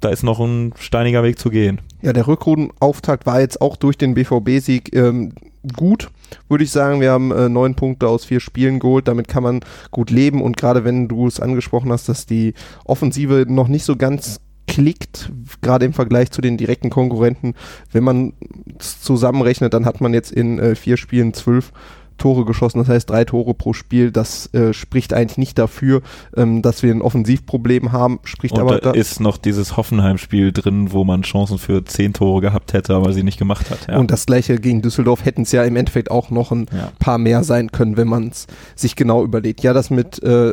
da 0.00 0.10
ist 0.10 0.22
noch 0.22 0.40
ein 0.40 0.72
steiniger 0.78 1.22
Weg 1.22 1.38
zu 1.38 1.50
gehen. 1.50 1.80
Ja, 2.02 2.12
der 2.12 2.26
Rückrundenauftakt 2.26 3.26
war 3.26 3.40
jetzt 3.40 3.60
auch 3.60 3.76
durch 3.76 3.98
den 3.98 4.14
BVB-Sieg 4.14 4.94
ähm, 4.94 5.32
gut, 5.76 6.10
würde 6.48 6.64
ich 6.64 6.70
sagen. 6.70 7.00
Wir 7.00 7.10
haben 7.10 7.32
äh, 7.32 7.48
neun 7.48 7.74
Punkte 7.74 8.08
aus 8.08 8.24
vier 8.24 8.40
Spielen 8.40 8.78
geholt. 8.78 9.08
Damit 9.08 9.28
kann 9.28 9.42
man 9.42 9.60
gut 9.90 10.10
leben. 10.10 10.42
Und 10.42 10.56
gerade 10.56 10.84
wenn 10.84 11.08
du 11.08 11.26
es 11.26 11.40
angesprochen 11.40 11.90
hast, 11.90 12.08
dass 12.08 12.26
die 12.26 12.54
Offensive 12.84 13.46
noch 13.48 13.68
nicht 13.68 13.84
so 13.84 13.96
ganz 13.96 14.40
klickt, 14.68 15.32
gerade 15.62 15.86
im 15.86 15.92
Vergleich 15.92 16.30
zu 16.30 16.40
den 16.40 16.56
direkten 16.56 16.90
Konkurrenten, 16.90 17.54
wenn 17.90 18.04
man 18.04 18.34
es 18.78 19.00
zusammenrechnet, 19.00 19.72
dann 19.74 19.86
hat 19.86 20.00
man 20.00 20.14
jetzt 20.14 20.30
in 20.30 20.58
äh, 20.58 20.74
vier 20.74 20.96
Spielen 20.96 21.34
zwölf 21.34 21.72
Tore 22.18 22.44
geschossen, 22.44 22.78
das 22.78 22.88
heißt 22.88 23.08
drei 23.08 23.24
Tore 23.24 23.54
pro 23.54 23.72
Spiel. 23.72 24.10
Das 24.10 24.52
äh, 24.54 24.72
spricht 24.72 25.12
eigentlich 25.14 25.38
nicht 25.38 25.58
dafür, 25.58 26.02
ähm, 26.36 26.62
dass 26.62 26.82
wir 26.82 26.92
ein 26.92 27.00
Offensivproblem 27.02 27.92
haben. 27.92 28.18
Spricht 28.24 28.54
Und 28.54 28.60
aber 28.60 28.78
da 28.78 28.90
ist 28.90 29.20
noch 29.20 29.36
dieses 29.38 29.76
Hoffenheim-Spiel 29.76 30.52
drin, 30.52 30.92
wo 30.92 31.04
man 31.04 31.22
Chancen 31.22 31.58
für 31.58 31.84
zehn 31.84 32.12
Tore 32.12 32.40
gehabt 32.40 32.72
hätte, 32.72 32.94
aber 32.94 33.12
sie 33.12 33.22
nicht 33.22 33.38
gemacht 33.38 33.70
hat. 33.70 33.86
Ja. 33.88 33.98
Und 33.98 34.10
das 34.10 34.26
gleiche 34.26 34.58
gegen 34.58 34.82
Düsseldorf 34.82 35.24
hätten 35.24 35.42
es 35.42 35.52
ja 35.52 35.64
im 35.64 35.76
Endeffekt 35.76 36.10
auch 36.10 36.30
noch 36.30 36.52
ein 36.52 36.66
Ja. 36.72 36.92
paar 36.98 37.18
mehr 37.18 37.44
sein 37.44 37.72
können, 37.72 37.96
wenn 37.96 38.08
man 38.08 38.28
es 38.28 38.46
sich 38.74 38.96
genau 38.96 39.24
überlegt. 39.24 39.62
Ja, 39.62 39.72
das 39.72 39.90
mit 39.90 40.22
äh, 40.22 40.52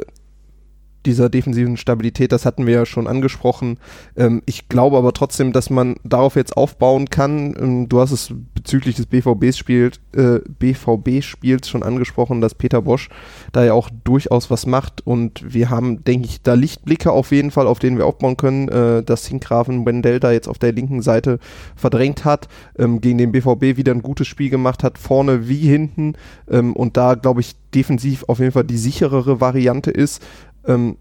dieser 1.05 1.29
defensiven 1.29 1.77
Stabilität, 1.77 2.31
das 2.31 2.45
hatten 2.45 2.65
wir 2.65 2.73
ja 2.73 2.85
schon 2.85 3.07
angesprochen. 3.07 3.77
Ähm, 4.15 4.41
ich 4.45 4.69
glaube 4.69 4.97
aber 4.97 5.13
trotzdem, 5.13 5.53
dass 5.53 5.69
man 5.69 5.95
darauf 6.03 6.35
jetzt 6.35 6.57
aufbauen 6.57 7.09
kann. 7.09 7.55
Ähm, 7.59 7.89
du 7.89 7.99
hast 7.99 8.11
es 8.11 8.33
bezüglich 8.53 8.95
des 8.95 9.05
BVB-Spiels 9.05 9.99
äh, 10.15 10.39
BVB-Spiels 10.59 11.69
schon 11.69 11.83
angesprochen, 11.83 12.41
dass 12.41 12.55
Peter 12.55 12.81
Bosch 12.81 13.09
da 13.51 13.63
ja 13.63 13.73
auch 13.73 13.89
durchaus 14.03 14.49
was 14.49 14.65
macht 14.65 15.05
und 15.05 15.53
wir 15.53 15.69
haben, 15.69 16.03
denke 16.03 16.27
ich, 16.27 16.41
da 16.41 16.53
Lichtblicke 16.53 17.11
auf 17.11 17.31
jeden 17.31 17.51
Fall, 17.51 17.67
auf 17.67 17.79
denen 17.79 17.97
wir 17.97 18.05
aufbauen 18.05 18.37
können, 18.37 18.67
äh, 18.69 19.03
dass 19.03 19.27
Hinkgrafen 19.27 19.85
Wendell 19.85 20.19
da 20.19 20.31
jetzt 20.31 20.47
auf 20.47 20.57
der 20.57 20.71
linken 20.71 21.01
Seite 21.01 21.39
verdrängt 21.75 22.25
hat, 22.25 22.47
ähm, 22.77 23.01
gegen 23.01 23.17
den 23.17 23.31
BVB 23.31 23.77
wieder 23.77 23.93
ein 23.93 24.01
gutes 24.01 24.27
Spiel 24.27 24.49
gemacht 24.49 24.83
hat, 24.83 24.97
vorne 24.97 25.47
wie 25.47 25.59
hinten 25.59 26.13
ähm, 26.49 26.73
und 26.73 26.97
da, 26.97 27.15
glaube 27.15 27.41
ich, 27.41 27.55
defensiv 27.75 28.23
auf 28.27 28.39
jeden 28.39 28.53
Fall 28.53 28.63
die 28.63 28.77
sicherere 28.77 29.41
Variante 29.41 29.91
ist. 29.91 30.23
Ähm, 30.67 30.97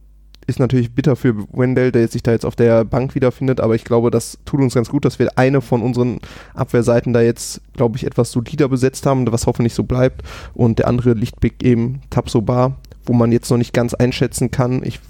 ist 0.46 0.58
natürlich 0.58 0.94
bitter 0.94 1.16
für 1.16 1.36
Wendell, 1.52 1.90
der 1.92 2.08
sich 2.08 2.22
da 2.22 2.32
jetzt 2.32 2.44
auf 2.44 2.56
der 2.56 2.84
Bank 2.84 3.14
wiederfindet, 3.14 3.60
aber 3.60 3.74
ich 3.74 3.84
glaube, 3.84 4.10
das 4.10 4.38
tut 4.44 4.60
uns 4.60 4.74
ganz 4.74 4.90
gut, 4.90 5.04
dass 5.04 5.18
wir 5.18 5.38
eine 5.38 5.60
von 5.60 5.82
unseren 5.82 6.18
Abwehrseiten 6.54 7.12
da 7.12 7.22
jetzt, 7.22 7.62
glaube 7.72 7.96
ich, 7.96 8.04
etwas 8.04 8.30
solider 8.30 8.68
besetzt 8.68 9.06
haben, 9.06 9.30
was 9.32 9.46
hoffentlich 9.46 9.74
so 9.74 9.84
bleibt. 9.84 10.22
Und 10.52 10.78
der 10.78 10.88
andere 10.88 11.14
Lichtblick 11.14 11.62
eben 11.62 12.02
Tabsoba, 12.10 12.76
wo 13.06 13.12
man 13.12 13.32
jetzt 13.32 13.50
noch 13.50 13.58
nicht 13.58 13.72
ganz 13.72 13.94
einschätzen 13.94 14.50
kann. 14.50 14.82
Ich, 14.84 15.00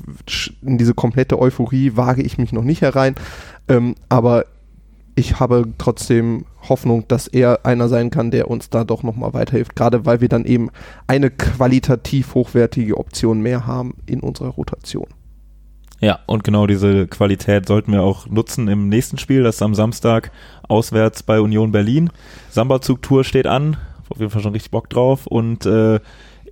in 0.63 0.79
diese 0.79 0.95
komplette 0.95 1.39
Euphorie 1.39 1.97
wage 1.97 2.23
ich 2.23 2.39
mich 2.39 2.53
noch 2.53 2.65
nicht 2.65 2.83
herein, 2.83 3.15
ähm, 3.69 3.95
aber 4.09 4.45
ich 5.15 5.39
habe 5.41 5.65
trotzdem 5.79 6.45
Hoffnung, 6.69 7.07
dass 7.09 7.29
er 7.29 7.65
einer 7.65 7.89
sein 7.89 8.11
kann, 8.11 8.31
der 8.31 8.51
uns 8.51 8.71
da 8.71 8.85
doch 8.85 9.03
nochmal 9.03 9.33
weiterhilft, 9.35 9.77
gerade 9.77 10.07
weil 10.07 10.21
wir 10.21 10.29
dann 10.29 10.45
eben 10.45 10.71
eine 11.07 11.31
qualitativ 11.31 12.35
hochwertige 12.35 12.97
Option 12.97 13.41
mehr 13.41 13.67
haben 13.67 13.95
in 14.07 14.21
unserer 14.21 14.49
Rotation. 14.49 15.07
Ja, 16.01 16.19
und 16.27 16.45
genau 16.45 16.67
diese 16.67 17.07
Qualität 17.07 17.67
sollten 17.67 17.93
wir 17.93 18.03
auch 18.03 18.27
nutzen 18.27 18.69
im 18.69 18.89
nächsten 18.89 19.17
Spiel. 19.17 19.43
Das 19.43 19.57
ist 19.57 19.63
am 19.63 19.75
Samstag 19.75 20.33
auswärts 20.69 21.23
bei 21.23 21.41
Union 21.41 21.73
Berlin. 21.73 22.11
Samba-Zug-Tour 22.51 23.25
steht 23.25 23.47
an. 23.47 23.77
Auf 24.11 24.19
jeden 24.19 24.31
Fall 24.31 24.43
schon 24.43 24.53
richtig 24.53 24.71
Bock 24.71 24.91
drauf. 24.91 25.27
Und 25.27 25.65
äh, 25.65 26.01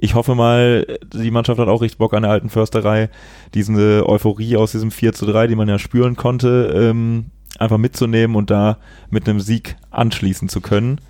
ich 0.00 0.14
hoffe 0.14 0.34
mal, 0.34 0.98
die 1.12 1.30
Mannschaft 1.30 1.60
hat 1.60 1.68
auch 1.68 1.82
richtig 1.82 1.98
Bock 1.98 2.14
an 2.14 2.22
der 2.22 2.30
alten 2.30 2.48
Försterei. 2.48 3.10
Diese 3.52 4.08
Euphorie 4.08 4.56
aus 4.56 4.72
diesem 4.72 4.90
4 4.90 5.12
zu 5.12 5.26
3, 5.26 5.48
die 5.48 5.56
man 5.56 5.68
ja 5.68 5.78
spüren 5.78 6.16
konnte, 6.16 6.72
ähm, 6.74 7.26
einfach 7.58 7.78
mitzunehmen 7.78 8.36
und 8.36 8.50
da 8.50 8.78
mit 9.10 9.28
einem 9.28 9.40
Sieg 9.40 9.76
anschließen 9.90 10.48
zu 10.48 10.60
können. 10.60 11.00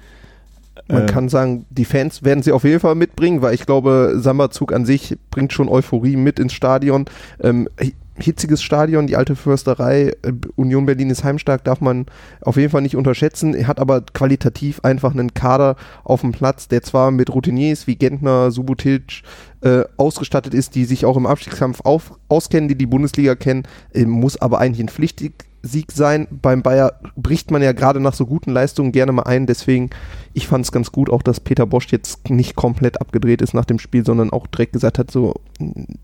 Man 0.88 1.04
Äh, 1.04 1.06
kann 1.06 1.28
sagen, 1.28 1.66
die 1.70 1.84
Fans 1.84 2.22
werden 2.22 2.42
sie 2.42 2.52
auf 2.52 2.64
jeden 2.64 2.80
Fall 2.80 2.94
mitbringen, 2.94 3.42
weil 3.42 3.54
ich 3.54 3.66
glaube, 3.66 4.14
Samba-Zug 4.16 4.72
an 4.72 4.84
sich 4.84 5.16
bringt 5.30 5.52
schon 5.52 5.68
Euphorie 5.68 6.16
mit 6.16 6.38
ins 6.38 6.52
Stadion. 6.54 7.04
Ähm, 7.40 7.68
hi- 7.78 7.94
hitziges 8.16 8.62
Stadion, 8.62 9.06
die 9.06 9.16
alte 9.16 9.36
Försterei, 9.36 10.12
äh, 10.22 10.32
Union 10.56 10.84
Berlin 10.86 11.10
ist 11.10 11.24
heimstark, 11.24 11.64
darf 11.64 11.80
man 11.80 12.06
auf 12.40 12.56
jeden 12.56 12.70
Fall 12.70 12.82
nicht 12.82 12.96
unterschätzen. 12.96 13.54
Er 13.54 13.66
hat 13.68 13.78
aber 13.80 14.02
qualitativ 14.12 14.80
einfach 14.82 15.12
einen 15.12 15.34
Kader 15.34 15.76
auf 16.04 16.20
dem 16.22 16.32
Platz, 16.32 16.68
der 16.68 16.82
zwar 16.82 17.10
mit 17.10 17.30
Routiniers 17.32 17.86
wie 17.86 17.96
Gentner, 17.96 18.50
Subotic 18.50 19.22
äh, 19.62 19.84
ausgestattet 19.96 20.54
ist, 20.54 20.74
die 20.74 20.84
sich 20.84 21.04
auch 21.04 21.16
im 21.16 21.26
Abstiegskampf 21.26 21.80
auf, 21.82 22.18
auskennen, 22.28 22.68
die 22.68 22.74
die 22.74 22.86
Bundesliga 22.86 23.34
kennen, 23.34 23.62
äh, 23.94 24.04
muss 24.04 24.40
aber 24.40 24.58
eigentlich 24.58 24.80
ein 24.80 24.88
Pflichtsieg 24.88 25.44
sein. 25.92 26.26
Beim 26.30 26.62
Bayer 26.62 26.94
bricht 27.16 27.50
man 27.50 27.62
ja 27.62 27.72
gerade 27.72 28.00
nach 28.00 28.14
so 28.14 28.26
guten 28.26 28.50
Leistungen 28.50 28.92
gerne 28.92 29.12
mal 29.12 29.22
ein, 29.22 29.46
deswegen 29.46 29.90
ich 30.34 30.48
fand 30.48 30.64
es 30.64 30.72
ganz 30.72 30.90
gut, 30.92 31.10
auch 31.10 31.22
dass 31.22 31.40
Peter 31.40 31.66
Bosch 31.66 31.88
jetzt 31.92 32.28
nicht 32.30 32.56
komplett 32.56 33.00
abgedreht 33.00 33.42
ist 33.42 33.54
nach 33.54 33.64
dem 33.64 33.78
Spiel, 33.78 34.04
sondern 34.04 34.30
auch 34.30 34.46
direkt 34.46 34.72
gesagt 34.72 34.98
hat, 34.98 35.10
so 35.10 35.34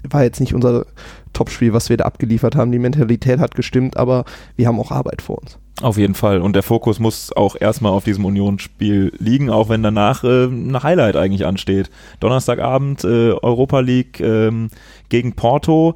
war 0.09 0.23
jetzt 0.23 0.41
nicht 0.41 0.55
unser 0.55 0.87
Topspiel, 1.33 1.73
was 1.73 1.89
wir 1.89 1.97
da 1.97 2.05
abgeliefert 2.05 2.55
haben. 2.55 2.71
Die 2.71 2.79
Mentalität 2.79 3.41
hat 3.41 3.55
gestimmt, 3.55 3.97
aber 3.97 4.25
wir 4.57 4.69
haben 4.69 4.79
auch 4.79 4.93
Arbeit 4.93 5.23
vor 5.23 5.39
uns. 5.39 5.59
Auf 5.81 5.97
jeden 5.97 6.15
Fall. 6.15 6.41
Und 6.41 6.55
der 6.55 6.65
Fokus 6.65 6.99
muss 6.99 7.33
auch 7.37 7.55
erstmal 7.59 7.93
auf 7.93 8.03
diesem 8.03 8.25
Unionsspiel 8.25 9.13
liegen, 9.19 9.49
auch 9.49 9.69
wenn 9.69 9.83
danach 9.83 10.25
äh, 10.25 10.47
ein 10.47 10.83
Highlight 10.83 11.17
eigentlich 11.17 11.47
ansteht. 11.47 11.91
Donnerstagabend 12.19 13.05
äh, 13.05 13.33
Europa 13.33 13.81
League 13.81 14.21
ähm, 14.21 14.71
gegen 15.09 15.35
Porto. 15.35 15.95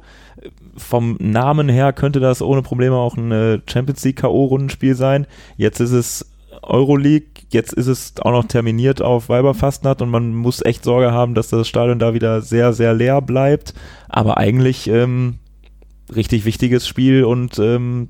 Vom 0.77 1.17
Namen 1.19 1.67
her 1.69 1.91
könnte 1.91 2.19
das 2.19 2.41
ohne 2.41 2.61
Probleme 2.61 2.95
auch 2.95 3.17
ein 3.17 3.31
äh, 3.31 3.59
Champions 3.69 4.03
League 4.05 4.17
K.O.-Rundenspiel 4.17 4.95
sein. 4.95 5.27
Jetzt 5.57 5.81
ist 5.81 5.91
es 5.91 6.31
Euroleague, 6.61 7.27
jetzt 7.49 7.73
ist 7.73 7.87
es 7.87 8.13
auch 8.21 8.31
noch 8.31 8.45
terminiert 8.45 9.01
auf 9.01 9.27
Weiberfastnacht 9.27 10.01
und 10.01 10.09
man 10.09 10.33
muss 10.33 10.63
echt 10.63 10.83
Sorge 10.83 11.11
haben, 11.11 11.35
dass 11.35 11.49
das 11.49 11.67
Stadion 11.67 11.99
da 11.99 12.13
wieder 12.13 12.41
sehr, 12.41 12.71
sehr 12.71 12.93
leer 12.93 13.21
bleibt. 13.21 13.73
Aber 14.07 14.37
eigentlich 14.37 14.87
ähm, 14.87 15.39
richtig 16.15 16.45
wichtiges 16.45 16.87
Spiel 16.87 17.25
und 17.25 17.59
ähm, 17.59 18.09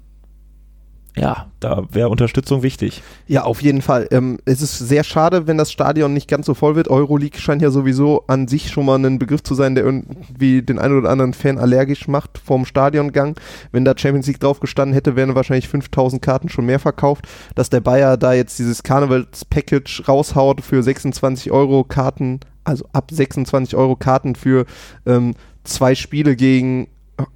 ja, 1.15 1.47
da 1.59 1.83
wäre 1.91 2.09
Unterstützung 2.09 2.63
wichtig. 2.63 3.03
Ja, 3.27 3.43
auf 3.43 3.61
jeden 3.61 3.83
Fall. 3.83 4.07
Ähm, 4.09 4.39
es 4.45 4.63
ist 4.63 4.79
sehr 4.79 5.03
schade, 5.03 5.45
wenn 5.45 5.59
das 5.59 5.71
Stadion 5.71 6.13
nicht 6.13 6.27
ganz 6.27 6.47
so 6.47 6.55
voll 6.55 6.75
wird. 6.75 6.87
Euroleague 6.87 7.39
scheint 7.39 7.61
ja 7.61 7.69
sowieso 7.69 8.23
an 8.27 8.47
sich 8.47 8.71
schon 8.71 8.85
mal 8.85 9.03
ein 9.03 9.19
Begriff 9.19 9.43
zu 9.43 9.53
sein, 9.53 9.75
der 9.75 9.85
irgendwie 9.85 10.63
den 10.63 10.79
einen 10.79 10.97
oder 10.97 11.11
anderen 11.11 11.33
Fan 11.33 11.59
allergisch 11.59 12.07
macht 12.07 12.39
vorm 12.39 12.65
Stadiongang. 12.65 13.35
Wenn 13.71 13.85
da 13.85 13.93
Champions 13.95 14.25
League 14.25 14.39
drauf 14.39 14.59
gestanden 14.59 14.95
hätte, 14.95 15.15
wären 15.15 15.35
wahrscheinlich 15.35 15.69
5000 15.69 16.19
Karten 16.19 16.49
schon 16.49 16.65
mehr 16.65 16.79
verkauft. 16.79 17.27
Dass 17.53 17.69
der 17.69 17.81
Bayer 17.81 18.17
da 18.17 18.33
jetzt 18.33 18.57
dieses 18.57 18.81
Karnevals-Package 18.81 20.07
raushaut 20.07 20.61
für 20.61 20.81
26 20.81 21.51
Euro 21.51 21.83
Karten, 21.83 22.39
also 22.63 22.85
ab 22.91 23.11
26 23.11 23.75
Euro 23.75 23.95
Karten 23.95 24.33
für 24.33 24.65
ähm, 25.05 25.35
zwei 25.63 25.93
Spiele 25.93 26.35
gegen 26.35 26.87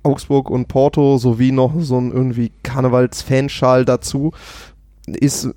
Augsburg 0.03 0.49
und 0.49 0.67
Porto 0.67 1.17
sowie 1.17 1.51
noch 1.51 1.73
so 1.79 1.99
ein 1.99 2.11
irgendwie 2.11 2.51
Karnevals-Fanschal 2.63 3.85
dazu, 3.85 4.31
ist 5.05 5.49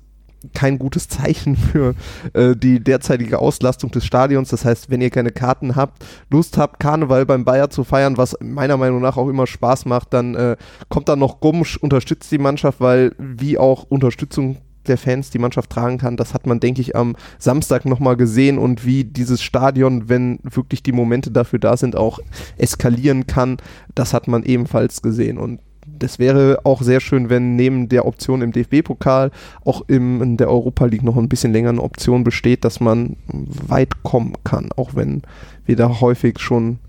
kein 0.53 0.79
gutes 0.79 1.07
Zeichen 1.07 1.55
für 1.55 1.93
äh, 2.33 2.55
die 2.55 2.79
derzeitige 2.83 3.39
Auslastung 3.39 3.91
des 3.91 4.05
Stadions. 4.05 4.49
Das 4.49 4.65
heißt, 4.65 4.89
wenn 4.89 5.01
ihr 5.01 5.09
keine 5.09 5.31
Karten 5.31 5.75
habt, 5.75 6.03
Lust 6.29 6.57
habt, 6.57 6.79
Karneval 6.79 7.25
beim 7.25 7.45
Bayer 7.45 7.69
zu 7.69 7.83
feiern, 7.83 8.17
was 8.17 8.35
meiner 8.41 8.77
Meinung 8.77 9.01
nach 9.01 9.17
auch 9.17 9.27
immer 9.27 9.47
Spaß 9.47 9.85
macht, 9.85 10.13
dann 10.13 10.35
äh, 10.35 10.57
kommt 10.89 11.09
dann 11.09 11.19
noch 11.19 11.39
Gumsch, 11.39 11.77
unterstützt 11.77 12.31
die 12.31 12.39
Mannschaft, 12.39 12.81
weil 12.81 13.13
wie 13.17 13.57
auch 13.57 13.83
Unterstützung 13.83 14.57
der 14.87 14.97
Fans 14.97 15.29
die 15.29 15.39
Mannschaft 15.39 15.69
tragen 15.69 15.97
kann. 15.97 16.17
Das 16.17 16.33
hat 16.33 16.47
man, 16.47 16.59
denke 16.59 16.81
ich, 16.81 16.95
am 16.95 17.15
Samstag 17.37 17.85
nochmal 17.85 18.17
gesehen 18.17 18.57
und 18.57 18.85
wie 18.85 19.03
dieses 19.03 19.41
Stadion, 19.41 20.09
wenn 20.09 20.39
wirklich 20.43 20.83
die 20.83 20.91
Momente 20.91 21.31
dafür 21.31 21.59
da 21.59 21.77
sind, 21.77 21.95
auch 21.95 22.19
eskalieren 22.57 23.27
kann. 23.27 23.57
Das 23.95 24.13
hat 24.13 24.27
man 24.27 24.43
ebenfalls 24.43 25.01
gesehen 25.01 25.37
und 25.37 25.59
das 25.87 26.19
wäre 26.19 26.59
auch 26.63 26.81
sehr 26.81 26.99
schön, 26.99 27.29
wenn 27.29 27.55
neben 27.55 27.89
der 27.89 28.05
Option 28.05 28.41
im 28.41 28.51
DFB-Pokal 28.51 29.31
auch 29.65 29.81
im, 29.87 30.21
in 30.21 30.37
der 30.37 30.49
Europa 30.49 30.85
League 30.85 31.03
noch 31.03 31.17
ein 31.17 31.29
bisschen 31.29 31.53
länger 31.53 31.69
eine 31.69 31.81
Option 31.81 32.23
besteht, 32.23 32.63
dass 32.65 32.79
man 32.79 33.17
weit 33.27 34.03
kommen 34.03 34.33
kann, 34.43 34.69
auch 34.75 34.95
wenn 34.95 35.23
wir 35.65 35.75
da 35.75 36.01
häufig 36.01 36.39
schon 36.39 36.79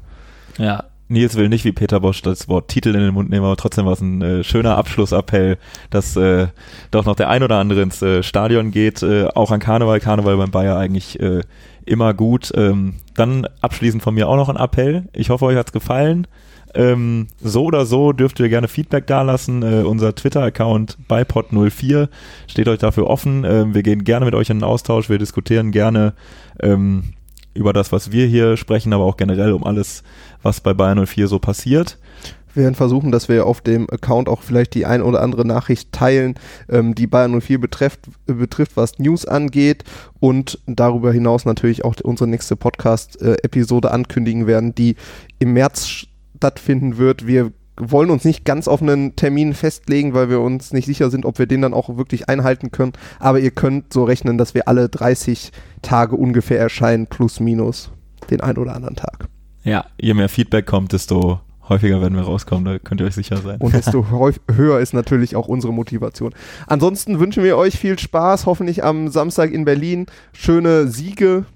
Ja. 0.58 0.84
Nils 1.12 1.36
will 1.36 1.48
nicht 1.48 1.64
wie 1.64 1.72
Peter 1.72 2.00
Bosch 2.00 2.22
das 2.22 2.48
Wort 2.48 2.68
Titel 2.68 2.90
in 2.94 3.00
den 3.00 3.14
Mund 3.14 3.30
nehmen, 3.30 3.44
aber 3.44 3.56
trotzdem 3.56 3.86
war 3.86 3.92
es 3.92 4.00
ein 4.00 4.22
äh, 4.22 4.44
schöner 4.44 4.76
Abschlussappell, 4.76 5.58
dass 5.90 6.16
äh, 6.16 6.48
doch 6.90 7.04
noch 7.04 7.16
der 7.16 7.28
ein 7.28 7.42
oder 7.42 7.58
andere 7.58 7.82
ins 7.82 8.02
äh, 8.02 8.22
Stadion 8.22 8.70
geht, 8.70 9.02
äh, 9.02 9.26
auch 9.26 9.50
an 9.50 9.60
Karneval. 9.60 10.00
Karneval 10.00 10.36
beim 10.36 10.50
Bayer 10.50 10.76
eigentlich 10.76 11.20
äh, 11.20 11.42
immer 11.84 12.14
gut. 12.14 12.50
Ähm, 12.54 12.94
dann 13.14 13.46
abschließend 13.60 14.02
von 14.02 14.14
mir 14.14 14.28
auch 14.28 14.36
noch 14.36 14.48
ein 14.48 14.56
Appell. 14.56 15.08
Ich 15.12 15.30
hoffe, 15.30 15.44
euch 15.44 15.56
hat's 15.56 15.72
gefallen. 15.72 16.26
Ähm, 16.74 17.28
so 17.40 17.64
oder 17.64 17.84
so 17.84 18.12
dürft 18.12 18.40
ihr 18.40 18.48
gerne 18.48 18.68
Feedback 18.68 19.06
dalassen. 19.06 19.62
Äh, 19.62 19.82
unser 19.84 20.14
Twitter-Account 20.14 20.98
beipod04 21.08 22.08
steht 22.46 22.68
euch 22.68 22.78
dafür 22.78 23.08
offen. 23.08 23.44
Ähm, 23.44 23.74
wir 23.74 23.82
gehen 23.82 24.04
gerne 24.04 24.24
mit 24.24 24.34
euch 24.34 24.48
in 24.50 24.58
den 24.58 24.64
Austausch. 24.64 25.10
Wir 25.10 25.18
diskutieren 25.18 25.70
gerne 25.70 26.14
ähm, 26.60 27.12
über 27.54 27.72
das, 27.72 27.92
was 27.92 28.12
wir 28.12 28.26
hier 28.26 28.56
sprechen, 28.56 28.92
aber 28.92 29.04
auch 29.04 29.16
generell 29.16 29.52
um 29.52 29.64
alles, 29.64 30.02
was 30.42 30.60
bei 30.60 30.74
Bayern 30.74 31.06
04 31.06 31.28
so 31.28 31.38
passiert. 31.38 31.98
Wir 32.54 32.64
werden 32.64 32.74
versuchen, 32.74 33.12
dass 33.12 33.28
wir 33.28 33.46
auf 33.46 33.62
dem 33.62 33.88
Account 33.90 34.28
auch 34.28 34.42
vielleicht 34.42 34.74
die 34.74 34.84
ein 34.84 35.00
oder 35.02 35.22
andere 35.22 35.46
Nachricht 35.46 35.92
teilen, 35.92 36.34
ähm, 36.68 36.94
die 36.94 37.06
Bayern 37.06 37.40
04 37.40 37.58
betrifft, 37.58 38.00
äh, 38.26 38.34
betrifft, 38.34 38.76
was 38.76 38.98
News 38.98 39.24
angeht 39.24 39.84
und 40.20 40.58
darüber 40.66 41.12
hinaus 41.12 41.44
natürlich 41.44 41.84
auch 41.84 41.94
unsere 42.02 42.28
nächste 42.28 42.56
Podcast-Episode 42.56 43.90
ankündigen 43.90 44.46
werden, 44.46 44.74
die 44.74 44.96
im 45.38 45.54
März 45.54 46.06
stattfinden 46.36 46.98
wird. 46.98 47.26
Wir 47.26 47.52
wollen 47.76 48.10
uns 48.10 48.24
nicht 48.24 48.44
ganz 48.44 48.68
auf 48.68 48.82
einen 48.82 49.16
Termin 49.16 49.54
festlegen, 49.54 50.14
weil 50.14 50.28
wir 50.28 50.40
uns 50.40 50.72
nicht 50.72 50.86
sicher 50.86 51.10
sind, 51.10 51.24
ob 51.24 51.38
wir 51.38 51.46
den 51.46 51.62
dann 51.62 51.74
auch 51.74 51.96
wirklich 51.96 52.28
einhalten 52.28 52.70
können. 52.70 52.92
Aber 53.18 53.40
ihr 53.40 53.50
könnt 53.50 53.92
so 53.92 54.04
rechnen, 54.04 54.38
dass 54.38 54.54
wir 54.54 54.68
alle 54.68 54.88
30 54.88 55.52
Tage 55.80 56.16
ungefähr 56.16 56.58
erscheinen, 56.58 57.06
plus 57.06 57.40
minus 57.40 57.90
den 58.30 58.40
einen 58.40 58.58
oder 58.58 58.74
anderen 58.74 58.96
Tag. 58.96 59.28
Ja, 59.64 59.86
je 60.00 60.14
mehr 60.14 60.28
Feedback 60.28 60.66
kommt, 60.66 60.92
desto 60.92 61.40
häufiger 61.68 62.00
werden 62.00 62.16
wir 62.16 62.22
rauskommen, 62.22 62.64
da 62.64 62.78
könnt 62.78 63.00
ihr 63.00 63.06
euch 63.06 63.14
sicher 63.14 63.38
sein. 63.38 63.60
Und 63.60 63.72
desto 63.72 64.06
höher 64.54 64.80
ist 64.80 64.92
natürlich 64.92 65.36
auch 65.36 65.48
unsere 65.48 65.72
Motivation. 65.72 66.34
Ansonsten 66.66 67.20
wünschen 67.20 67.44
wir 67.44 67.56
euch 67.56 67.78
viel 67.78 67.98
Spaß, 67.98 68.46
hoffentlich 68.46 68.84
am 68.84 69.08
Samstag 69.08 69.52
in 69.52 69.64
Berlin. 69.64 70.06
Schöne 70.32 70.88
Siege 70.88 71.46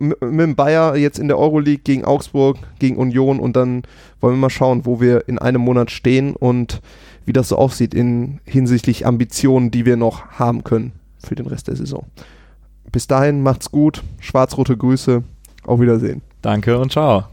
mit 0.00 0.20
dem 0.20 0.56
Bayer 0.56 0.96
jetzt 0.96 1.18
in 1.18 1.28
der 1.28 1.38
Euroleague 1.38 1.82
gegen 1.82 2.04
Augsburg, 2.04 2.58
gegen 2.78 2.96
Union 2.96 3.40
und 3.40 3.56
dann 3.56 3.82
wollen 4.20 4.34
wir 4.34 4.40
mal 4.40 4.50
schauen, 4.50 4.86
wo 4.86 5.00
wir 5.00 5.28
in 5.28 5.38
einem 5.38 5.62
Monat 5.62 5.90
stehen 5.90 6.34
und 6.36 6.80
wie 7.24 7.32
das 7.32 7.48
so 7.48 7.56
aussieht 7.56 7.94
in 7.94 8.40
hinsichtlich 8.44 9.06
Ambitionen, 9.06 9.70
die 9.70 9.84
wir 9.86 9.96
noch 9.96 10.26
haben 10.32 10.64
können 10.64 10.92
für 11.18 11.34
den 11.34 11.46
Rest 11.46 11.68
der 11.68 11.76
Saison. 11.76 12.04
Bis 12.92 13.06
dahin 13.06 13.42
macht's 13.42 13.70
gut, 13.70 14.02
schwarz-rote 14.20 14.76
Grüße, 14.76 15.22
auf 15.64 15.80
Wiedersehen. 15.80 16.22
Danke 16.42 16.78
und 16.78 16.92
ciao. 16.92 17.24